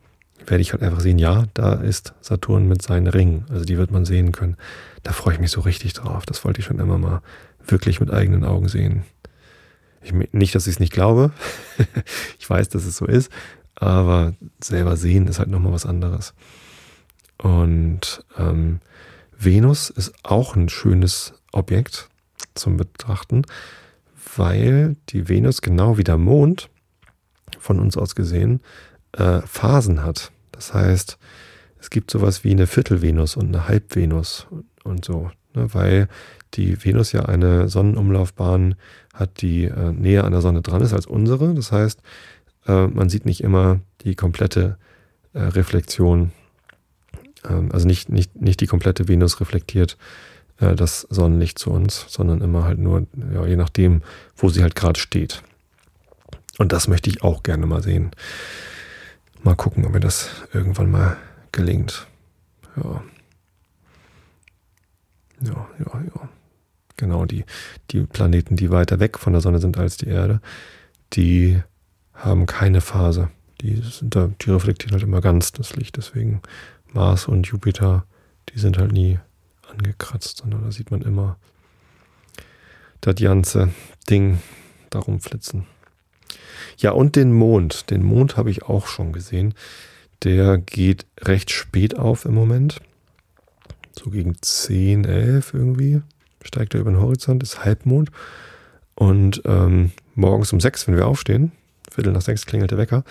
werde 0.46 0.62
ich 0.62 0.74
halt 0.74 0.84
einfach 0.84 1.00
sehen, 1.00 1.20
ja, 1.20 1.46
da 1.54 1.74
ist 1.74 2.14
Saturn 2.22 2.68
mit 2.68 2.82
seinen 2.82 3.08
Ringen. 3.08 3.46
Also 3.50 3.66
die 3.66 3.78
wird 3.78 3.92
man 3.92 4.06
sehen 4.06 4.32
können. 4.32 4.58
Da 5.04 5.12
freue 5.12 5.36
ich 5.36 5.39
mich 5.39 5.52
so 5.52 5.62
richtig 5.62 5.94
drauf. 5.94 6.26
Das 6.26 6.44
wollte 6.46 6.60
ich 6.60 6.66
schon 6.66 6.80
immer 6.80 6.98
mal 6.98 7.22
wirklich 7.66 8.00
mit 8.00 8.12
eigenen 8.12 8.44
Augen 8.44 8.68
sehen. 8.68 9.04
Ich, 10.02 10.14
nicht, 10.14 10.56
dass 10.56 10.68
ich 10.68 10.76
es 10.76 10.80
nicht 10.80 10.94
glaube. 10.94 11.32
ich 12.39 12.50
weiß, 12.50 12.70
dass 12.70 12.86
es 12.86 12.98
so 12.98 13.06
ist. 13.06 13.32
Aber 13.76 14.34
selber 14.64 14.98
sehen 14.98 15.28
ist 15.28 15.39
halt 15.39 15.50
nochmal 15.50 15.74
was 15.74 15.86
anderes. 15.86 16.34
Und 17.38 18.24
ähm, 18.38 18.80
Venus 19.38 19.89
ist 19.89 20.14
auch 20.24 20.56
ein 20.56 20.70
schönes 20.70 21.34
Objekt 21.52 22.10
zum 22.54 22.78
Betrachten, 22.78 23.44
weil 24.36 24.96
die 25.10 25.28
Venus 25.28 25.62
genau 25.62 25.98
wie 25.98 26.04
der 26.04 26.18
Mond 26.18 26.70
von 27.60 27.80
uns 27.80 27.98
aus 27.98 28.16
gesehen 28.16 28.62
äh, 29.14 29.41
Phasen 29.41 30.03
hat. 30.03 30.32
Das 30.51 30.74
heißt, 30.74 31.18
es 31.80 31.89
gibt 31.89 32.12
sowas 32.12 32.43
wie 32.43 32.51
eine 32.51 32.68
Viertelvenus 32.68 33.36
und 33.36 33.47
eine 33.47 33.68
Halbvenus 33.68 34.47
und 34.84 35.03
so, 35.03 35.32
ne, 35.53 35.74
weil 35.74 36.07
die 36.53 36.84
Venus 36.84 37.12
ja 37.12 37.26
eine 37.26 37.70
Sonnenumlaufbahn 37.70 38.76
hat, 39.14 39.41
die 39.41 39.66
äh, 39.66 39.91
näher 39.91 40.26
an 40.26 40.32
der 40.32 40.41
Sonne 40.41 40.62
dran 40.62 40.82
ist 40.82 40.93
als 40.93 41.05
unsere. 41.05 41.53
Das 41.53 41.72
heißt, 41.72 42.01
äh, 42.68 42.88
man 42.88 43.09
sieht 43.09 43.26
nicht 43.26 43.41
immer 43.41 43.80
die 44.01 44.16
komplette 44.16 44.78
äh, 45.34 45.41
Reflexion, 45.41 46.32
ähm, 47.49 47.70
also 47.72 47.88
nicht, 47.88 48.09
nicht, 48.09 48.39
nicht 48.39 48.59
die 48.62 48.68
komplette 48.68 49.07
Venus 49.07 49.39
reflektiert 49.39 49.97
äh, 50.59 50.76
das 50.76 51.07
Sonnenlicht 51.09 51.59
zu 51.59 51.72
uns, 51.72 52.05
sondern 52.07 52.41
immer 52.41 52.64
halt 52.64 52.80
nur, 52.80 53.07
ja, 53.34 53.45
je 53.45 53.55
nachdem, 53.55 54.01
wo 54.36 54.49
sie 54.49 54.62
halt 54.62 54.76
gerade 54.76 54.99
steht. 54.99 55.41
Und 56.57 56.72
das 56.72 56.88
möchte 56.88 57.09
ich 57.09 57.24
auch 57.24 57.43
gerne 57.43 57.66
mal 57.66 57.82
sehen. 57.82 58.12
Mal 59.44 59.56
gucken, 59.56 59.86
ob 59.86 59.94
mir 59.94 60.00
das 60.00 60.30
irgendwann 60.54 60.92
mal 60.92 61.18
gelingt. 61.52 62.08
Ja. 62.78 63.04
Ja, 65.42 65.68
ja, 65.80 66.02
ja. 66.02 66.30
Genau, 66.98 67.26
die, 67.26 67.46
die 67.89 68.02
Planeten, 68.02 68.56
die 68.56 68.70
weiter 68.70 69.00
weg 69.00 69.18
von 69.18 69.34
der 69.34 69.42
Sonne 69.42 69.58
sind 69.58 69.78
als 69.78 69.98
die 69.98 70.08
Erde, 70.08 70.39
die 71.14 71.60
haben 72.14 72.46
keine 72.46 72.82
Phase. 72.82 73.32
Die, 73.62 73.82
sind 73.82 74.16
da, 74.16 74.30
die 74.39 74.52
reflektieren 74.52 74.94
halt 74.94 75.04
immer 75.04 75.22
ganz 75.22 75.52
das 75.52 75.76
Licht. 75.76 75.98
Deswegen 75.98 76.42
Mars 76.94 77.28
und 77.28 77.48
Jupiter, 77.48 78.06
die 78.50 78.60
sind 78.60 78.78
halt 78.78 78.92
nie 78.92 79.18
angekratzt, 79.68 80.38
sondern 80.38 80.64
da 80.64 80.72
sieht 80.72 80.92
man 80.92 81.02
immer 81.02 81.38
das 83.02 83.16
ganze 83.16 83.70
Ding 84.08 84.39
darum 84.92 85.20
flitzen. 85.20 85.66
Ja, 86.78 86.92
und 86.92 87.16
den 87.16 87.34
Mond. 87.34 87.90
Den 87.90 88.04
Mond 88.04 88.38
habe 88.38 88.52
ich 88.52 88.64
auch 88.64 88.88
schon 88.88 89.14
gesehen. 89.14 89.54
Der 90.24 90.58
geht 90.58 91.06
recht 91.22 91.52
spät 91.52 91.98
auf 91.98 92.26
im 92.26 92.34
Moment. 92.34 92.80
So 93.92 94.10
gegen 94.10 94.36
10, 94.40 95.06
11 95.06 95.54
irgendwie. 95.54 96.02
Steigt 96.44 96.74
er 96.74 96.82
über 96.82 96.92
den 96.92 97.00
Horizont, 97.00 97.44
ist 97.44 97.64
Halbmond. 97.64 98.12
Und 98.96 99.42
ähm, 99.46 99.92
morgens 100.16 100.54
um 100.54 100.60
6, 100.60 100.88
wenn 100.88 100.96
wir 100.96 101.08
aufstehen, 101.08 101.52
Viertel 101.92 102.14
nach 102.14 102.22
6 102.22 102.46
klingelt 102.46 102.72
der 102.72 102.78
Wecker, 102.78 103.04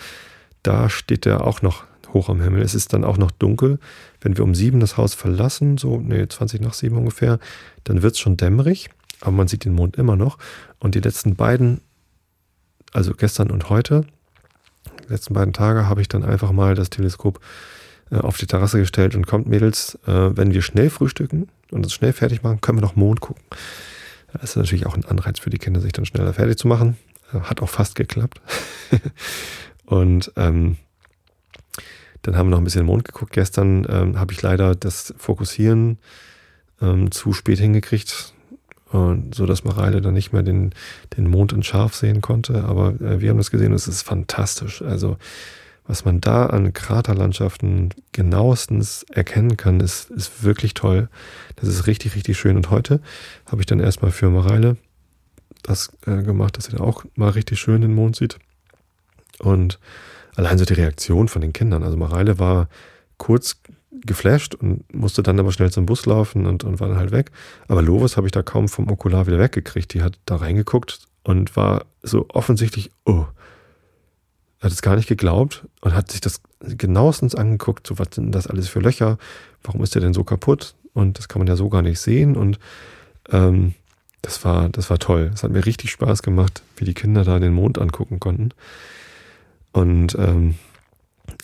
da 0.63 0.89
steht 0.89 1.25
er 1.25 1.45
auch 1.45 1.61
noch 1.61 1.83
hoch 2.13 2.29
am 2.29 2.41
Himmel. 2.41 2.61
Es 2.61 2.75
ist 2.75 2.93
dann 2.93 3.03
auch 3.03 3.17
noch 3.17 3.31
dunkel. 3.31 3.79
Wenn 4.19 4.37
wir 4.37 4.43
um 4.43 4.55
sieben 4.55 4.79
das 4.79 4.97
Haus 4.97 5.13
verlassen, 5.13 5.77
so 5.77 5.97
nee, 5.97 6.27
20 6.27 6.61
nach 6.61 6.73
sieben 6.73 6.97
ungefähr, 6.97 7.39
dann 7.83 8.01
wird 8.01 8.13
es 8.13 8.19
schon 8.19 8.37
dämmerig, 8.37 8.89
aber 9.21 9.31
man 9.31 9.47
sieht 9.47 9.65
den 9.65 9.73
Mond 9.73 9.97
immer 9.97 10.15
noch. 10.15 10.37
Und 10.79 10.95
die 10.95 10.99
letzten 10.99 11.35
beiden, 11.35 11.81
also 12.93 13.13
gestern 13.13 13.51
und 13.51 13.69
heute, 13.69 14.05
die 15.05 15.13
letzten 15.13 15.33
beiden 15.33 15.53
Tage, 15.53 15.87
habe 15.87 16.01
ich 16.01 16.07
dann 16.07 16.23
einfach 16.23 16.51
mal 16.51 16.75
das 16.75 16.89
Teleskop 16.89 17.39
äh, 18.11 18.17
auf 18.17 18.37
die 18.37 18.47
Terrasse 18.47 18.79
gestellt 18.79 19.15
und 19.15 19.27
kommt, 19.27 19.47
Mädels, 19.47 19.97
äh, 20.05 20.35
wenn 20.35 20.53
wir 20.53 20.61
schnell 20.61 20.89
frühstücken 20.89 21.47
und 21.71 21.85
es 21.85 21.93
schnell 21.93 22.13
fertig 22.13 22.43
machen, 22.43 22.61
können 22.61 22.77
wir 22.77 22.83
noch 22.83 22.95
Mond 22.95 23.21
gucken. 23.21 23.43
Das 24.33 24.51
ist 24.51 24.55
natürlich 24.55 24.85
auch 24.85 24.95
ein 24.95 25.05
Anreiz 25.05 25.39
für 25.39 25.49
die 25.49 25.57
Kinder, 25.57 25.81
sich 25.81 25.93
dann 25.93 26.05
schneller 26.05 26.33
fertig 26.33 26.57
zu 26.57 26.67
machen. 26.67 26.97
Äh, 27.33 27.41
hat 27.41 27.61
auch 27.61 27.69
fast 27.69 27.95
geklappt. 27.95 28.41
und 29.85 30.31
ähm, 30.35 30.77
dann 32.21 32.35
haben 32.35 32.47
wir 32.47 32.51
noch 32.51 32.59
ein 32.59 32.65
bisschen 32.65 32.85
Mond 32.85 33.05
geguckt. 33.05 33.33
Gestern 33.33 33.85
ähm, 33.89 34.19
habe 34.19 34.33
ich 34.33 34.41
leider 34.41 34.75
das 34.75 35.13
Fokussieren 35.17 35.97
ähm, 36.81 37.11
zu 37.11 37.33
spät 37.33 37.59
hingekriegt, 37.59 38.33
und 38.91 39.33
so 39.33 39.45
dass 39.45 39.63
Mareile 39.63 40.01
dann 40.01 40.13
nicht 40.13 40.33
mehr 40.33 40.43
den, 40.43 40.71
den 41.17 41.27
Mond 41.27 41.53
in 41.53 41.63
scharf 41.63 41.95
sehen 41.95 42.21
konnte. 42.21 42.63
Aber 42.63 42.89
äh, 43.01 43.21
wir 43.21 43.29
haben 43.29 43.37
das 43.37 43.51
gesehen, 43.51 43.73
es 43.73 43.87
ist 43.87 44.01
fantastisch. 44.01 44.81
Also 44.81 45.17
was 45.87 46.05
man 46.05 46.21
da 46.21 46.45
an 46.45 46.73
Kraterlandschaften 46.73 47.89
genauestens 48.11 49.03
erkennen 49.11 49.57
kann, 49.57 49.79
ist, 49.79 50.11
ist 50.11 50.43
wirklich 50.43 50.73
toll. 50.73 51.09
Das 51.55 51.67
ist 51.67 51.87
richtig, 51.87 52.15
richtig 52.15 52.37
schön. 52.37 52.55
Und 52.55 52.69
heute 52.69 53.01
habe 53.45 53.61
ich 53.61 53.65
dann 53.65 53.79
erstmal 53.79 54.11
für 54.11 54.29
Mareile 54.29 54.77
das 55.63 55.91
äh, 56.05 56.21
gemacht, 56.23 56.57
dass 56.57 56.65
sie 56.65 56.75
da 56.75 56.83
auch 56.83 57.03
mal 57.15 57.29
richtig 57.29 57.59
schön 57.59 57.81
den 57.81 57.93
Mond 57.93 58.15
sieht. 58.15 58.37
Und 59.39 59.79
allein 60.35 60.57
so 60.57 60.65
die 60.65 60.73
Reaktion 60.73 61.27
von 61.27 61.41
den 61.41 61.53
Kindern. 61.53 61.83
Also 61.83 61.97
Mareile 61.97 62.39
war 62.39 62.69
kurz 63.17 63.60
geflasht 63.91 64.55
und 64.55 64.91
musste 64.93 65.21
dann 65.21 65.39
aber 65.39 65.51
schnell 65.51 65.71
zum 65.71 65.85
Bus 65.85 66.05
laufen 66.05 66.45
und, 66.45 66.63
und 66.63 66.79
war 66.79 66.87
dann 66.87 66.97
halt 66.97 67.11
weg. 67.11 67.31
Aber 67.67 67.81
Lovis 67.81 68.17
habe 68.17 68.27
ich 68.27 68.31
da 68.31 68.41
kaum 68.41 68.67
vom 68.67 68.89
Okular 68.89 69.27
wieder 69.27 69.39
weggekriegt. 69.39 69.93
Die 69.93 70.01
hat 70.01 70.17
da 70.25 70.37
reingeguckt 70.37 70.99
und 71.23 71.55
war 71.55 71.85
so 72.01 72.25
offensichtlich, 72.29 72.91
oh, 73.05 73.25
hat 74.59 74.71
es 74.71 74.81
gar 74.81 74.95
nicht 74.95 75.09
geglaubt 75.09 75.67
und 75.81 75.93
hat 75.93 76.11
sich 76.11 76.21
das 76.21 76.41
genauestens 76.59 77.35
angeguckt, 77.35 77.87
so 77.87 77.99
was 77.99 78.09
sind 78.13 78.31
das 78.31 78.47
alles 78.47 78.69
für 78.69 78.79
Löcher, 78.79 79.17
warum 79.63 79.81
ist 79.81 79.95
der 79.95 80.01
denn 80.01 80.13
so 80.13 80.23
kaputt? 80.23 80.75
Und 80.93 81.17
das 81.17 81.27
kann 81.27 81.39
man 81.39 81.47
ja 81.47 81.55
so 81.55 81.69
gar 81.69 81.81
nicht 81.81 81.99
sehen. 81.99 82.35
Und 82.35 82.59
ähm, 83.29 83.73
das 84.21 84.45
war, 84.45 84.69
das 84.69 84.89
war 84.89 84.99
toll. 84.99 85.31
Es 85.33 85.43
hat 85.43 85.51
mir 85.51 85.65
richtig 85.65 85.91
Spaß 85.91 86.21
gemacht, 86.21 86.61
wie 86.77 86.85
die 86.85 86.93
Kinder 86.93 87.23
da 87.23 87.39
den 87.39 87.53
Mond 87.53 87.79
angucken 87.79 88.19
konnten. 88.19 88.49
Und 89.73 90.15
ähm, 90.19 90.55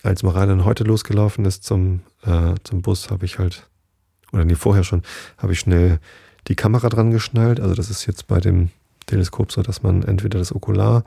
als 0.04 0.24
Marai 0.24 0.46
dann 0.46 0.66
heute 0.66 0.84
losgelaufen 0.84 1.46
ist 1.46 1.64
zum, 1.64 2.02
äh, 2.28 2.56
zum 2.64 2.82
Bus, 2.82 3.10
habe 3.10 3.26
ich 3.26 3.40
halt, 3.40 3.68
oder 4.32 4.46
nee, 4.46 4.56
vorher 4.56 4.84
schon, 4.84 5.02
habe 5.38 5.54
ich 5.54 5.60
schnell 5.60 6.00
die 6.48 6.56
Kamera 6.56 6.90
dran 6.90 7.12
geschnallt. 7.12 7.60
Also 7.60 7.76
das 7.76 7.90
ist 7.90 8.06
jetzt 8.06 8.28
bei 8.28 8.40
dem 8.40 8.70
Teleskop 9.06 9.52
so, 9.52 9.62
dass 9.62 9.84
man 9.84 10.04
entweder 10.04 10.40
das 10.40 10.54
Okular 10.54 11.04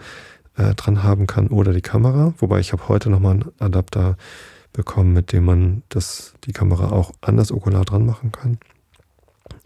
äh, 0.56 0.74
dran 0.74 1.02
haben 1.02 1.26
kann 1.26 1.48
oder 1.48 1.72
die 1.72 1.82
Kamera. 1.82 2.34
Wobei 2.38 2.60
ich 2.60 2.72
habe 2.72 2.88
heute 2.88 3.10
nochmal 3.10 3.34
einen 3.34 3.52
Adapter 3.58 4.16
bekommen, 4.72 5.12
mit 5.12 5.32
dem 5.32 5.44
man 5.44 5.82
das, 5.88 6.34
die 6.44 6.52
Kamera 6.52 6.90
auch 6.90 7.12
an 7.20 7.36
das 7.36 7.52
Okular 7.52 7.84
dran 7.84 8.06
machen 8.06 8.32
kann. 8.32 8.58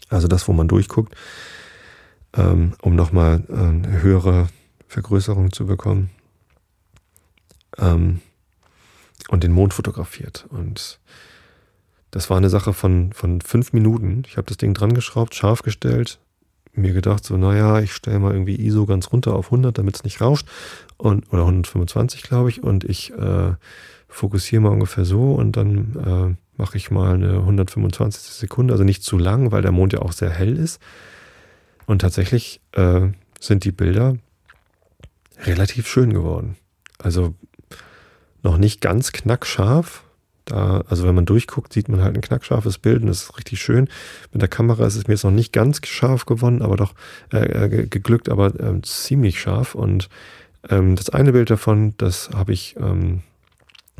Also 0.08 0.28
das, 0.28 0.48
wo 0.48 0.52
man 0.52 0.68
durchguckt, 0.68 1.14
ähm, 2.34 2.74
um 2.82 2.94
nochmal 2.94 3.44
äh, 3.48 3.54
eine 3.54 4.02
höhere 4.02 4.48
Vergrößerung 4.88 5.52
zu 5.52 5.66
bekommen 5.66 6.10
ähm, 7.78 8.20
und 9.28 9.42
den 9.42 9.52
Mond 9.52 9.74
fotografiert. 9.74 10.46
Und 10.50 11.00
das 12.14 12.30
war 12.30 12.36
eine 12.36 12.48
Sache 12.48 12.72
von, 12.72 13.12
von 13.12 13.40
fünf 13.40 13.72
Minuten. 13.72 14.22
Ich 14.28 14.36
habe 14.36 14.46
das 14.46 14.56
Ding 14.56 14.72
dran 14.72 14.94
geschraubt, 14.94 15.34
scharf 15.34 15.62
gestellt, 15.62 16.20
mir 16.72 16.92
gedacht, 16.92 17.24
so, 17.24 17.36
naja, 17.36 17.80
ich 17.80 17.92
stelle 17.92 18.20
mal 18.20 18.32
irgendwie 18.32 18.54
ISO 18.54 18.86
ganz 18.86 19.10
runter 19.10 19.34
auf 19.34 19.46
100, 19.46 19.76
damit 19.76 19.96
es 19.96 20.04
nicht 20.04 20.20
rauscht. 20.20 20.46
Und, 20.96 21.32
oder 21.32 21.42
125, 21.42 22.22
glaube 22.22 22.50
ich. 22.50 22.62
Und 22.62 22.84
ich 22.84 23.12
äh, 23.14 23.54
fokussiere 24.06 24.62
mal 24.62 24.68
ungefähr 24.68 25.04
so 25.04 25.34
und 25.34 25.56
dann 25.56 26.36
äh, 26.36 26.60
mache 26.60 26.76
ich 26.76 26.92
mal 26.92 27.14
eine 27.14 27.32
125. 27.38 28.22
Sekunde, 28.32 28.74
also 28.74 28.84
nicht 28.84 29.02
zu 29.02 29.18
lang, 29.18 29.50
weil 29.50 29.62
der 29.62 29.72
Mond 29.72 29.92
ja 29.92 29.98
auch 29.98 30.12
sehr 30.12 30.30
hell 30.30 30.56
ist. 30.56 30.80
Und 31.86 32.02
tatsächlich 32.02 32.60
äh, 32.72 33.08
sind 33.40 33.64
die 33.64 33.72
Bilder 33.72 34.16
relativ 35.40 35.88
schön 35.88 36.12
geworden. 36.12 36.54
Also 36.96 37.34
noch 38.44 38.56
nicht 38.56 38.80
ganz 38.80 39.10
knackscharf. 39.10 40.03
Da, 40.44 40.84
also 40.88 41.06
wenn 41.06 41.14
man 41.14 41.24
durchguckt, 41.24 41.72
sieht 41.72 41.88
man 41.88 42.02
halt 42.02 42.14
ein 42.14 42.20
knackscharfes 42.20 42.78
Bild 42.78 43.00
und 43.00 43.08
das 43.08 43.22
ist 43.22 43.38
richtig 43.38 43.62
schön. 43.62 43.88
Mit 44.32 44.42
der 44.42 44.48
Kamera 44.48 44.86
ist 44.86 44.96
es 44.96 45.06
mir 45.06 45.14
jetzt 45.14 45.24
noch 45.24 45.30
nicht 45.30 45.52
ganz 45.52 45.86
scharf 45.86 46.26
gewonnen, 46.26 46.60
aber 46.60 46.76
doch 46.76 46.94
äh, 47.32 47.64
äh 47.64 47.86
geglückt, 47.86 48.28
aber 48.28 48.48
äh, 48.60 48.82
ziemlich 48.82 49.40
scharf. 49.40 49.74
Und 49.74 50.10
ähm, 50.68 50.96
das 50.96 51.08
eine 51.10 51.32
Bild 51.32 51.50
davon, 51.50 51.94
das 51.96 52.30
habe 52.34 52.52
ich 52.52 52.76
ähm, 52.78 53.22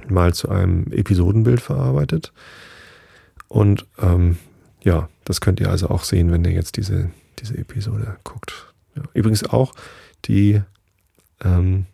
mal 0.08 0.34
zu 0.34 0.50
einem 0.50 0.86
Episodenbild 0.92 1.60
verarbeitet. 1.60 2.32
Und 3.48 3.86
ähm, 4.00 4.38
ja, 4.82 5.08
das 5.24 5.40
könnt 5.40 5.60
ihr 5.60 5.70
also 5.70 5.88
auch 5.88 6.04
sehen, 6.04 6.30
wenn 6.30 6.44
ihr 6.44 6.52
jetzt 6.52 6.76
diese, 6.76 7.10
diese 7.38 7.56
Episode 7.56 8.16
guckt. 8.22 8.72
Ja. 8.96 9.02
Übrigens 9.14 9.44
auch 9.44 9.72
die 10.26 10.60
ähm, 11.42 11.86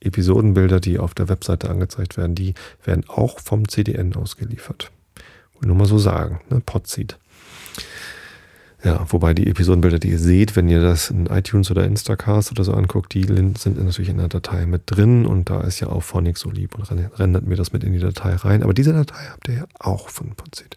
Episodenbilder, 0.00 0.80
die 0.80 0.98
auf 0.98 1.14
der 1.14 1.28
Webseite 1.28 1.70
angezeigt 1.70 2.16
werden, 2.16 2.34
die 2.34 2.54
werden 2.84 3.04
auch 3.08 3.40
vom 3.40 3.68
CDN 3.68 4.14
ausgeliefert. 4.14 4.90
Nur 5.62 5.74
mal 5.74 5.86
so 5.86 5.98
sagen, 5.98 6.40
ne? 6.50 6.60
Podseed. 6.64 7.18
Ja, 8.84 9.04
wobei 9.08 9.32
die 9.34 9.48
Episodenbilder, 9.48 9.98
die 9.98 10.10
ihr 10.10 10.18
seht, 10.18 10.54
wenn 10.54 10.68
ihr 10.68 10.80
das 10.80 11.10
in 11.10 11.26
iTunes 11.26 11.70
oder 11.70 11.84
Instacast 11.84 12.52
oder 12.52 12.62
so 12.62 12.72
anguckt, 12.72 13.14
die 13.14 13.24
sind 13.24 13.64
natürlich 13.64 14.10
in 14.10 14.18
der 14.18 14.28
Datei 14.28 14.66
mit 14.66 14.82
drin 14.86 15.26
und 15.26 15.48
da 15.50 15.62
ist 15.62 15.80
ja 15.80 15.88
auch 15.88 16.02
Phonic 16.02 16.36
so 16.36 16.50
lieb 16.50 16.76
und 16.76 16.88
rendert 17.18 17.46
mir 17.46 17.56
das 17.56 17.72
mit 17.72 17.82
in 17.82 17.92
die 17.92 17.98
Datei 17.98 18.36
rein. 18.36 18.62
Aber 18.62 18.74
diese 18.74 18.92
Datei 18.92 19.24
habt 19.30 19.48
ihr 19.48 19.54
ja 19.54 19.66
auch 19.78 20.10
von 20.10 20.34
Podseed. 20.36 20.76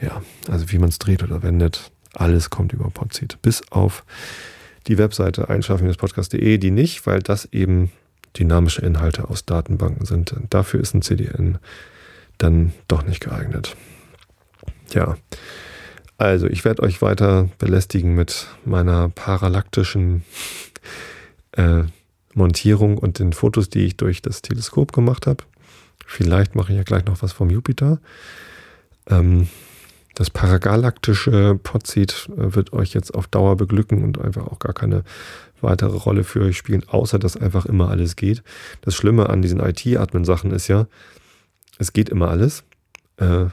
Ja, 0.00 0.22
also 0.48 0.70
wie 0.70 0.78
man 0.78 0.90
es 0.90 0.98
dreht 0.98 1.22
oder 1.22 1.42
wendet, 1.42 1.90
alles 2.12 2.50
kommt 2.50 2.72
über 2.72 2.90
Podseed. 2.90 3.40
Bis 3.40 3.62
auf 3.72 4.04
die 4.86 4.98
Webseite 4.98 5.48
einschlafen-podcast.de, 5.48 6.58
die 6.58 6.70
nicht, 6.70 7.06
weil 7.06 7.22
das 7.22 7.46
eben 7.46 7.90
dynamische 8.38 8.82
Inhalte 8.82 9.28
aus 9.28 9.44
Datenbanken 9.44 10.06
sind. 10.06 10.34
Dafür 10.50 10.80
ist 10.80 10.94
ein 10.94 11.02
CDN 11.02 11.58
dann 12.38 12.72
doch 12.88 13.04
nicht 13.04 13.20
geeignet. 13.20 13.76
Ja, 14.92 15.16
also 16.18 16.46
ich 16.46 16.64
werde 16.64 16.82
euch 16.82 17.02
weiter 17.02 17.48
belästigen 17.58 18.14
mit 18.14 18.46
meiner 18.64 19.08
parallaktischen 19.08 20.22
äh, 21.52 21.82
Montierung 22.34 22.98
und 22.98 23.18
den 23.18 23.32
Fotos, 23.32 23.70
die 23.70 23.84
ich 23.84 23.96
durch 23.96 24.22
das 24.22 24.42
Teleskop 24.42 24.92
gemacht 24.92 25.26
habe. 25.26 25.44
Vielleicht 26.06 26.54
mache 26.54 26.72
ich 26.72 26.78
ja 26.78 26.84
gleich 26.84 27.04
noch 27.06 27.22
was 27.22 27.32
vom 27.32 27.50
Jupiter. 27.50 27.98
Ähm, 29.08 29.48
das 30.16 30.30
paragalaktische 30.30 31.60
Podseed 31.62 32.30
äh, 32.36 32.54
wird 32.54 32.72
euch 32.72 32.94
jetzt 32.94 33.14
auf 33.14 33.28
Dauer 33.28 33.56
beglücken 33.56 34.02
und 34.02 34.20
einfach 34.20 34.46
auch 34.46 34.58
gar 34.58 34.72
keine 34.72 35.04
weitere 35.60 35.96
Rolle 35.96 36.24
für 36.24 36.40
euch 36.40 36.56
spielen, 36.56 36.82
außer 36.88 37.18
dass 37.18 37.36
einfach 37.36 37.66
immer 37.66 37.90
alles 37.90 38.16
geht. 38.16 38.42
Das 38.80 38.94
Schlimme 38.94 39.28
an 39.28 39.42
diesen 39.42 39.60
IT-Admin-Sachen 39.60 40.50
ist 40.50 40.68
ja, 40.68 40.86
es 41.78 41.92
geht 41.92 42.08
immer 42.08 42.30
alles. 42.30 42.64
Äh, 43.18 43.46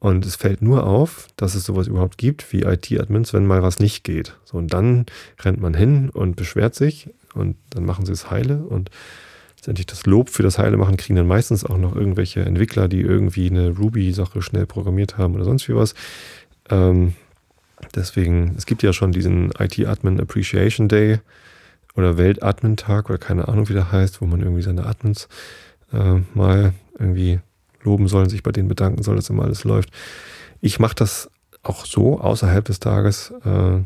und 0.00 0.26
es 0.26 0.34
fällt 0.34 0.60
nur 0.60 0.84
auf, 0.84 1.28
dass 1.36 1.54
es 1.54 1.64
sowas 1.64 1.86
überhaupt 1.86 2.18
gibt 2.18 2.52
wie 2.52 2.62
IT-Admins, 2.62 3.32
wenn 3.32 3.46
mal 3.46 3.62
was 3.62 3.78
nicht 3.78 4.02
geht. 4.02 4.36
So, 4.44 4.58
und 4.58 4.72
dann 4.72 5.06
rennt 5.38 5.60
man 5.60 5.74
hin 5.74 6.10
und 6.10 6.34
beschwert 6.34 6.74
sich 6.74 7.10
und 7.34 7.56
dann 7.70 7.84
machen 7.84 8.04
sie 8.04 8.12
es 8.12 8.28
heile 8.28 8.64
und 8.64 8.90
letztendlich 9.62 9.86
das 9.86 10.06
Lob 10.06 10.28
für 10.28 10.42
das 10.42 10.58
Heile 10.58 10.76
machen 10.76 10.96
kriegen 10.96 11.14
dann 11.14 11.28
meistens 11.28 11.64
auch 11.64 11.78
noch 11.78 11.94
irgendwelche 11.94 12.40
Entwickler, 12.40 12.88
die 12.88 13.00
irgendwie 13.00 13.48
eine 13.48 13.70
Ruby-Sache 13.70 14.42
schnell 14.42 14.66
programmiert 14.66 15.18
haben 15.18 15.36
oder 15.36 15.44
sonst 15.44 15.68
wie 15.68 15.76
was. 15.76 15.94
Ähm, 16.68 17.14
deswegen, 17.94 18.56
es 18.58 18.66
gibt 18.66 18.82
ja 18.82 18.92
schon 18.92 19.12
diesen 19.12 19.52
IT-Admin 19.56 20.20
Appreciation 20.20 20.88
Day 20.88 21.20
oder 21.94 22.18
Welt-Admin-Tag 22.18 23.08
oder 23.08 23.18
keine 23.18 23.46
Ahnung, 23.46 23.68
wie 23.68 23.74
der 23.74 23.92
heißt, 23.92 24.20
wo 24.20 24.26
man 24.26 24.40
irgendwie 24.40 24.62
seine 24.62 24.84
Admins 24.84 25.28
äh, 25.92 26.16
mal 26.34 26.72
irgendwie 26.98 27.38
loben 27.84 28.08
soll, 28.08 28.28
sich 28.28 28.42
bei 28.42 28.50
denen 28.50 28.66
bedanken 28.66 29.04
soll, 29.04 29.14
dass 29.14 29.30
immer 29.30 29.44
alles 29.44 29.62
läuft. 29.62 29.90
Ich 30.60 30.80
mache 30.80 30.96
das 30.96 31.30
auch 31.62 31.86
so 31.86 32.18
außerhalb 32.20 32.64
des 32.64 32.80
Tages 32.80 33.32
äh, 33.44 33.78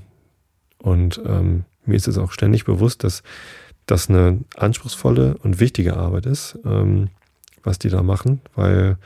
und 0.79 1.21
ähm, 1.27 1.65
mir 1.85 1.97
ist 1.97 2.09
es 2.09 2.17
auch 2.17 2.33
ständig 2.33 2.65
bewusst, 2.65 3.05
dass 3.05 3.23
das 3.87 4.11
eine 4.11 4.41
anspruchsvolle 4.57 5.37
und 5.39 5.61
wichtige 5.61 5.97
Arbeit 5.97 6.27
ist, 6.27 6.59
ähm, 6.65 7.09
was 7.63 7.79
die 7.79 7.89
da 7.89 8.03
machen, 8.03 8.41
weil 8.55 8.99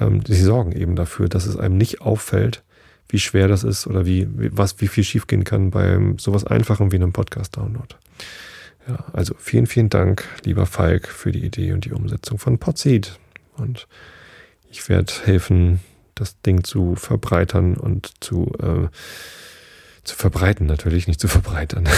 ähm, 0.00 0.22
sie 0.26 0.42
sorgen 0.42 0.72
eben 0.72 0.96
dafür, 0.96 1.28
dass 1.28 1.46
es 1.46 1.56
einem 1.56 1.76
nicht 1.76 2.00
auffällt, 2.00 2.62
wie 3.08 3.18
schwer 3.18 3.48
das 3.48 3.64
ist 3.64 3.86
oder 3.86 4.06
wie, 4.06 4.26
was, 4.30 4.80
wie 4.80 4.88
viel 4.88 5.04
schiefgehen 5.04 5.44
kann 5.44 5.70
bei 5.70 5.98
sowas 6.16 6.44
Einfachem 6.44 6.92
wie 6.92 6.96
einem 6.96 7.12
Podcast-Download. 7.12 7.94
Ja, 8.88 9.04
also 9.12 9.34
vielen, 9.38 9.66
vielen 9.66 9.90
Dank, 9.90 10.24
lieber 10.44 10.66
Falk, 10.66 11.08
für 11.08 11.30
die 11.30 11.44
Idee 11.44 11.72
und 11.72 11.84
die 11.84 11.92
Umsetzung 11.92 12.38
von 12.38 12.58
Podseed. 12.58 13.18
Und 13.56 13.86
ich 14.70 14.88
werde 14.88 15.12
helfen, 15.24 15.80
das 16.14 16.40
Ding 16.40 16.64
zu 16.64 16.96
verbreitern 16.96 17.76
und 17.76 18.12
zu, 18.20 18.52
äh, 18.60 18.88
zu 20.04 20.16
verbreiten, 20.16 20.66
natürlich, 20.66 21.06
nicht 21.06 21.20
zu 21.20 21.28
verbreitern. 21.28 21.88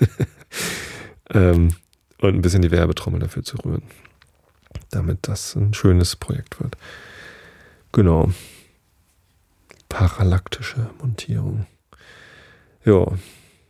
ähm, 1.32 1.74
und 2.20 2.34
ein 2.34 2.42
bisschen 2.42 2.62
die 2.62 2.70
Werbetrommel 2.70 3.20
dafür 3.20 3.42
zu 3.42 3.56
rühren, 3.58 3.82
damit 4.90 5.18
das 5.22 5.56
ein 5.56 5.74
schönes 5.74 6.16
Projekt 6.16 6.60
wird. 6.60 6.76
Genau. 7.92 8.32
Parallaktische 9.88 10.90
Montierung. 11.00 11.66
Ja, 12.84 13.06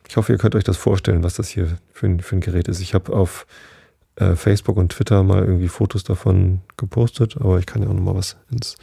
ich 0.09 0.17
hoffe, 0.17 0.33
ihr 0.33 0.39
könnt 0.39 0.55
euch 0.55 0.65
das 0.65 0.77
vorstellen, 0.77 1.23
was 1.23 1.35
das 1.35 1.49
hier 1.49 1.79
für 1.93 2.07
ein, 2.07 2.21
für 2.21 2.37
ein 2.37 2.41
Gerät 2.41 2.69
ist. 2.69 2.81
Ich 2.81 2.95
habe 2.95 3.13
auf 3.13 3.47
äh, 4.17 4.37
Facebook 4.37 4.77
und 4.77 4.93
Twitter 4.93 5.23
mal 5.23 5.43
irgendwie 5.43 5.69
Fotos 5.69 6.05
davon 6.05 6.61
gepostet, 6.77 7.37
aber 7.39 7.59
ich 7.59 7.67
kann 7.67 7.83
ja 7.83 7.89
auch 7.89 7.95
nochmal 7.95 8.15
was 8.15 8.37
ins, 8.51 8.77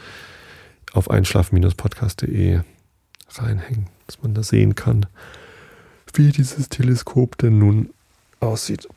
auf 0.92 1.10
einschlafen-podcast.de 1.10 2.62
reinhängen, 3.30 3.88
dass 4.08 4.22
man 4.22 4.34
da 4.34 4.44
sehen 4.44 4.76
kann, 4.76 5.06
wie 6.14 6.32
dieses 6.32 6.70
Teleskop 6.70 7.38
denn 7.38 7.60
nun 7.60 7.92
aussieht. 8.40 8.88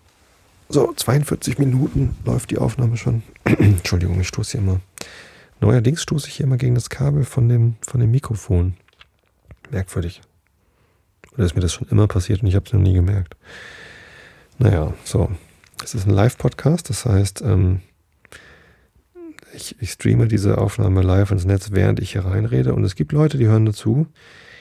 So, 0.69 0.93
42 0.95 1.59
Minuten 1.59 2.17
läuft 2.25 2.51
die 2.51 2.59
Aufnahme 2.59 2.97
schon. 2.97 3.23
Entschuldigung, 3.45 4.21
ich 4.21 4.29
stoße 4.29 4.53
hier 4.53 4.61
immer. 4.61 4.81
Neuerdings 5.61 6.03
stoße 6.03 6.29
ich 6.29 6.35
hier 6.35 6.47
immer 6.47 6.57
gegen 6.57 6.75
das 6.75 6.91
Kabel 6.91 7.25
von 7.25 7.49
dem, 7.49 7.77
von 7.83 8.01
dem 8.01 8.11
Mikrofon. 8.11 8.75
Merkwürdig. 9.71 10.23
Oder 11.35 11.45
ist 11.45 11.55
mir 11.55 11.61
das 11.61 11.73
schon 11.73 11.89
immer 11.89 12.09
passiert 12.09 12.43
und 12.43 12.49
ich 12.49 12.55
habe 12.55 12.67
es 12.67 12.73
noch 12.73 12.81
nie 12.81 12.95
gemerkt. 12.95 13.37
Naja, 14.59 14.93
so. 15.05 15.31
Es 15.83 15.95
ist 15.95 16.07
ein 16.07 16.15
Live-Podcast, 16.15 16.91
das 16.91 17.05
heißt, 17.07 17.43
ähm, 17.43 17.81
ich, 19.55 19.77
ich, 19.81 19.91
streame 19.93 20.29
diese 20.29 20.59
Aufnahme 20.59 21.03
live 21.03 21.31
ins 21.31 21.45
Netz, 21.45 21.73
während 21.73 22.01
ich 22.01 22.13
hier 22.13 22.25
reinrede. 22.25 22.75
Und 22.75 22.85
es 22.85 22.95
gibt 22.95 23.13
Leute, 23.13 23.37
die 23.37 23.47
hören 23.47 23.67
dazu. 23.67 24.07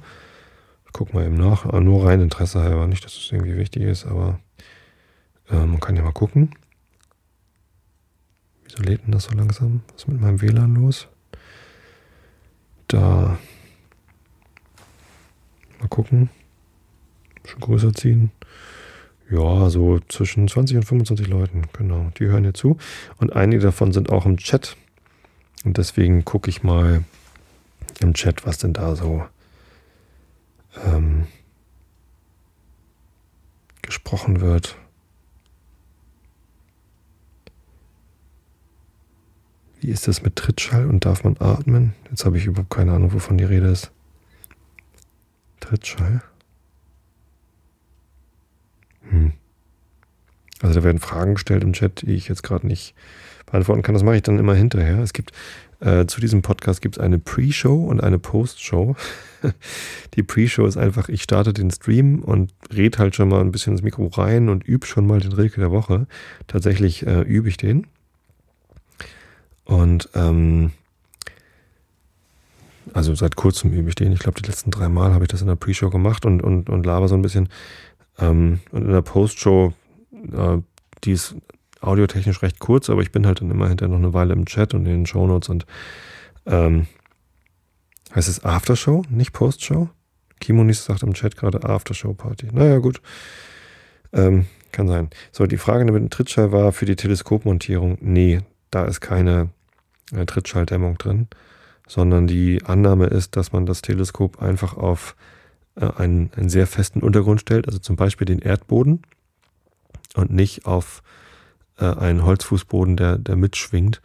Guck 0.93 1.13
mal 1.13 1.25
eben 1.25 1.35
nach. 1.35 1.65
Ah, 1.65 1.81
nur 1.81 2.05
rein 2.05 2.21
Interesse 2.21 2.61
halber. 2.61 2.87
Nicht, 2.87 3.03
dass 3.03 3.17
es 3.17 3.29
irgendwie 3.29 3.57
wichtig 3.57 3.83
ist, 3.83 4.05
aber 4.05 4.39
äh, 5.49 5.65
man 5.65 5.81
kann 5.81 5.97
ja 5.97 6.03
mal 6.03 6.13
gucken. 6.13 6.51
Wieso 8.63 8.81
lädt 8.83 9.05
denn 9.05 9.11
das 9.11 9.25
so 9.25 9.35
langsam? 9.35 9.81
Was 9.91 10.03
ist 10.03 10.07
mit 10.07 10.21
meinem 10.21 10.41
WLAN 10.41 10.75
los? 10.75 11.09
Da. 12.89 13.37
Mal 15.79 15.87
gucken. 15.89 16.29
Schon 17.45 17.61
größer 17.61 17.93
ziehen. 17.93 18.31
Ja, 19.29 19.69
so 19.69 19.99
zwischen 20.09 20.47
20 20.47 20.77
und 20.77 20.83
25 20.85 21.27
Leuten, 21.27 21.61
genau. 21.71 22.11
Die 22.17 22.25
hören 22.25 22.43
hier 22.43 22.55
zu. 22.55 22.77
Und 23.17 23.31
einige 23.33 23.61
davon 23.61 23.91
sind 23.91 24.09
auch 24.09 24.25
im 24.25 24.37
Chat. 24.37 24.75
Und 25.63 25.77
deswegen 25.77 26.25
gucke 26.25 26.49
ich 26.49 26.63
mal 26.63 27.03
im 27.99 28.15
Chat, 28.15 28.47
was 28.47 28.57
denn 28.57 28.73
da 28.73 28.95
so 28.95 29.23
ähm, 30.83 31.27
gesprochen 33.83 34.41
wird. 34.41 34.78
Wie 39.79 39.89
ist 39.89 40.07
das 40.07 40.23
mit 40.23 40.35
Trittschall 40.35 40.87
und 40.87 41.05
darf 41.05 41.23
man 41.23 41.37
atmen? 41.39 41.93
Jetzt 42.09 42.25
habe 42.25 42.37
ich 42.37 42.45
überhaupt 42.45 42.69
keine 42.69 42.91
Ahnung, 42.91 43.13
wovon 43.13 43.37
die 43.37 43.45
Rede 43.45 43.67
ist. 43.67 43.91
Trittschall? 45.59 46.21
Hm. 49.09 49.33
Also 50.61 50.79
da 50.79 50.83
werden 50.83 50.99
Fragen 50.99 51.35
gestellt 51.35 51.63
im 51.63 51.73
Chat, 51.73 52.01
die 52.01 52.13
ich 52.13 52.27
jetzt 52.27 52.43
gerade 52.43 52.67
nicht 52.67 52.93
beantworten 53.45 53.81
kann. 53.81 53.93
Das 53.93 54.03
mache 54.03 54.17
ich 54.17 54.21
dann 54.21 54.39
immer 54.39 54.53
hinterher. 54.53 54.99
Es 54.99 55.13
gibt 55.13 55.31
äh, 55.79 56.05
zu 56.07 56.19
diesem 56.19 56.41
Podcast 56.41 56.81
gibt 56.81 56.97
es 56.97 57.03
eine 57.03 57.19
Pre-Show 57.19 57.85
und 57.85 58.03
eine 58.03 58.19
Post-Show. 58.19 58.95
Die 60.15 60.23
Pre-Show 60.23 60.65
ist 60.65 60.75
einfach, 60.75 61.07
ich 61.07 61.23
starte 61.23 61.53
den 61.53 61.71
Stream 61.71 62.19
und 62.19 62.53
rede 62.75 62.97
halt 62.97 63.15
schon 63.15 63.29
mal 63.29 63.39
ein 63.39 63.53
bisschen 63.53 63.73
ins 63.73 63.81
Mikro 63.81 64.07
rein 64.07 64.49
und 64.49 64.65
übe 64.65 64.85
schon 64.85 65.07
mal 65.07 65.21
den 65.21 65.31
Rilke 65.31 65.61
der 65.61 65.71
Woche. 65.71 66.07
Tatsächlich 66.47 67.07
äh, 67.07 67.21
übe 67.21 67.47
ich 67.47 67.55
den. 67.55 67.87
Und 69.69 70.09
ähm, 70.15 70.71
also 72.91 73.13
seit 73.13 73.35
kurzem 73.35 73.71
übe 73.71 73.89
ich 73.89 73.95
den. 73.95 74.11
Ich 74.11 74.19
glaube, 74.19 74.41
die 74.41 74.47
letzten 74.47 74.71
drei 74.71 74.89
Mal 74.89 75.13
habe 75.13 75.25
ich 75.25 75.27
das 75.27 75.41
in 75.41 75.47
der 75.47 75.55
Pre-Show 75.55 75.91
gemacht 75.91 76.25
und, 76.25 76.41
und, 76.41 76.71
und 76.71 76.85
laber 76.87 77.07
so 77.07 77.13
ein 77.13 77.21
bisschen. 77.21 77.49
Ähm, 78.17 78.61
und 78.71 78.85
in 78.85 78.91
der 78.91 79.03
Post-Show, 79.03 79.73
äh, 80.11 80.57
die 81.03 81.11
ist 81.11 81.35
audiotechnisch 81.81 82.41
recht 82.41 82.57
kurz, 82.57 82.89
aber 82.89 83.03
ich 83.03 83.11
bin 83.11 83.27
halt 83.27 83.41
dann 83.41 83.51
immer 83.51 83.69
hinterher 83.69 83.91
noch 83.91 84.03
eine 84.03 84.13
Weile 84.15 84.33
im 84.33 84.47
Chat 84.47 84.73
und 84.73 84.87
in 84.87 84.91
den 84.91 85.05
Shownotes 85.05 85.49
und 85.49 85.67
ähm, 86.47 86.87
heißt 88.15 88.27
es 88.27 88.43
Aftershow, 88.43 89.03
nicht 89.07 89.33
Postshow? 89.33 89.89
Kimonis 90.39 90.83
sagt 90.83 91.03
im 91.03 91.13
Chat 91.13 91.37
gerade 91.37 91.63
Aftershow-Party. 91.63 92.47
Naja, 92.53 92.79
gut. 92.79 93.01
Ähm, 94.13 94.47
kann 94.71 94.87
sein. 94.87 95.11
So, 95.31 95.45
die 95.45 95.57
Frage 95.57 95.85
mit 95.85 96.01
dem 96.01 96.09
Trittschall 96.09 96.51
war 96.51 96.71
für 96.71 96.85
die 96.85 96.95
Teleskopmontierung. 96.95 97.99
Nee, 98.01 98.41
da 98.71 98.85
ist 98.85 98.99
keine 98.99 99.49
äh, 100.13 100.25
Trittschalldämmung 100.25 100.97
drin, 100.97 101.27
sondern 101.87 102.27
die 102.27 102.63
Annahme 102.65 103.07
ist, 103.07 103.35
dass 103.35 103.51
man 103.51 103.65
das 103.65 103.81
Teleskop 103.81 104.41
einfach 104.41 104.75
auf 104.77 105.15
äh, 105.75 105.89
einen, 105.97 106.31
einen 106.35 106.49
sehr 106.49 106.67
festen 106.67 107.01
Untergrund 107.01 107.41
stellt, 107.41 107.67
also 107.67 107.79
zum 107.79 107.95
Beispiel 107.95 108.25
den 108.25 108.39
Erdboden 108.39 109.01
und 110.15 110.31
nicht 110.31 110.65
auf 110.65 111.01
äh, 111.77 111.85
einen 111.85 112.23
Holzfußboden, 112.23 112.97
der, 112.97 113.17
der 113.17 113.35
mitschwingt. 113.35 114.01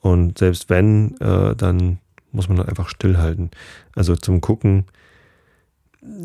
Und 0.00 0.36
selbst 0.36 0.68
wenn, 0.68 1.14
dann 1.18 1.98
muss 2.30 2.50
man 2.50 2.60
einfach 2.60 2.90
stillhalten. 2.90 3.50
Also 3.94 4.16
zum 4.16 4.42
Gucken, 4.42 4.84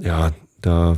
ja, 0.02 0.34
da, 0.60 0.98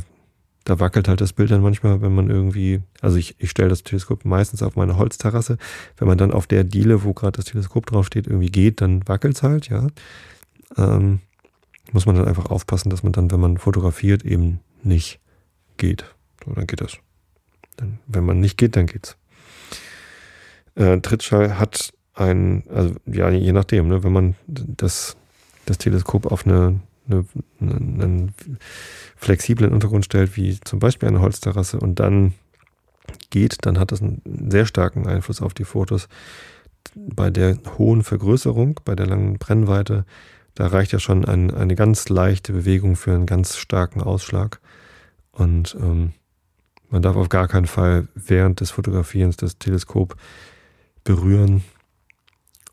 da 0.64 0.80
wackelt 0.80 1.08
halt 1.08 1.20
das 1.20 1.32
Bild 1.32 1.50
dann 1.50 1.62
manchmal, 1.62 2.02
wenn 2.02 2.14
man 2.14 2.30
irgendwie, 2.30 2.82
also 3.00 3.16
ich, 3.16 3.34
ich 3.38 3.50
stelle 3.50 3.68
das 3.68 3.82
Teleskop 3.82 4.24
meistens 4.24 4.62
auf 4.62 4.76
meine 4.76 4.96
Holzterrasse. 4.96 5.58
Wenn 5.96 6.08
man 6.08 6.18
dann 6.18 6.32
auf 6.32 6.46
der 6.46 6.64
Diele, 6.64 7.04
wo 7.04 7.12
gerade 7.12 7.36
das 7.36 7.46
Teleskop 7.46 7.86
draufsteht, 7.86 8.26
irgendwie 8.26 8.50
geht, 8.50 8.80
dann 8.80 9.06
wackelt 9.08 9.36
es 9.36 9.42
halt, 9.42 9.68
ja. 9.68 9.88
Ähm, 10.76 11.20
muss 11.92 12.06
man 12.06 12.16
dann 12.16 12.28
einfach 12.28 12.46
aufpassen, 12.46 12.90
dass 12.90 13.02
man 13.02 13.12
dann, 13.12 13.30
wenn 13.30 13.40
man 13.40 13.58
fotografiert, 13.58 14.24
eben 14.24 14.60
nicht 14.82 15.20
geht. 15.76 16.04
So, 16.44 16.52
dann 16.52 16.66
geht 16.66 16.80
das. 16.80 16.98
Dann, 17.76 17.98
wenn 18.06 18.24
man 18.24 18.40
nicht 18.40 18.56
geht, 18.56 18.76
dann 18.76 18.86
geht's. 18.86 19.16
Äh, 20.74 21.00
Trittschall 21.00 21.58
hat 21.58 21.92
ein, 22.14 22.64
also 22.68 22.94
ja, 23.06 23.30
je 23.30 23.52
nachdem, 23.52 23.88
ne, 23.88 24.04
wenn 24.04 24.12
man 24.12 24.34
das, 24.46 25.16
das 25.66 25.78
Teleskop 25.78 26.26
auf 26.26 26.46
eine, 26.46 26.80
eine, 27.12 27.24
einen 27.60 28.34
flexiblen 29.16 29.72
Untergrund 29.72 30.04
stellt, 30.04 30.36
wie 30.36 30.58
zum 30.60 30.78
Beispiel 30.78 31.08
eine 31.08 31.20
Holzterrasse 31.20 31.78
und 31.78 32.00
dann 32.00 32.34
geht, 33.30 33.64
dann 33.66 33.78
hat 33.78 33.92
das 33.92 34.02
einen 34.02 34.22
sehr 34.50 34.66
starken 34.66 35.06
Einfluss 35.06 35.42
auf 35.42 35.54
die 35.54 35.64
Fotos. 35.64 36.08
Bei 36.94 37.30
der 37.30 37.58
hohen 37.78 38.02
Vergrößerung, 38.02 38.80
bei 38.84 38.94
der 38.94 39.06
langen 39.06 39.38
Brennweite, 39.38 40.04
da 40.54 40.66
reicht 40.66 40.92
ja 40.92 40.98
schon 40.98 41.24
ein, 41.24 41.50
eine 41.52 41.74
ganz 41.74 42.08
leichte 42.08 42.52
Bewegung 42.52 42.96
für 42.96 43.14
einen 43.14 43.26
ganz 43.26 43.56
starken 43.56 44.02
Ausschlag. 44.02 44.60
Und 45.30 45.76
ähm, 45.80 46.12
man 46.90 47.02
darf 47.02 47.16
auf 47.16 47.30
gar 47.30 47.48
keinen 47.48 47.66
Fall 47.66 48.08
während 48.14 48.60
des 48.60 48.70
Fotografierens 48.70 49.36
das 49.36 49.58
Teleskop 49.58 50.16
berühren 51.04 51.64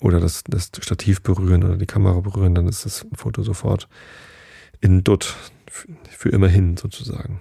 oder 0.01 0.19
das, 0.19 0.43
das 0.45 0.71
Stativ 0.79 1.21
berühren 1.21 1.63
oder 1.63 1.77
die 1.77 1.85
Kamera 1.85 2.19
berühren, 2.19 2.55
dann 2.55 2.67
ist 2.67 2.85
das 2.85 3.05
Foto 3.13 3.43
sofort 3.43 3.87
in 4.81 5.03
Dutt 5.03 5.35
für 5.69 6.29
immer 6.29 6.47
hin 6.47 6.77
sozusagen. 6.77 7.39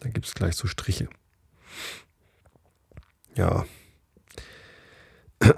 Dann 0.00 0.12
gibt 0.12 0.26
es 0.26 0.34
gleich 0.34 0.54
so 0.54 0.68
Striche. 0.68 1.08
Ja. 3.34 3.64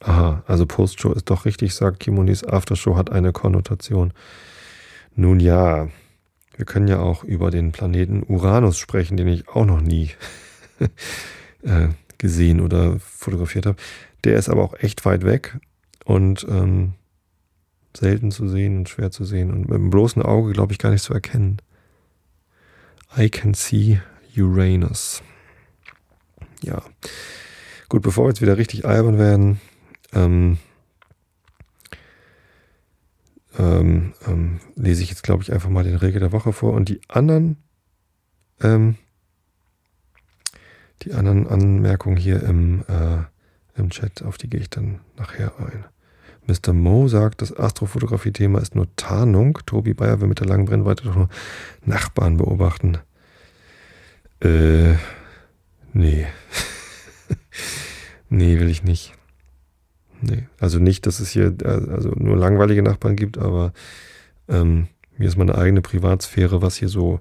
Aha, 0.00 0.42
also 0.46 0.66
Postshow 0.66 1.12
ist 1.12 1.30
doch 1.30 1.44
richtig, 1.46 1.74
sagt 1.74 2.00
Kimonis. 2.00 2.44
Aftershow 2.44 2.96
hat 2.96 3.10
eine 3.10 3.32
Konnotation. 3.32 4.12
Nun 5.14 5.40
ja, 5.40 5.88
wir 6.56 6.64
können 6.66 6.88
ja 6.88 7.00
auch 7.00 7.24
über 7.24 7.50
den 7.50 7.72
Planeten 7.72 8.22
Uranus 8.22 8.78
sprechen, 8.78 9.16
den 9.16 9.28
ich 9.28 9.48
auch 9.48 9.64
noch 9.64 9.80
nie 9.80 10.10
äh, 11.62 11.88
gesehen 12.18 12.60
oder 12.60 12.98
fotografiert 12.98 13.66
habe. 13.66 13.78
Der 14.24 14.36
ist 14.36 14.48
aber 14.48 14.62
auch 14.62 14.74
echt 14.74 15.04
weit 15.04 15.24
weg 15.24 15.58
und 16.04 16.46
ähm, 16.48 16.94
selten 17.96 18.30
zu 18.30 18.48
sehen 18.48 18.78
und 18.78 18.88
schwer 18.88 19.10
zu 19.10 19.24
sehen 19.24 19.50
und 19.50 19.68
mit 19.68 19.78
dem 19.78 19.90
bloßen 19.90 20.22
Auge, 20.22 20.52
glaube 20.52 20.72
ich, 20.72 20.78
gar 20.78 20.90
nicht 20.90 21.02
zu 21.02 21.14
erkennen. 21.14 21.58
I 23.16 23.30
can 23.30 23.54
see 23.54 24.00
Uranus. 24.36 25.22
Ja. 26.62 26.82
Gut, 27.88 28.02
bevor 28.02 28.24
wir 28.24 28.30
jetzt 28.30 28.42
wieder 28.42 28.56
richtig 28.56 28.84
albern 28.84 29.18
werden, 29.18 29.60
ähm, 30.12 30.58
ähm, 33.58 34.14
ähm, 34.26 34.60
lese 34.74 35.02
ich 35.02 35.10
jetzt, 35.10 35.22
glaube 35.22 35.42
ich, 35.42 35.52
einfach 35.52 35.68
mal 35.68 35.84
den 35.84 35.96
Regel 35.96 36.20
der 36.20 36.32
Woche 36.32 36.52
vor. 36.52 36.72
Und 36.72 36.88
die 36.88 37.00
anderen, 37.08 37.56
ähm, 38.60 38.96
die 41.02 41.12
anderen 41.12 41.46
Anmerkungen 41.46 42.16
hier 42.16 42.42
im, 42.42 42.84
äh, 42.88 43.22
im 43.76 43.90
Chat, 43.90 44.22
auf 44.22 44.38
die 44.38 44.48
gehe 44.48 44.60
ich 44.60 44.70
dann 44.70 45.00
nachher 45.16 45.52
ein. 45.58 45.84
Mr. 46.46 46.72
Mo 46.72 47.08
sagt, 47.08 47.42
das 47.42 47.56
Astrofotografie-Thema 47.56 48.60
ist 48.60 48.74
nur 48.74 48.86
Tarnung. 48.96 49.58
Tobi 49.66 49.94
Bayer 49.94 50.20
will 50.20 50.28
mit 50.28 50.40
der 50.40 50.46
langen 50.46 50.66
Brennweite 50.66 51.04
doch 51.04 51.16
nur 51.16 51.28
Nachbarn 51.84 52.36
beobachten. 52.36 52.98
Äh, 54.40 54.94
nee. 55.92 56.26
nee, 58.28 58.58
will 58.58 58.68
ich 58.68 58.84
nicht. 58.84 59.14
Nee, 60.20 60.46
also 60.58 60.78
nicht, 60.78 61.06
dass 61.06 61.20
es 61.20 61.30
hier 61.30 61.54
äh, 61.62 61.90
also 61.90 62.10
nur 62.10 62.36
langweilige 62.36 62.82
Nachbarn 62.82 63.16
gibt, 63.16 63.38
aber 63.38 63.72
ähm, 64.48 64.88
mir 65.16 65.28
ist 65.28 65.36
meine 65.36 65.56
eigene 65.56 65.82
Privatsphäre, 65.82 66.62
was 66.62 66.76
hier 66.76 66.88
so, 66.88 67.20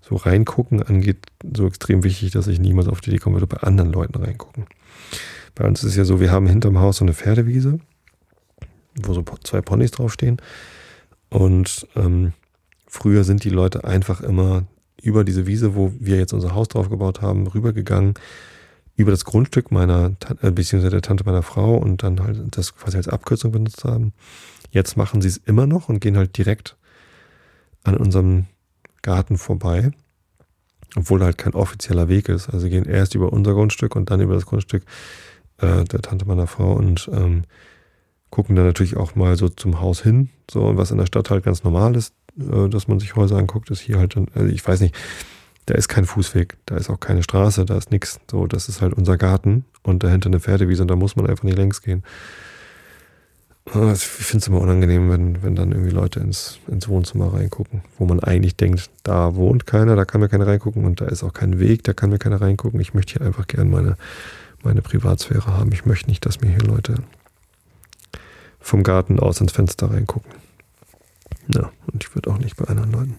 so 0.00 0.16
reingucken 0.16 0.82
angeht, 0.82 1.18
so 1.54 1.66
extrem 1.66 2.04
wichtig, 2.04 2.30
dass 2.32 2.46
ich 2.46 2.60
niemals 2.60 2.88
auf 2.88 3.00
die 3.00 3.10
Idee 3.10 3.18
komme, 3.18 3.44
bei 3.46 3.58
anderen 3.58 3.92
Leuten 3.92 4.22
reingucken. 4.22 4.66
Bei 5.54 5.66
uns 5.66 5.82
ist 5.82 5.90
es 5.90 5.96
ja 5.96 6.04
so, 6.04 6.20
wir 6.20 6.30
haben 6.30 6.46
hinterm 6.46 6.78
Haus 6.78 6.98
so 6.98 7.04
eine 7.04 7.14
Pferdewiese, 7.14 7.78
wo 8.94 9.14
so 9.14 9.24
zwei 9.42 9.60
Ponys 9.60 9.90
draufstehen. 9.90 10.38
Und 11.30 11.86
ähm, 11.96 12.32
früher 12.86 13.24
sind 13.24 13.44
die 13.44 13.50
Leute 13.50 13.84
einfach 13.84 14.20
immer 14.20 14.64
über 15.00 15.24
diese 15.24 15.46
Wiese, 15.46 15.74
wo 15.74 15.92
wir 15.98 16.18
jetzt 16.18 16.32
unser 16.32 16.54
Haus 16.54 16.68
drauf 16.68 16.88
gebaut 16.88 17.22
haben, 17.22 17.46
rübergegangen 17.46 18.14
über 18.96 19.10
das 19.10 19.24
Grundstück 19.24 19.70
meiner, 19.70 20.12
äh, 20.42 20.50
beziehungsweise 20.50 20.90
der 20.90 21.02
Tante 21.02 21.24
meiner 21.24 21.42
Frau 21.42 21.76
und 21.76 22.02
dann 22.02 22.20
halt 22.20 22.40
das 22.56 22.76
quasi 22.76 22.98
als 22.98 23.08
Abkürzung 23.08 23.52
benutzt 23.52 23.84
haben. 23.84 24.12
Jetzt 24.70 24.96
machen 24.96 25.22
sie 25.22 25.28
es 25.28 25.38
immer 25.38 25.66
noch 25.66 25.88
und 25.88 26.00
gehen 26.00 26.16
halt 26.16 26.36
direkt 26.36 26.76
an 27.84 27.96
unserem 27.96 28.46
Garten 29.02 29.38
vorbei, 29.38 29.90
obwohl 30.94 31.22
halt 31.22 31.38
kein 31.38 31.54
offizieller 31.54 32.08
Weg 32.08 32.28
ist. 32.28 32.48
Also 32.48 32.68
gehen 32.68 32.84
erst 32.84 33.14
über 33.14 33.32
unser 33.32 33.54
Grundstück 33.54 33.96
und 33.96 34.10
dann 34.10 34.20
über 34.20 34.34
das 34.34 34.46
Grundstück 34.46 34.84
äh, 35.58 35.84
der 35.84 36.02
Tante 36.02 36.26
meiner 36.26 36.46
Frau 36.46 36.74
und 36.74 37.10
ähm, 37.12 37.42
gucken 38.32 38.56
dann 38.56 38.64
natürlich 38.64 38.96
auch 38.96 39.14
mal 39.14 39.36
so 39.36 39.48
zum 39.50 39.80
Haus 39.80 40.02
hin, 40.02 40.30
so 40.50 40.76
was 40.76 40.90
in 40.90 40.98
der 40.98 41.06
Stadt 41.06 41.30
halt 41.30 41.44
ganz 41.44 41.62
normal 41.62 41.94
ist, 41.94 42.14
äh, 42.40 42.68
dass 42.68 42.88
man 42.88 42.98
sich 42.98 43.14
Häuser 43.14 43.36
anguckt, 43.36 43.70
ist 43.70 43.80
hier 43.80 43.98
halt 43.98 44.16
dann, 44.16 44.26
also 44.34 44.48
ich 44.48 44.66
weiß 44.66 44.80
nicht, 44.80 44.96
da 45.66 45.74
ist 45.74 45.88
kein 45.88 46.06
Fußweg, 46.06 46.56
da 46.66 46.76
ist 46.76 46.90
auch 46.90 46.98
keine 46.98 47.22
Straße, 47.22 47.64
da 47.66 47.76
ist 47.76 47.92
nichts. 47.92 48.18
So, 48.28 48.46
das 48.46 48.68
ist 48.68 48.80
halt 48.80 48.94
unser 48.94 49.16
Garten 49.16 49.64
und 49.82 50.02
dahinter 50.02 50.28
eine 50.28 50.40
Pferdewiese 50.40 50.82
und 50.82 50.88
da 50.88 50.96
muss 50.96 51.14
man 51.14 51.26
einfach 51.26 51.44
nicht 51.44 51.58
längs 51.58 51.82
gehen. 51.82 52.02
Ah, 53.72 53.92
ich 53.92 54.00
finde 54.00 54.42
es 54.42 54.48
immer 54.48 54.60
unangenehm, 54.60 55.08
wenn, 55.10 55.42
wenn 55.44 55.54
dann 55.54 55.70
irgendwie 55.70 55.92
Leute 55.92 56.18
ins, 56.18 56.58
ins 56.66 56.88
Wohnzimmer 56.88 57.32
reingucken, 57.32 57.82
wo 57.98 58.06
man 58.06 58.18
eigentlich 58.18 58.56
denkt, 58.56 58.90
da 59.04 59.36
wohnt 59.36 59.66
keiner, 59.66 59.94
da 59.94 60.04
kann 60.04 60.20
mir 60.20 60.28
keiner 60.28 60.48
reingucken 60.48 60.84
und 60.84 61.00
da 61.00 61.04
ist 61.04 61.22
auch 61.22 61.34
kein 61.34 61.60
Weg, 61.60 61.84
da 61.84 61.92
kann 61.92 62.10
mir 62.10 62.18
keiner 62.18 62.40
reingucken. 62.40 62.80
Ich 62.80 62.94
möchte 62.94 63.18
hier 63.18 63.26
einfach 63.26 63.46
gerne 63.46 63.70
meine, 63.70 63.96
meine 64.64 64.82
Privatsphäre 64.82 65.46
haben. 65.46 65.70
Ich 65.70 65.84
möchte 65.84 66.08
nicht, 66.08 66.26
dass 66.26 66.40
mir 66.40 66.48
hier 66.48 66.62
Leute 66.62 66.94
vom 68.62 68.82
Garten 68.82 69.20
aus 69.20 69.40
ins 69.40 69.52
Fenster 69.52 69.90
reingucken. 69.90 70.32
Ja, 71.48 71.70
und 71.92 72.02
ich 72.02 72.14
würde 72.14 72.30
auch 72.30 72.38
nicht 72.38 72.56
bei 72.56 72.64
anderen 72.66 72.92
Leuten 72.92 73.18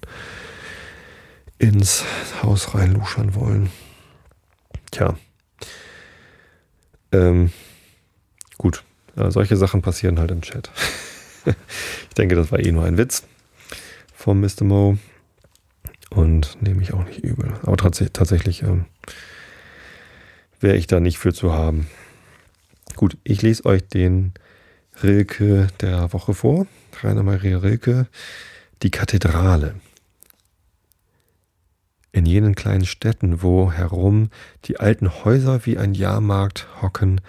ins 1.59 2.03
Haus 2.41 2.73
reinluschern 2.73 3.35
wollen. 3.35 3.69
Tja. 4.91 5.17
Ähm, 7.11 7.51
gut, 8.57 8.83
ja, 9.15 9.29
solche 9.29 9.57
Sachen 9.57 9.81
passieren 9.81 10.19
halt 10.19 10.31
im 10.31 10.41
Chat. 10.41 10.71
ich 11.45 12.15
denke, 12.15 12.35
das 12.35 12.51
war 12.51 12.59
eh 12.59 12.71
nur 12.71 12.85
ein 12.85 12.97
Witz 12.97 13.23
vom 14.13 14.41
Mr. 14.41 14.63
Mo. 14.63 14.97
Und 16.09 16.61
nehme 16.61 16.81
ich 16.83 16.93
auch 16.93 17.03
nicht 17.05 17.23
übel. 17.23 17.53
Aber 17.63 17.75
tats 17.75 18.03
tatsächlich 18.13 18.61
ähm, 18.61 18.85
wäre 20.59 20.77
ich 20.77 20.85
da 20.85 20.99
nicht 20.99 21.17
für 21.17 21.33
zu 21.33 21.53
haben. 21.53 21.87
Gut, 22.95 23.17
ich 23.23 23.41
lese 23.41 23.65
euch 23.65 23.87
den 23.87 24.33
Rilke 25.03 25.67
der 25.81 26.13
Woche 26.13 26.33
vor. 26.33 26.65
Rainer 27.01 27.23
Maria 27.23 27.57
Rilke. 27.57 28.07
Die 28.81 28.91
Kathedrale 28.91 29.75
in 32.13 32.25
jenen 32.25 32.55
kleinen 32.55 32.85
Städten, 32.85 33.41
wo 33.41 33.71
herum 33.71 34.29
die 34.65 34.79
alten 34.79 35.09
Häuser 35.25 35.65
wie 35.65 35.77
ein 35.77 35.93
Jahrmarkt 35.93 36.67
hocken, 36.81 37.19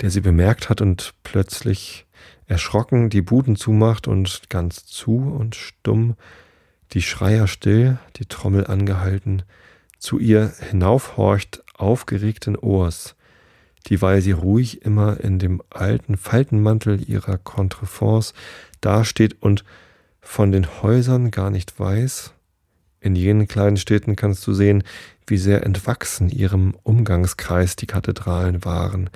der 0.00 0.10
sie 0.10 0.20
bemerkt 0.20 0.68
hat 0.68 0.82
und 0.82 1.14
plötzlich 1.22 2.06
erschrocken 2.46 3.08
die 3.08 3.22
Buden 3.22 3.54
zumacht 3.56 4.08
und 4.08 4.50
ganz 4.50 4.84
zu 4.84 5.16
und 5.16 5.54
stumm, 5.54 6.16
die 6.92 7.02
Schreier 7.02 7.46
still, 7.46 7.98
die 8.16 8.26
Trommel 8.26 8.66
angehalten, 8.66 9.44
zu 9.98 10.18
ihr 10.18 10.52
hinaufhorcht 10.70 11.62
aufgeregten 11.74 12.56
Ohrs, 12.56 13.14
dieweil 13.88 14.20
sie 14.20 14.32
ruhig 14.32 14.82
immer 14.82 15.20
in 15.20 15.38
dem 15.38 15.62
alten 15.70 16.16
Faltenmantel 16.16 17.08
ihrer 17.08 17.38
Contreforce 17.38 18.34
dasteht 18.80 19.36
und 19.40 19.64
von 20.20 20.52
den 20.52 20.82
Häusern 20.82 21.30
gar 21.30 21.50
nicht 21.50 21.78
weiß. 21.78 22.32
In 23.00 23.16
jenen 23.16 23.48
kleinen 23.48 23.78
Städten 23.78 24.14
kannst 24.14 24.46
du 24.46 24.52
sehen, 24.52 24.84
wie 25.26 25.38
sehr 25.38 25.64
entwachsen 25.64 26.28
ihrem 26.28 26.74
Umgangskreis 26.82 27.76
die 27.76 27.86
Kathedralen 27.86 28.64
waren, 28.64 29.08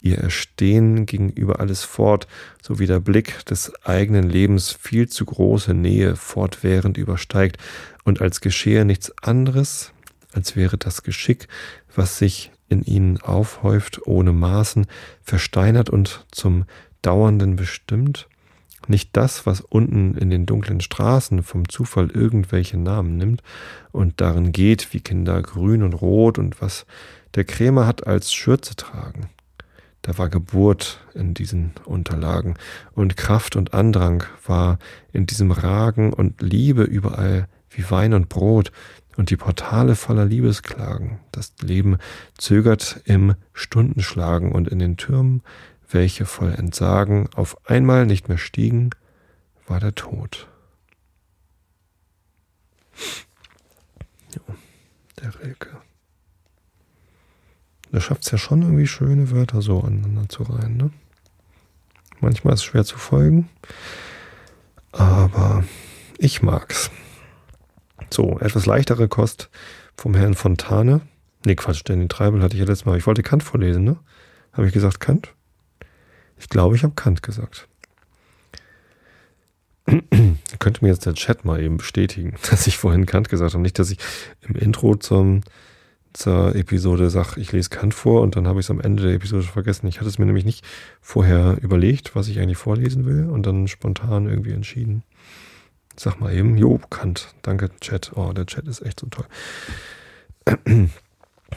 ihr 0.00 0.18
Erstehen 0.18 1.06
gegenüber 1.06 1.60
alles 1.60 1.82
fort, 1.82 2.28
sowie 2.62 2.86
der 2.86 3.00
Blick 3.00 3.44
des 3.46 3.72
eigenen 3.84 4.28
Lebens 4.28 4.70
viel 4.70 5.08
zu 5.08 5.24
große 5.24 5.74
Nähe 5.74 6.14
fortwährend 6.14 6.98
übersteigt 6.98 7.56
und 8.04 8.20
als 8.20 8.40
geschehe 8.40 8.84
nichts 8.84 9.12
anderes, 9.22 9.92
als 10.32 10.54
wäre 10.54 10.76
das 10.76 11.02
Geschick, 11.02 11.48
was 11.94 12.18
sich 12.18 12.52
in 12.68 12.82
ihnen 12.82 13.20
aufhäuft, 13.20 14.06
ohne 14.06 14.32
Maßen, 14.32 14.86
versteinert 15.22 15.90
und 15.90 16.26
zum 16.30 16.64
Dauernden 17.02 17.56
bestimmt, 17.56 18.28
nicht 18.88 19.10
das, 19.12 19.46
was 19.46 19.60
unten 19.60 20.14
in 20.16 20.30
den 20.30 20.46
dunklen 20.46 20.80
Straßen 20.80 21.42
vom 21.42 21.68
Zufall 21.68 22.10
irgendwelche 22.10 22.76
Namen 22.76 23.16
nimmt 23.16 23.42
und 23.92 24.20
darin 24.20 24.52
geht, 24.52 24.92
wie 24.92 25.00
Kinder 25.00 25.40
grün 25.42 25.82
und 25.82 25.94
rot 25.94 26.38
und 26.38 26.60
was 26.60 26.86
der 27.34 27.44
Krämer 27.44 27.86
hat 27.86 28.06
als 28.06 28.32
Schürze 28.32 28.76
tragen. 28.76 29.30
Da 30.02 30.18
war 30.18 30.28
Geburt 30.28 31.00
in 31.14 31.32
diesen 31.32 31.72
Unterlagen 31.86 32.56
und 32.92 33.16
Kraft 33.16 33.56
und 33.56 33.72
Andrang 33.72 34.24
war 34.46 34.78
in 35.12 35.26
diesem 35.26 35.50
Ragen 35.50 36.12
und 36.12 36.42
Liebe 36.42 36.82
überall 36.82 37.48
wie 37.70 37.90
Wein 37.90 38.12
und 38.12 38.28
Brot 38.28 38.70
und 39.16 39.30
die 39.30 39.36
Portale 39.36 39.94
voller 39.94 40.24
Liebesklagen. 40.24 41.20
Das 41.32 41.52
Leben 41.60 41.98
zögert 42.36 43.00
im 43.04 43.34
Stundenschlagen 43.52 44.52
und 44.52 44.68
in 44.68 44.78
den 44.78 44.96
Türmen 44.96 45.42
welche 45.94 46.26
voll 46.26 46.52
Entsagen 46.52 47.28
auf 47.34 47.56
einmal 47.68 48.04
nicht 48.04 48.28
mehr 48.28 48.38
stiegen, 48.38 48.90
war 49.66 49.80
der 49.80 49.94
Tod. 49.94 50.48
Jo, 54.34 54.54
der 55.20 55.40
Rilke. 55.40 55.80
Der 57.92 58.00
schafft 58.00 58.24
es 58.24 58.32
ja 58.32 58.38
schon 58.38 58.62
irgendwie 58.62 58.88
schöne 58.88 59.30
Wörter 59.30 59.62
so 59.62 59.80
aneinander 59.80 60.28
zu 60.28 60.42
reihen. 60.42 60.76
Ne? 60.76 60.90
Manchmal 62.20 62.54
ist 62.54 62.60
es 62.60 62.64
schwer 62.64 62.84
zu 62.84 62.98
folgen, 62.98 63.48
aber 64.90 65.64
ich 66.18 66.42
mag's. 66.42 66.90
So, 68.14 68.38
etwas 68.38 68.64
leichtere 68.64 69.08
Kost 69.08 69.50
vom 69.96 70.14
Herrn 70.14 70.34
Fontane. 70.34 71.00
Nee, 71.44 71.56
Quatsch, 71.56 71.82
Danny 71.84 72.06
Treibel 72.06 72.44
hatte 72.44 72.54
ich 72.54 72.60
ja 72.60 72.64
letztes 72.64 72.84
Mal. 72.84 72.96
Ich 72.96 73.08
wollte 73.08 73.24
Kant 73.24 73.42
vorlesen, 73.42 73.82
ne? 73.82 73.96
Habe 74.52 74.68
ich 74.68 74.72
gesagt 74.72 75.00
Kant? 75.00 75.34
Ich 76.38 76.48
glaube, 76.48 76.76
ich 76.76 76.84
habe 76.84 76.94
Kant 76.94 77.24
gesagt. 77.24 77.66
Könnte 80.60 80.84
mir 80.84 80.92
jetzt 80.92 81.06
der 81.06 81.14
Chat 81.14 81.44
mal 81.44 81.60
eben 81.60 81.78
bestätigen, 81.78 82.36
dass 82.50 82.68
ich 82.68 82.78
vorhin 82.78 83.04
Kant 83.04 83.28
gesagt 83.28 83.54
habe. 83.54 83.62
Nicht, 83.62 83.80
dass 83.80 83.90
ich 83.90 83.98
im 84.42 84.54
Intro 84.54 84.94
zum, 84.94 85.40
zur 86.12 86.54
Episode 86.54 87.10
sage, 87.10 87.40
ich 87.40 87.50
lese 87.50 87.70
Kant 87.70 87.94
vor 87.94 88.22
und 88.22 88.36
dann 88.36 88.46
habe 88.46 88.60
ich 88.60 88.66
es 88.66 88.70
am 88.70 88.80
Ende 88.80 89.02
der 89.02 89.14
Episode 89.14 89.42
vergessen. 89.42 89.88
Ich 89.88 89.98
hatte 89.98 90.08
es 90.08 90.20
mir 90.20 90.26
nämlich 90.26 90.44
nicht 90.44 90.64
vorher 91.00 91.58
überlegt, 91.62 92.14
was 92.14 92.28
ich 92.28 92.38
eigentlich 92.38 92.58
vorlesen 92.58 93.06
will 93.06 93.28
und 93.28 93.44
dann 93.44 93.66
spontan 93.66 94.28
irgendwie 94.28 94.52
entschieden. 94.52 95.02
Sag 95.96 96.20
mal 96.20 96.32
eben, 96.34 96.56
jo, 96.56 96.80
Kant. 96.90 97.34
Danke, 97.42 97.70
Chat. 97.80 98.12
Oh, 98.14 98.32
der 98.32 98.46
Chat 98.46 98.66
ist 98.66 98.82
echt 98.82 99.00
so 99.00 99.06
toll. 99.06 99.26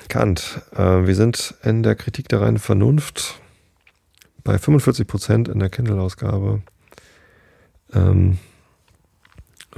Kant. 0.10 0.62
Äh, 0.74 1.08
wir 1.08 1.16
sind 1.16 1.56
in 1.64 1.84
der 1.84 1.96
Kritik 1.96 2.30
der 2.30 2.42
reinen 2.42 2.60
Vernunft 2.60 3.42
bei 4.44 4.58
45 4.58 5.08
Prozent 5.08 5.48
in 5.48 5.60
der 5.60 5.70
Kindle-Ausgabe 5.70 6.62
ähm, 7.94 8.38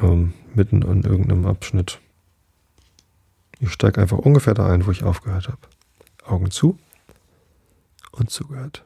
ähm, 0.01 0.33
mitten 0.53 0.81
in 0.81 1.03
irgendeinem 1.03 1.45
Abschnitt. 1.45 1.99
Ich 3.59 3.71
steige 3.71 4.01
einfach 4.01 4.17
ungefähr 4.17 4.53
da 4.53 4.67
ein, 4.67 4.85
wo 4.85 4.91
ich 4.91 5.03
aufgehört 5.03 5.47
habe. 5.47 5.59
Augen 6.25 6.51
zu 6.51 6.77
und 8.11 8.29
zugehört. 8.29 8.83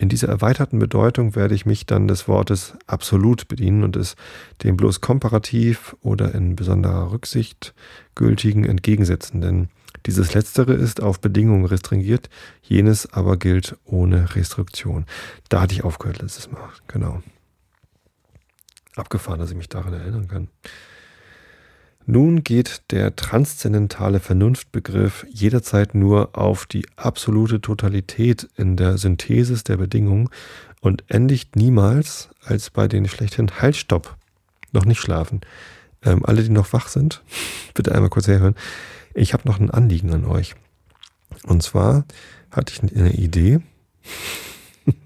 In 0.00 0.08
dieser 0.08 0.28
erweiterten 0.28 0.78
Bedeutung 0.78 1.36
werde 1.36 1.54
ich 1.54 1.66
mich 1.66 1.84
dann 1.84 2.08
des 2.08 2.26
Wortes 2.26 2.72
absolut 2.86 3.48
bedienen 3.48 3.84
und 3.84 3.96
es 3.96 4.16
dem 4.62 4.78
bloß 4.78 5.02
komparativ 5.02 5.94
oder 6.00 6.34
in 6.34 6.56
besonderer 6.56 7.12
Rücksicht 7.12 7.74
gültigen 8.14 8.64
entgegensetzen, 8.64 9.42
denn 9.42 9.68
dieses 10.06 10.32
letztere 10.32 10.72
ist 10.72 11.02
auf 11.02 11.20
Bedingungen 11.20 11.66
restringiert, 11.66 12.30
jenes 12.62 13.12
aber 13.12 13.36
gilt 13.36 13.76
ohne 13.84 14.34
Restriktion. 14.36 15.04
Da 15.50 15.60
hatte 15.60 15.74
ich 15.74 15.84
aufgehört 15.84 16.22
letztes 16.22 16.50
Mal, 16.50 16.70
genau. 16.88 17.22
Abgefahren, 18.96 19.38
dass 19.38 19.50
ich 19.50 19.56
mich 19.58 19.68
daran 19.68 19.92
erinnern 19.92 20.28
kann. 20.28 20.48
Nun 22.10 22.42
geht 22.42 22.82
der 22.90 23.14
transzendentale 23.14 24.18
Vernunftbegriff 24.18 25.24
jederzeit 25.30 25.94
nur 25.94 26.36
auf 26.36 26.66
die 26.66 26.84
absolute 26.96 27.60
Totalität 27.60 28.48
in 28.56 28.74
der 28.74 28.98
Synthesis 28.98 29.62
der 29.62 29.76
Bedingungen 29.76 30.28
und 30.80 31.04
endigt 31.06 31.54
niemals 31.54 32.28
als 32.42 32.70
bei 32.70 32.88
den 32.88 33.06
schlechten 33.06 33.60
Haltstopp. 33.60 34.16
Noch 34.72 34.86
nicht 34.86 34.98
schlafen. 34.98 35.42
Ähm, 36.02 36.26
alle, 36.26 36.42
die 36.42 36.48
noch 36.48 36.72
wach 36.72 36.88
sind, 36.88 37.22
bitte 37.74 37.94
einmal 37.94 38.10
kurz 38.10 38.26
herhören. 38.26 38.56
Ich 39.14 39.32
habe 39.32 39.46
noch 39.46 39.60
ein 39.60 39.70
Anliegen 39.70 40.12
an 40.12 40.24
euch. 40.24 40.56
Und 41.46 41.62
zwar 41.62 42.04
hatte 42.50 42.72
ich 42.72 42.82
eine 42.82 43.12
Idee. 43.12 43.60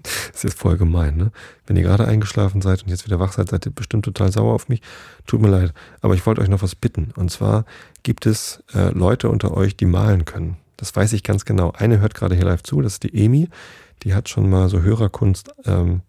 Das 0.03 0.13
ist 0.35 0.43
jetzt 0.43 0.59
voll 0.59 0.77
gemein, 0.77 1.17
ne? 1.17 1.31
Wenn 1.65 1.77
ihr 1.77 1.83
gerade 1.83 2.05
eingeschlafen 2.05 2.61
seid 2.61 2.83
und 2.83 2.89
jetzt 2.89 3.05
wieder 3.05 3.19
wach 3.19 3.33
seid, 3.33 3.49
seid 3.49 3.65
ihr 3.65 3.71
bestimmt 3.71 4.05
total 4.05 4.31
sauer 4.31 4.53
auf 4.53 4.69
mich. 4.69 4.81
Tut 5.25 5.41
mir 5.41 5.49
leid. 5.49 5.73
Aber 6.01 6.13
ich 6.13 6.25
wollte 6.25 6.41
euch 6.41 6.49
noch 6.49 6.61
was 6.61 6.75
bitten. 6.75 7.11
Und 7.15 7.31
zwar 7.31 7.65
gibt 8.03 8.25
es 8.25 8.63
äh, 8.73 8.91
Leute 8.91 9.29
unter 9.29 9.55
euch, 9.55 9.75
die 9.75 9.85
malen 9.85 10.25
können. 10.25 10.57
Das 10.77 10.95
weiß 10.95 11.13
ich 11.13 11.23
ganz 11.23 11.45
genau. 11.45 11.71
Eine 11.71 11.99
hört 11.99 12.15
gerade 12.15 12.35
hier 12.35 12.45
live 12.45 12.63
zu, 12.63 12.81
das 12.81 12.93
ist 12.93 13.03
die 13.03 13.25
Emi. 13.25 13.49
Die 14.03 14.13
hat 14.13 14.29
schon 14.29 14.49
mal 14.49 14.69
so 14.69 14.81
Hörerkunst 14.81 15.51
ähm, 15.65 16.01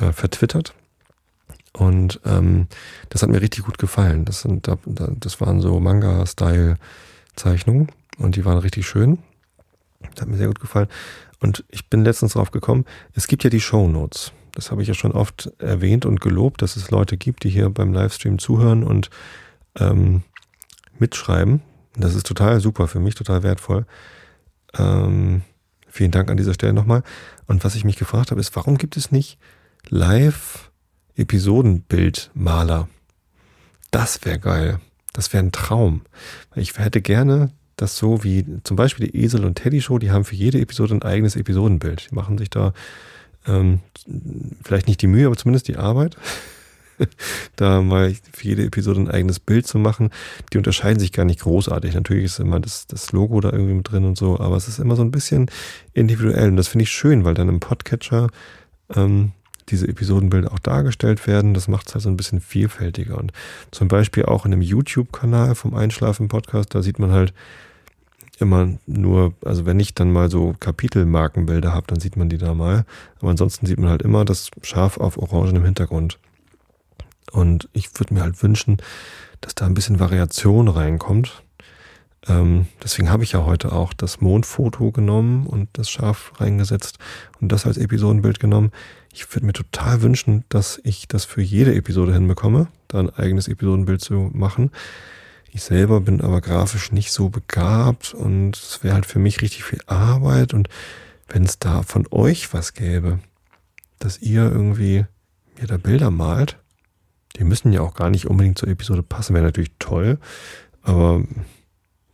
äh, 0.00 0.12
vertwittert. 0.12 0.74
Und 1.72 2.20
ähm, 2.24 2.68
das 3.08 3.22
hat 3.22 3.30
mir 3.30 3.40
richtig 3.40 3.64
gut 3.64 3.78
gefallen. 3.78 4.24
Das, 4.24 4.42
sind, 4.42 4.68
das 4.86 5.40
waren 5.40 5.60
so 5.60 5.80
Manga-Style-Zeichnungen 5.80 7.88
und 8.18 8.36
die 8.36 8.44
waren 8.44 8.58
richtig 8.58 8.86
schön. 8.86 9.18
Das 10.14 10.22
hat 10.22 10.28
mir 10.28 10.36
sehr 10.36 10.46
gut 10.48 10.60
gefallen. 10.60 10.88
Und 11.42 11.64
ich 11.68 11.90
bin 11.90 12.04
letztens 12.04 12.34
drauf 12.34 12.50
gekommen, 12.50 12.84
es 13.14 13.26
gibt 13.26 13.44
ja 13.44 13.50
die 13.50 13.60
Show 13.60 13.88
Notes. 13.88 14.32
Das 14.54 14.70
habe 14.70 14.82
ich 14.82 14.88
ja 14.88 14.94
schon 14.94 15.12
oft 15.12 15.50
erwähnt 15.58 16.06
und 16.06 16.20
gelobt, 16.20 16.62
dass 16.62 16.76
es 16.76 16.90
Leute 16.90 17.16
gibt, 17.16 17.44
die 17.44 17.50
hier 17.50 17.68
beim 17.70 17.92
Livestream 17.92 18.38
zuhören 18.38 18.84
und 18.84 19.10
ähm, 19.78 20.22
mitschreiben. 20.98 21.62
Das 21.96 22.14
ist 22.14 22.26
total 22.26 22.60
super 22.60 22.86
für 22.86 23.00
mich, 23.00 23.14
total 23.14 23.42
wertvoll. 23.42 23.86
Ähm, 24.78 25.42
vielen 25.88 26.10
Dank 26.10 26.30
an 26.30 26.36
dieser 26.36 26.54
Stelle 26.54 26.72
nochmal. 26.72 27.02
Und 27.46 27.64
was 27.64 27.74
ich 27.74 27.84
mich 27.84 27.96
gefragt 27.96 28.30
habe, 28.30 28.40
ist, 28.40 28.54
warum 28.54 28.78
gibt 28.78 28.96
es 28.96 29.10
nicht 29.10 29.38
live 29.88 30.70
Episodenbildmaler. 31.16 32.88
Das 33.90 34.24
wäre 34.24 34.38
geil. 34.38 34.80
Das 35.12 35.32
wäre 35.32 35.44
ein 35.44 35.52
Traum. 35.52 36.02
Ich 36.54 36.78
hätte 36.78 37.02
gerne 37.02 37.50
das 37.82 37.96
so 37.96 38.22
wie 38.22 38.46
zum 38.62 38.76
Beispiel 38.76 39.08
die 39.08 39.22
Esel 39.22 39.44
und 39.44 39.56
Teddy 39.56 39.80
Show, 39.80 39.98
die 39.98 40.10
haben 40.10 40.24
für 40.24 40.36
jede 40.36 40.60
Episode 40.60 40.94
ein 40.94 41.02
eigenes 41.02 41.36
Episodenbild. 41.36 42.10
Die 42.10 42.14
machen 42.14 42.38
sich 42.38 42.48
da 42.48 42.72
ähm, 43.46 43.80
vielleicht 44.62 44.86
nicht 44.86 45.02
die 45.02 45.08
Mühe, 45.08 45.26
aber 45.26 45.36
zumindest 45.36 45.66
die 45.66 45.76
Arbeit, 45.76 46.16
da 47.56 47.82
mal 47.82 48.14
für 48.32 48.46
jede 48.46 48.64
Episode 48.64 49.00
ein 49.00 49.10
eigenes 49.10 49.40
Bild 49.40 49.66
zu 49.66 49.78
machen. 49.78 50.10
Die 50.52 50.58
unterscheiden 50.58 51.00
sich 51.00 51.12
gar 51.12 51.24
nicht 51.24 51.40
großartig. 51.40 51.94
Natürlich 51.94 52.26
ist 52.26 52.38
immer 52.38 52.60
das, 52.60 52.86
das 52.86 53.10
Logo 53.10 53.40
da 53.40 53.50
irgendwie 53.50 53.74
mit 53.74 53.90
drin 53.90 54.04
und 54.04 54.16
so, 54.16 54.38
aber 54.38 54.56
es 54.56 54.68
ist 54.68 54.78
immer 54.78 54.94
so 54.94 55.02
ein 55.02 55.10
bisschen 55.10 55.50
individuell. 55.92 56.50
Und 56.50 56.56
das 56.56 56.68
finde 56.68 56.84
ich 56.84 56.90
schön, 56.90 57.24
weil 57.24 57.34
dann 57.34 57.48
im 57.48 57.58
Podcatcher 57.58 58.28
ähm, 58.94 59.32
diese 59.70 59.88
Episodenbilder 59.88 60.52
auch 60.52 60.60
dargestellt 60.60 61.26
werden. 61.26 61.52
Das 61.52 61.66
macht 61.66 61.88
es 61.88 61.94
halt 61.94 62.04
so 62.04 62.10
ein 62.10 62.16
bisschen 62.16 62.40
vielfältiger. 62.40 63.18
Und 63.18 63.32
zum 63.72 63.88
Beispiel 63.88 64.24
auch 64.26 64.46
in 64.46 64.52
einem 64.52 64.62
YouTube-Kanal 64.62 65.56
vom 65.56 65.74
Einschlafen-Podcast, 65.74 66.74
da 66.74 66.82
sieht 66.82 67.00
man 67.00 67.10
halt 67.10 67.32
immer 68.38 68.68
nur, 68.86 69.34
also 69.44 69.66
wenn 69.66 69.80
ich 69.80 69.94
dann 69.94 70.12
mal 70.12 70.30
so 70.30 70.54
Kapitelmarkenbilder 70.58 71.72
habe, 71.72 71.86
dann 71.86 72.00
sieht 72.00 72.16
man 72.16 72.28
die 72.28 72.38
da 72.38 72.54
mal. 72.54 72.84
Aber 73.20 73.30
ansonsten 73.30 73.66
sieht 73.66 73.78
man 73.78 73.90
halt 73.90 74.02
immer 74.02 74.24
das 74.24 74.50
Schaf 74.62 74.98
auf 74.98 75.16
orangenem 75.16 75.64
Hintergrund. 75.64 76.18
Und 77.30 77.68
ich 77.72 77.98
würde 77.98 78.14
mir 78.14 78.22
halt 78.22 78.42
wünschen, 78.42 78.78
dass 79.40 79.54
da 79.54 79.66
ein 79.66 79.74
bisschen 79.74 80.00
Variation 80.00 80.68
reinkommt. 80.68 81.42
Ähm, 82.28 82.66
deswegen 82.82 83.10
habe 83.10 83.24
ich 83.24 83.32
ja 83.32 83.44
heute 83.44 83.72
auch 83.72 83.92
das 83.92 84.20
Mondfoto 84.20 84.92
genommen 84.92 85.46
und 85.46 85.68
das 85.72 85.90
Schaf 85.90 86.32
reingesetzt 86.36 86.98
und 87.40 87.50
das 87.50 87.66
als 87.66 87.78
Episodenbild 87.78 88.38
genommen. 88.38 88.70
Ich 89.12 89.34
würde 89.34 89.46
mir 89.46 89.52
total 89.52 90.02
wünschen, 90.02 90.44
dass 90.48 90.80
ich 90.84 91.08
das 91.08 91.24
für 91.24 91.42
jede 91.42 91.74
Episode 91.74 92.12
hinbekomme, 92.12 92.68
da 92.88 93.00
ein 93.00 93.10
eigenes 93.10 93.48
Episodenbild 93.48 94.00
zu 94.00 94.30
machen. 94.32 94.70
Ich 95.54 95.64
selber 95.64 96.00
bin 96.00 96.22
aber 96.22 96.40
grafisch 96.40 96.92
nicht 96.92 97.12
so 97.12 97.28
begabt 97.28 98.14
und 98.14 98.56
es 98.56 98.82
wäre 98.82 98.94
halt 98.94 99.04
für 99.04 99.18
mich 99.18 99.42
richtig 99.42 99.64
viel 99.64 99.82
Arbeit. 99.86 100.54
Und 100.54 100.70
wenn 101.28 101.44
es 101.44 101.58
da 101.58 101.82
von 101.82 102.06
euch 102.10 102.54
was 102.54 102.72
gäbe, 102.72 103.18
dass 103.98 104.22
ihr 104.22 104.44
irgendwie 104.50 105.04
mir 105.60 105.66
da 105.66 105.76
Bilder 105.76 106.10
malt, 106.10 106.56
die 107.36 107.44
müssen 107.44 107.70
ja 107.70 107.82
auch 107.82 107.92
gar 107.92 108.08
nicht 108.08 108.26
unbedingt 108.26 108.56
zur 108.56 108.70
Episode 108.70 109.02
passen, 109.02 109.34
wäre 109.34 109.44
natürlich 109.44 109.72
toll. 109.78 110.18
Aber 110.80 111.22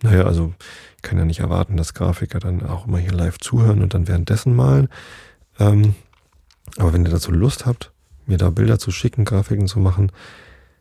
naja, 0.02 0.24
also 0.24 0.52
ich 0.96 1.02
kann 1.02 1.16
ja 1.16 1.24
nicht 1.24 1.38
erwarten, 1.38 1.76
dass 1.76 1.94
Grafiker 1.94 2.40
dann 2.40 2.66
auch 2.66 2.88
immer 2.88 2.98
hier 2.98 3.12
live 3.12 3.38
zuhören 3.38 3.82
und 3.82 3.94
dann 3.94 4.08
währenddessen 4.08 4.56
malen. 4.56 4.88
Ähm, 5.60 5.94
aber 6.76 6.92
wenn 6.92 7.04
ihr 7.04 7.12
dazu 7.12 7.30
Lust 7.30 7.66
habt, 7.66 7.92
mir 8.26 8.36
da 8.36 8.50
Bilder 8.50 8.80
zu 8.80 8.90
schicken, 8.90 9.24
Grafiken 9.24 9.68
zu 9.68 9.78
machen, 9.78 10.10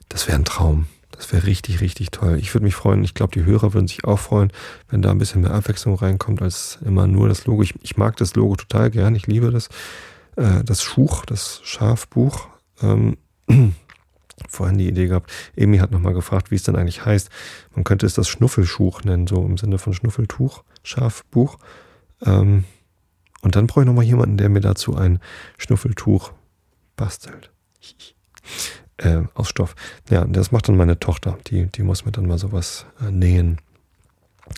das 0.10 0.28
wäre 0.28 0.40
ein 0.40 0.46
Traum. 0.46 0.88
Das 1.18 1.34
wäre 1.34 1.48
richtig, 1.48 1.82
richtig 1.82 2.12
toll. 2.12 2.38
Ich 2.40 2.54
würde 2.54 2.66
mich 2.66 2.76
freuen, 2.76 3.04
ich 3.04 3.16
glaube, 3.16 3.34
die 3.34 3.44
Hörer 3.44 3.74
würden 3.74 3.88
sich 3.88 4.06
auch 4.06 4.20
freuen, 4.20 4.54
wenn 4.88 5.02
da 5.02 5.10
ein 5.10 5.18
bisschen 5.18 5.42
mehr 5.42 5.52
Abwechslung 5.52 5.96
reinkommt, 5.96 6.44
als 6.44 6.78
immer 6.86 7.08
nur 7.08 7.28
das 7.28 7.46
Logo. 7.46 7.64
Ich, 7.64 7.74
ich 7.82 7.98
mag 7.98 8.16
das 8.18 8.36
Logo 8.36 8.56
total 8.56 8.92
gern, 8.92 9.16
ich 9.16 9.26
liebe 9.26 9.50
das. 9.50 9.70
Äh, 10.36 10.64
das 10.64 10.84
Schuch, 10.84 11.26
das 11.26 11.60
Schafbuch. 11.64 12.48
Ähm, 12.82 13.18
vorhin 14.48 14.78
die 14.78 14.88
Idee 14.88 15.08
gehabt. 15.08 15.32
Emi 15.56 15.80
hat 15.80 15.92
nochmal 15.92 16.14
gefragt, 16.14 16.52
wie 16.52 16.56
es 16.56 16.64
denn 16.64 16.76
eigentlich 16.76 17.04
heißt. 17.04 17.30
Man 17.74 17.84
könnte 17.84 18.06
es 18.06 18.14
das 18.14 18.30
Schnuffelschuch 18.30 19.04
nennen, 19.04 19.26
so 19.26 19.44
im 19.44 19.58
Sinne 19.58 19.80
von 19.80 19.94
Schnuffeltuch, 19.94 20.64
Schafbuch. 20.84 21.58
Ähm, 22.24 22.64
und 23.42 23.56
dann 23.56 23.66
brauche 23.66 23.82
ich 23.82 23.88
nochmal 23.88 24.06
jemanden, 24.06 24.38
der 24.38 24.50
mir 24.50 24.62
dazu 24.62 24.96
ein 24.96 25.20
Schnuffeltuch 25.58 26.32
bastelt. 26.96 27.52
Äh, 28.98 29.24
aus 29.36 29.50
Stoff. 29.50 29.76
Ja, 30.10 30.26
das 30.26 30.52
macht 30.52 30.68
dann 30.68 30.76
meine 30.76 31.00
Tochter. 31.00 31.38
Die, 31.48 31.68
die 31.68 31.84
muss 31.84 32.06
mir 32.06 32.12
dann 32.12 32.26
mal 32.26 32.40
sowas 32.40 32.88
äh, 33.00 33.12
nähen. 33.12 33.60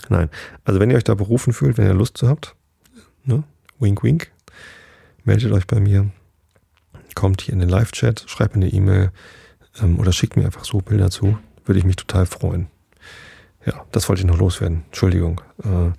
Nein. 0.07 0.29
Also 0.63 0.79
wenn 0.79 0.89
ihr 0.89 0.97
euch 0.97 1.03
da 1.03 1.15
berufen 1.15 1.51
fühlt, 1.51 1.77
wenn 1.77 1.87
ihr 1.87 1.93
Lust 1.93 2.17
zu 2.17 2.29
habt, 2.29 2.55
ne? 3.25 3.43
wink 3.79 4.03
wink, 4.03 4.31
meldet 5.25 5.51
euch 5.51 5.67
bei 5.67 5.79
mir, 5.79 6.09
kommt 7.15 7.41
hier 7.41 7.53
in 7.53 7.59
den 7.59 7.69
Live-Chat, 7.69 8.25
schreibt 8.27 8.55
mir 8.55 8.63
eine 8.63 8.73
E-Mail 8.73 9.11
ähm, 9.81 9.99
oder 9.99 10.13
schickt 10.13 10.37
mir 10.37 10.45
einfach 10.45 10.63
so 10.63 10.79
Bilder 10.79 11.09
zu. 11.09 11.37
Würde 11.65 11.79
ich 11.79 11.85
mich 11.85 11.97
total 11.97 12.25
freuen. 12.25 12.67
Ja, 13.65 13.85
das 13.91 14.07
wollte 14.07 14.21
ich 14.21 14.25
noch 14.25 14.39
loswerden. 14.39 14.83
Entschuldigung. 14.85 15.41
Äh, 15.63 15.91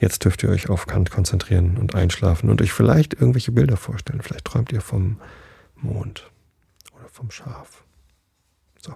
jetzt 0.00 0.24
dürft 0.24 0.44
ihr 0.44 0.48
euch 0.48 0.70
auf 0.70 0.86
Kant 0.86 1.10
konzentrieren 1.10 1.76
und 1.76 1.96
einschlafen 1.96 2.50
und 2.50 2.62
euch 2.62 2.72
vielleicht 2.72 3.14
irgendwelche 3.14 3.50
Bilder 3.50 3.76
vorstellen. 3.76 4.22
Vielleicht 4.22 4.44
träumt 4.44 4.70
ihr 4.70 4.80
vom 4.80 5.20
Mond 5.74 6.30
vom 7.20 7.30
Schaf. 7.30 7.84
So, 8.82 8.94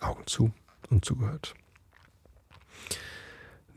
Augen 0.00 0.22
zu 0.24 0.52
und 0.88 1.04
zugehört. 1.04 1.54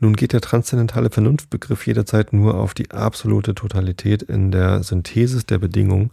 Nun 0.00 0.16
geht 0.16 0.32
der 0.32 0.40
transzendentale 0.40 1.10
Vernunftbegriff 1.10 1.86
jederzeit 1.86 2.32
nur 2.32 2.54
auf 2.54 2.72
die 2.72 2.90
absolute 2.90 3.54
Totalität 3.54 4.22
in 4.22 4.50
der 4.50 4.82
Synthesis 4.82 5.44
der 5.44 5.58
Bedingungen 5.58 6.10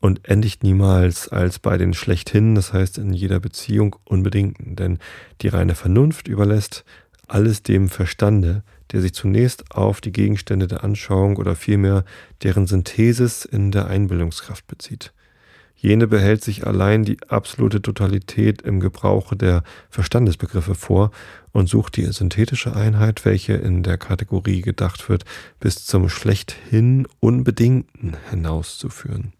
und 0.00 0.28
endigt 0.28 0.62
niemals 0.62 1.28
als 1.28 1.58
bei 1.58 1.78
den 1.78 1.94
schlechthin, 1.94 2.54
das 2.54 2.74
heißt 2.74 2.98
in 2.98 3.14
jeder 3.14 3.40
Beziehung 3.40 3.96
unbedingten, 4.04 4.76
denn 4.76 4.98
die 5.40 5.48
reine 5.48 5.74
Vernunft 5.74 6.28
überlässt 6.28 6.84
alles 7.26 7.62
dem 7.62 7.88
Verstande, 7.88 8.62
der 8.92 9.00
sich 9.00 9.14
zunächst 9.14 9.70
auf 9.74 10.02
die 10.02 10.12
Gegenstände 10.12 10.66
der 10.66 10.84
Anschauung 10.84 11.38
oder 11.38 11.56
vielmehr 11.56 12.04
deren 12.42 12.66
Synthesis 12.66 13.46
in 13.46 13.72
der 13.72 13.86
Einbildungskraft 13.86 14.66
bezieht. 14.66 15.14
Jene 15.78 16.06
behält 16.06 16.42
sich 16.42 16.66
allein 16.66 17.04
die 17.04 17.18
absolute 17.28 17.82
Totalität 17.82 18.62
im 18.62 18.80
Gebrauche 18.80 19.36
der 19.36 19.62
Verstandesbegriffe 19.90 20.74
vor 20.74 21.10
und 21.52 21.68
sucht 21.68 21.96
die 21.96 22.06
synthetische 22.06 22.74
Einheit, 22.74 23.24
welche 23.24 23.52
in 23.52 23.82
der 23.82 23.98
Kategorie 23.98 24.62
gedacht 24.62 25.08
wird, 25.10 25.24
bis 25.60 25.84
zum 25.84 26.08
schlechthin 26.08 27.06
Unbedingten 27.20 28.16
hinauszuführen. 28.30 29.34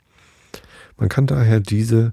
Man 0.99 1.09
kann 1.09 1.27
daher 1.27 1.61
diese, 1.61 2.13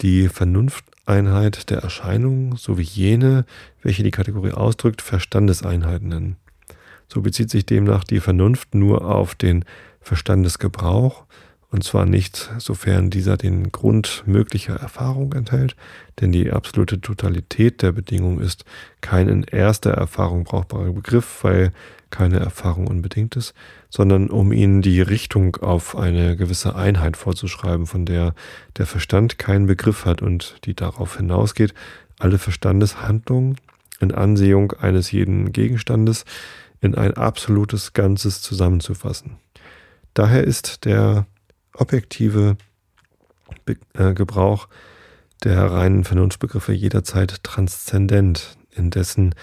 die 0.00 0.28
Vernunfteinheit 0.28 1.70
der 1.70 1.78
Erscheinung 1.78 2.56
sowie 2.56 2.82
jene, 2.82 3.46
welche 3.82 4.02
die 4.02 4.10
Kategorie 4.10 4.52
ausdrückt, 4.52 5.00
Verstandeseinheiten 5.00 6.08
nennen. 6.08 6.36
So 7.08 7.22
bezieht 7.22 7.50
sich 7.50 7.64
demnach 7.64 8.04
die 8.04 8.20
Vernunft 8.20 8.74
nur 8.74 9.04
auf 9.04 9.34
den 9.34 9.64
Verstandesgebrauch, 10.00 11.24
und 11.70 11.82
zwar 11.82 12.06
nicht, 12.06 12.50
sofern 12.58 13.10
dieser 13.10 13.36
den 13.36 13.72
Grund 13.72 14.22
möglicher 14.26 14.76
Erfahrung 14.76 15.32
enthält, 15.32 15.76
denn 16.20 16.32
die 16.32 16.50
absolute 16.52 17.00
Totalität 17.00 17.82
der 17.82 17.92
Bedingung 17.92 18.40
ist 18.40 18.64
kein 19.00 19.28
in 19.28 19.42
erster 19.42 19.90
Erfahrung 19.90 20.44
brauchbarer 20.44 20.92
Begriff, 20.92 21.42
weil 21.42 21.72
keine 22.10 22.38
Erfahrung 22.38 22.86
unbedingt 22.86 23.34
ist, 23.36 23.52
sondern 23.90 24.30
um 24.30 24.52
ihnen 24.52 24.80
die 24.80 25.00
Richtung 25.00 25.56
auf 25.56 25.96
eine 25.96 26.36
gewisse 26.36 26.76
Einheit 26.76 27.16
vorzuschreiben, 27.16 27.86
von 27.86 28.06
der 28.06 28.34
der 28.76 28.86
Verstand 28.86 29.38
keinen 29.38 29.66
Begriff 29.66 30.04
hat 30.04 30.22
und 30.22 30.56
die 30.64 30.74
darauf 30.74 31.16
hinausgeht, 31.16 31.74
alle 32.18 32.38
Verstandeshandlungen 32.38 33.56
in 34.00 34.12
Ansehung 34.12 34.72
eines 34.72 35.10
jeden 35.10 35.52
Gegenstandes 35.52 36.24
in 36.80 36.94
ein 36.94 37.14
absolutes 37.14 37.92
Ganzes 37.92 38.40
zusammenzufassen. 38.40 39.36
Daher 40.14 40.44
ist 40.44 40.84
der 40.84 41.26
objektive 41.76 42.56
Be 43.64 43.76
äh, 43.94 44.14
Gebrauch 44.14 44.68
der 45.44 45.70
reinen 45.70 46.04
Vernunftbegriffe 46.04 46.72
jederzeit 46.72 47.42
transzendent, 47.44 48.56
indessen 48.74 49.34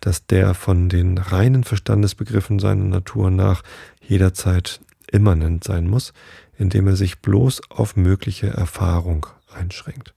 dass 0.00 0.26
der 0.26 0.54
von 0.54 0.88
den 0.88 1.18
reinen 1.18 1.64
Verstandesbegriffen 1.64 2.58
seiner 2.58 2.84
Natur 2.84 3.30
nach 3.30 3.62
jederzeit 4.00 4.80
immanent 5.10 5.64
sein 5.64 5.86
muss, 5.86 6.12
indem 6.56 6.86
er 6.86 6.96
sich 6.96 7.20
bloß 7.20 7.62
auf 7.70 7.96
mögliche 7.96 8.48
Erfahrung 8.48 9.26
einschränkt. 9.52 10.14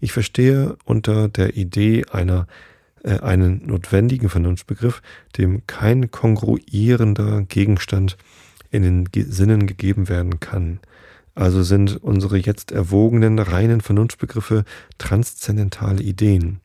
Ich 0.00 0.12
verstehe 0.12 0.76
unter 0.84 1.28
der 1.28 1.56
Idee 1.56 2.04
einer 2.12 2.46
äh, 3.02 3.20
einen 3.20 3.66
notwendigen 3.66 4.28
Vernunftbegriff, 4.28 5.00
dem 5.38 5.66
kein 5.66 6.10
kongruierender 6.10 7.42
Gegenstand 7.42 8.18
in 8.70 8.82
den 8.82 9.08
Sinnen 9.30 9.66
gegeben 9.66 10.08
werden 10.08 10.40
kann. 10.40 10.80
Also 11.36 11.62
sind 11.62 12.02
unsere 12.02 12.38
jetzt 12.38 12.72
erwogenen 12.72 13.38
reinen 13.38 13.82
Vernunftbegriffe 13.82 14.64
transzendentale 14.96 16.02
Ideen. 16.02 16.60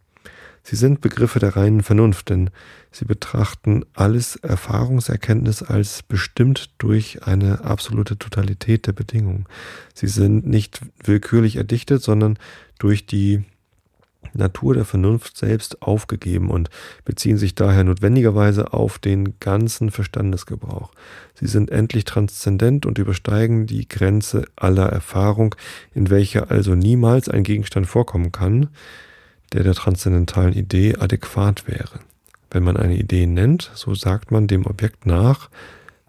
Sie 0.63 0.78
sind 0.78 1.01
Begriffe 1.01 1.39
der 1.39 1.57
reinen 1.57 1.84
Vernunft, 1.84 2.30
denn 2.30 2.51
sie 2.91 3.05
betrachten 3.05 3.84
alles 3.93 4.38
Erfahrungserkenntnis 4.38 5.61
als 5.61 6.03
bestimmt 6.03 6.69
durch 6.78 7.24
eine 7.24 7.65
absolute 7.65 8.17
Totalität 8.17 8.88
der 8.88 8.93
Bedingungen. 8.93 9.45
Sie 9.93 10.07
sind 10.07 10.47
nicht 10.47 10.82
willkürlich 11.03 11.57
erdichtet, 11.57 12.01
sondern 12.01 12.38
durch 12.80 13.05
die 13.05 13.43
Natur 14.34 14.74
der 14.74 14.86
Vernunft 14.86 15.38
selbst 15.38 15.82
aufgegeben 15.82 16.49
und 16.49 16.69
beziehen 17.05 17.38
sich 17.38 17.55
daher 17.55 17.84
notwendigerweise 17.84 18.74
auf 18.74 18.99
den 18.99 19.39
ganzen 19.39 19.91
Verstandesgebrauch. 19.91 20.91
Sie 21.34 21.47
sind 21.47 21.69
endlich 21.72 22.05
transzendent 22.05 22.86
und 22.86 22.97
übersteigen 22.97 23.65
die 23.65 23.88
Grenze 23.88 24.45
aller 24.55 24.88
Erfahrung, 24.88 25.55
in 25.93 26.09
welcher 26.09 26.51
also 26.51 26.76
niemals 26.76 27.30
ein 27.30 27.43
Gegenstand 27.43 27.88
vorkommen 27.88 28.32
kann, 28.32 28.69
der 29.53 29.63
der 29.63 29.74
transzendentalen 29.74 30.53
Idee 30.53 30.95
adäquat 30.95 31.67
wäre. 31.67 31.99
Wenn 32.49 32.63
man 32.63 32.78
eine 32.78 32.97
Idee 32.97 33.28
nennt, 33.28 33.72
so 33.74 33.95
sagt 33.95 34.32
man 34.32 34.47
dem 34.47 34.65
Objekt 34.65 35.05
nach, 35.05 35.49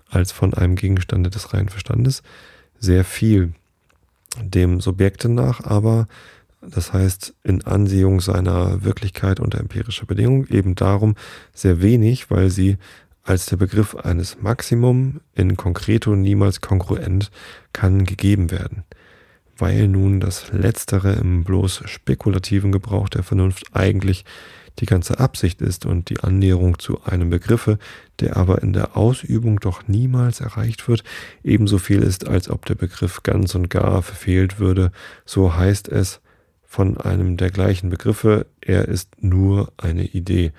als 0.08 0.32
von 0.32 0.54
einem 0.54 0.76
Gegenstande 0.76 1.30
des 1.30 1.54
reinen 1.54 1.68
Verstandes, 1.68 2.22
sehr 2.78 3.04
viel. 3.04 3.54
Dem 4.40 4.80
Subjekte 4.80 5.28
nach 5.28 5.64
aber, 5.64 6.08
das 6.62 6.92
heißt 6.92 7.34
in 7.42 7.64
Ansehung 7.64 8.20
seiner 8.20 8.84
Wirklichkeit 8.84 9.40
unter 9.40 9.58
empirischer 9.58 10.06
Bedingung, 10.06 10.46
eben 10.46 10.74
darum 10.74 11.16
sehr 11.52 11.82
wenig, 11.82 12.30
weil 12.30 12.50
sie 12.50 12.78
als 13.24 13.46
der 13.46 13.56
Begriff 13.56 13.94
eines 13.94 14.40
Maximum 14.40 15.20
in 15.34 15.56
concreto 15.56 16.16
niemals 16.16 16.60
kongruent 16.60 17.30
kann 17.72 18.04
gegeben 18.04 18.50
werden. 18.50 18.84
Weil 19.56 19.86
nun 19.86 20.18
das 20.18 20.52
Letztere 20.52 21.12
im 21.12 21.44
bloß 21.44 21.82
spekulativen 21.86 22.72
Gebrauch 22.72 23.08
der 23.08 23.22
Vernunft 23.22 23.64
eigentlich 23.74 24.24
die 24.78 24.86
ganze 24.86 25.20
Absicht 25.20 25.60
ist 25.60 25.84
und 25.84 26.08
die 26.08 26.20
Annäherung 26.20 26.78
zu 26.78 27.04
einem 27.04 27.28
Begriffe, 27.28 27.78
der 28.20 28.36
aber 28.36 28.62
in 28.62 28.72
der 28.72 28.96
Ausübung 28.96 29.60
doch 29.60 29.86
niemals 29.86 30.40
erreicht 30.40 30.88
wird, 30.88 31.04
ebenso 31.44 31.78
viel 31.78 32.02
ist, 32.02 32.26
als 32.26 32.48
ob 32.48 32.64
der 32.66 32.74
Begriff 32.74 33.22
ganz 33.22 33.54
und 33.54 33.68
gar 33.68 34.02
verfehlt 34.02 34.58
würde, 34.58 34.90
so 35.26 35.54
heißt 35.54 35.88
es 35.88 36.22
von 36.72 36.96
einem 36.96 37.36
der 37.36 37.50
gleichen 37.50 37.90
Begriffe, 37.90 38.46
er 38.62 38.88
ist 38.88 39.22
nur 39.22 39.70
eine 39.76 40.04
Idee. 40.04 40.52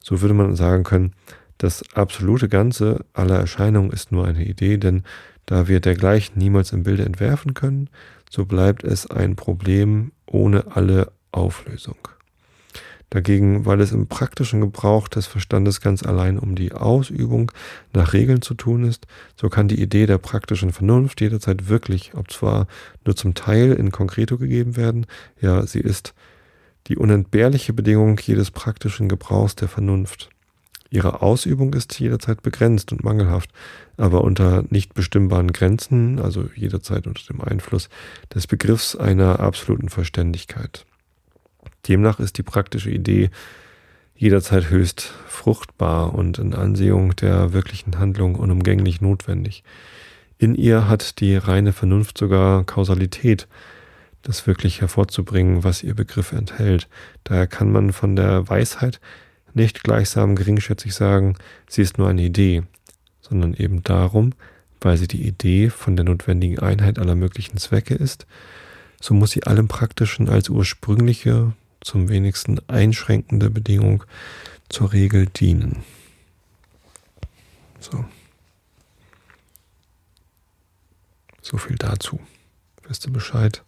So 0.00 0.20
würde 0.20 0.34
man 0.34 0.56
sagen 0.56 0.82
können, 0.82 1.12
das 1.56 1.84
absolute 1.94 2.48
Ganze 2.48 3.04
aller 3.12 3.38
Erscheinungen 3.38 3.92
ist 3.92 4.10
nur 4.10 4.26
eine 4.26 4.44
Idee, 4.44 4.76
denn 4.76 5.04
da 5.46 5.68
wir 5.68 5.78
dergleichen 5.78 6.36
niemals 6.36 6.72
im 6.72 6.82
Bilde 6.82 7.04
entwerfen 7.04 7.54
können, 7.54 7.90
so 8.28 8.44
bleibt 8.44 8.82
es 8.82 9.08
ein 9.08 9.36
Problem 9.36 10.10
ohne 10.26 10.74
alle 10.74 11.12
Auflösung. 11.30 12.08
Dagegen, 13.12 13.66
weil 13.66 13.82
es 13.82 13.92
im 13.92 14.06
praktischen 14.06 14.62
Gebrauch 14.62 15.06
des 15.06 15.26
Verstandes 15.26 15.82
ganz 15.82 16.02
allein 16.02 16.38
um 16.38 16.54
die 16.54 16.72
Ausübung 16.72 17.52
nach 17.92 18.14
Regeln 18.14 18.40
zu 18.40 18.54
tun 18.54 18.84
ist, 18.84 19.06
so 19.36 19.50
kann 19.50 19.68
die 19.68 19.82
Idee 19.82 20.06
der 20.06 20.16
praktischen 20.16 20.72
Vernunft 20.72 21.20
jederzeit 21.20 21.68
wirklich, 21.68 22.12
ob 22.14 22.30
zwar 22.30 22.66
nur 23.04 23.14
zum 23.14 23.34
Teil 23.34 23.72
in 23.72 23.92
Konkreto 23.92 24.38
gegeben 24.38 24.76
werden, 24.76 25.04
ja, 25.42 25.66
sie 25.66 25.80
ist 25.80 26.14
die 26.86 26.96
unentbehrliche 26.96 27.74
Bedingung 27.74 28.18
jedes 28.18 28.50
praktischen 28.50 29.10
Gebrauchs 29.10 29.56
der 29.56 29.68
Vernunft. 29.68 30.30
Ihre 30.88 31.20
Ausübung 31.20 31.74
ist 31.74 32.00
jederzeit 32.00 32.40
begrenzt 32.40 32.92
und 32.92 33.04
mangelhaft, 33.04 33.50
aber 33.98 34.24
unter 34.24 34.64
nicht 34.70 34.94
bestimmbaren 34.94 35.52
Grenzen, 35.52 36.18
also 36.18 36.48
jederzeit 36.54 37.06
unter 37.06 37.26
dem 37.26 37.42
Einfluss 37.42 37.90
des 38.34 38.46
Begriffs 38.46 38.96
einer 38.96 39.38
absoluten 39.40 39.90
Verständigkeit. 39.90 40.86
Demnach 41.88 42.20
ist 42.20 42.38
die 42.38 42.42
praktische 42.42 42.90
Idee 42.90 43.30
jederzeit 44.14 44.70
höchst 44.70 45.12
fruchtbar 45.26 46.14
und 46.14 46.38
in 46.38 46.54
Ansehung 46.54 47.16
der 47.16 47.52
wirklichen 47.52 47.98
Handlung 47.98 48.36
unumgänglich 48.36 49.00
notwendig. 49.00 49.64
In 50.38 50.54
ihr 50.54 50.88
hat 50.88 51.20
die 51.20 51.36
reine 51.36 51.72
Vernunft 51.72 52.18
sogar 52.18 52.64
Kausalität, 52.64 53.48
das 54.22 54.46
wirklich 54.46 54.80
hervorzubringen, 54.80 55.64
was 55.64 55.82
ihr 55.82 55.94
Begriff 55.94 56.32
enthält. 56.32 56.88
Daher 57.24 57.46
kann 57.46 57.72
man 57.72 57.92
von 57.92 58.14
der 58.14 58.48
Weisheit 58.48 59.00
nicht 59.54 59.82
gleichsam 59.82 60.36
geringschätzig 60.36 60.94
sagen, 60.94 61.36
sie 61.68 61.82
ist 61.82 61.98
nur 61.98 62.08
eine 62.08 62.22
Idee, 62.22 62.62
sondern 63.20 63.54
eben 63.54 63.82
darum, 63.82 64.32
weil 64.80 64.96
sie 64.96 65.08
die 65.08 65.26
Idee 65.26 65.70
von 65.70 65.96
der 65.96 66.04
notwendigen 66.04 66.58
Einheit 66.60 66.98
aller 66.98 67.14
möglichen 67.14 67.56
Zwecke 67.58 67.94
ist, 67.94 68.26
so 69.00 69.14
muss 69.14 69.32
sie 69.32 69.42
allem 69.42 69.68
Praktischen 69.68 70.28
als 70.28 70.48
ursprüngliche, 70.48 71.52
zum 71.82 72.08
wenigsten 72.08 72.60
einschränkende 72.68 73.50
Bedingung 73.50 74.04
zur 74.68 74.92
Regel 74.92 75.26
dienen. 75.26 75.84
So. 77.80 78.04
So 81.42 81.58
viel 81.58 81.76
dazu. 81.76 82.20
Wisst 82.86 83.06
ihr 83.06 83.12
Bescheid? 83.12 83.62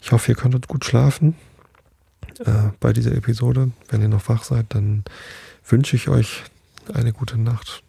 Ich 0.00 0.12
hoffe, 0.12 0.32
ihr 0.32 0.36
konntet 0.36 0.68
gut 0.68 0.84
schlafen 0.84 1.34
äh, 2.38 2.70
bei 2.80 2.92
dieser 2.92 3.12
Episode. 3.12 3.72
Wenn 3.88 4.00
ihr 4.00 4.08
noch 4.08 4.28
wach 4.28 4.44
seid, 4.44 4.66
dann 4.70 5.04
wünsche 5.66 5.96
ich 5.96 6.08
euch 6.08 6.44
eine 6.94 7.12
gute 7.12 7.36
Nacht. 7.36 7.82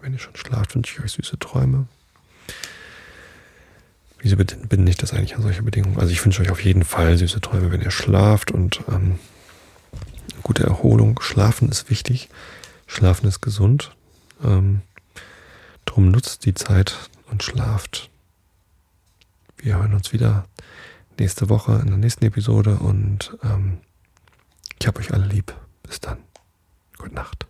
Wenn 0.00 0.12
ihr 0.12 0.18
schon 0.18 0.36
schlaft, 0.36 0.74
wünsche 0.74 0.98
ich 0.98 1.04
euch 1.04 1.12
süße 1.12 1.38
Träume. 1.38 1.86
Wieso 4.24 4.36
binde 4.36 4.90
ich 4.90 4.96
das 4.96 5.12
eigentlich 5.12 5.36
an 5.36 5.42
solche 5.42 5.62
Bedingungen? 5.62 5.98
Also 5.98 6.10
ich 6.10 6.24
wünsche 6.24 6.40
euch 6.40 6.50
auf 6.50 6.64
jeden 6.64 6.82
Fall 6.82 7.18
süße 7.18 7.42
Träume, 7.42 7.70
wenn 7.70 7.82
ihr 7.82 7.90
schlaft 7.90 8.52
und 8.52 8.80
ähm, 8.90 9.18
gute 10.42 10.64
Erholung. 10.64 11.20
Schlafen 11.20 11.68
ist 11.68 11.90
wichtig. 11.90 12.30
Schlafen 12.86 13.26
ist 13.26 13.42
gesund. 13.42 13.94
Ähm, 14.42 14.80
drum 15.84 16.10
nutzt 16.10 16.46
die 16.46 16.54
Zeit 16.54 17.10
und 17.30 17.42
schlaft. 17.42 18.08
Wir 19.58 19.76
hören 19.76 19.92
uns 19.92 20.14
wieder 20.14 20.46
nächste 21.18 21.50
Woche 21.50 21.74
in 21.82 21.88
der 21.88 21.98
nächsten 21.98 22.24
Episode 22.24 22.76
und 22.76 23.36
ähm, 23.44 23.76
ich 24.80 24.86
habe 24.86 25.00
euch 25.00 25.12
alle 25.12 25.26
lieb. 25.26 25.54
Bis 25.82 26.00
dann. 26.00 26.16
Gute 26.96 27.14
Nacht. 27.14 27.46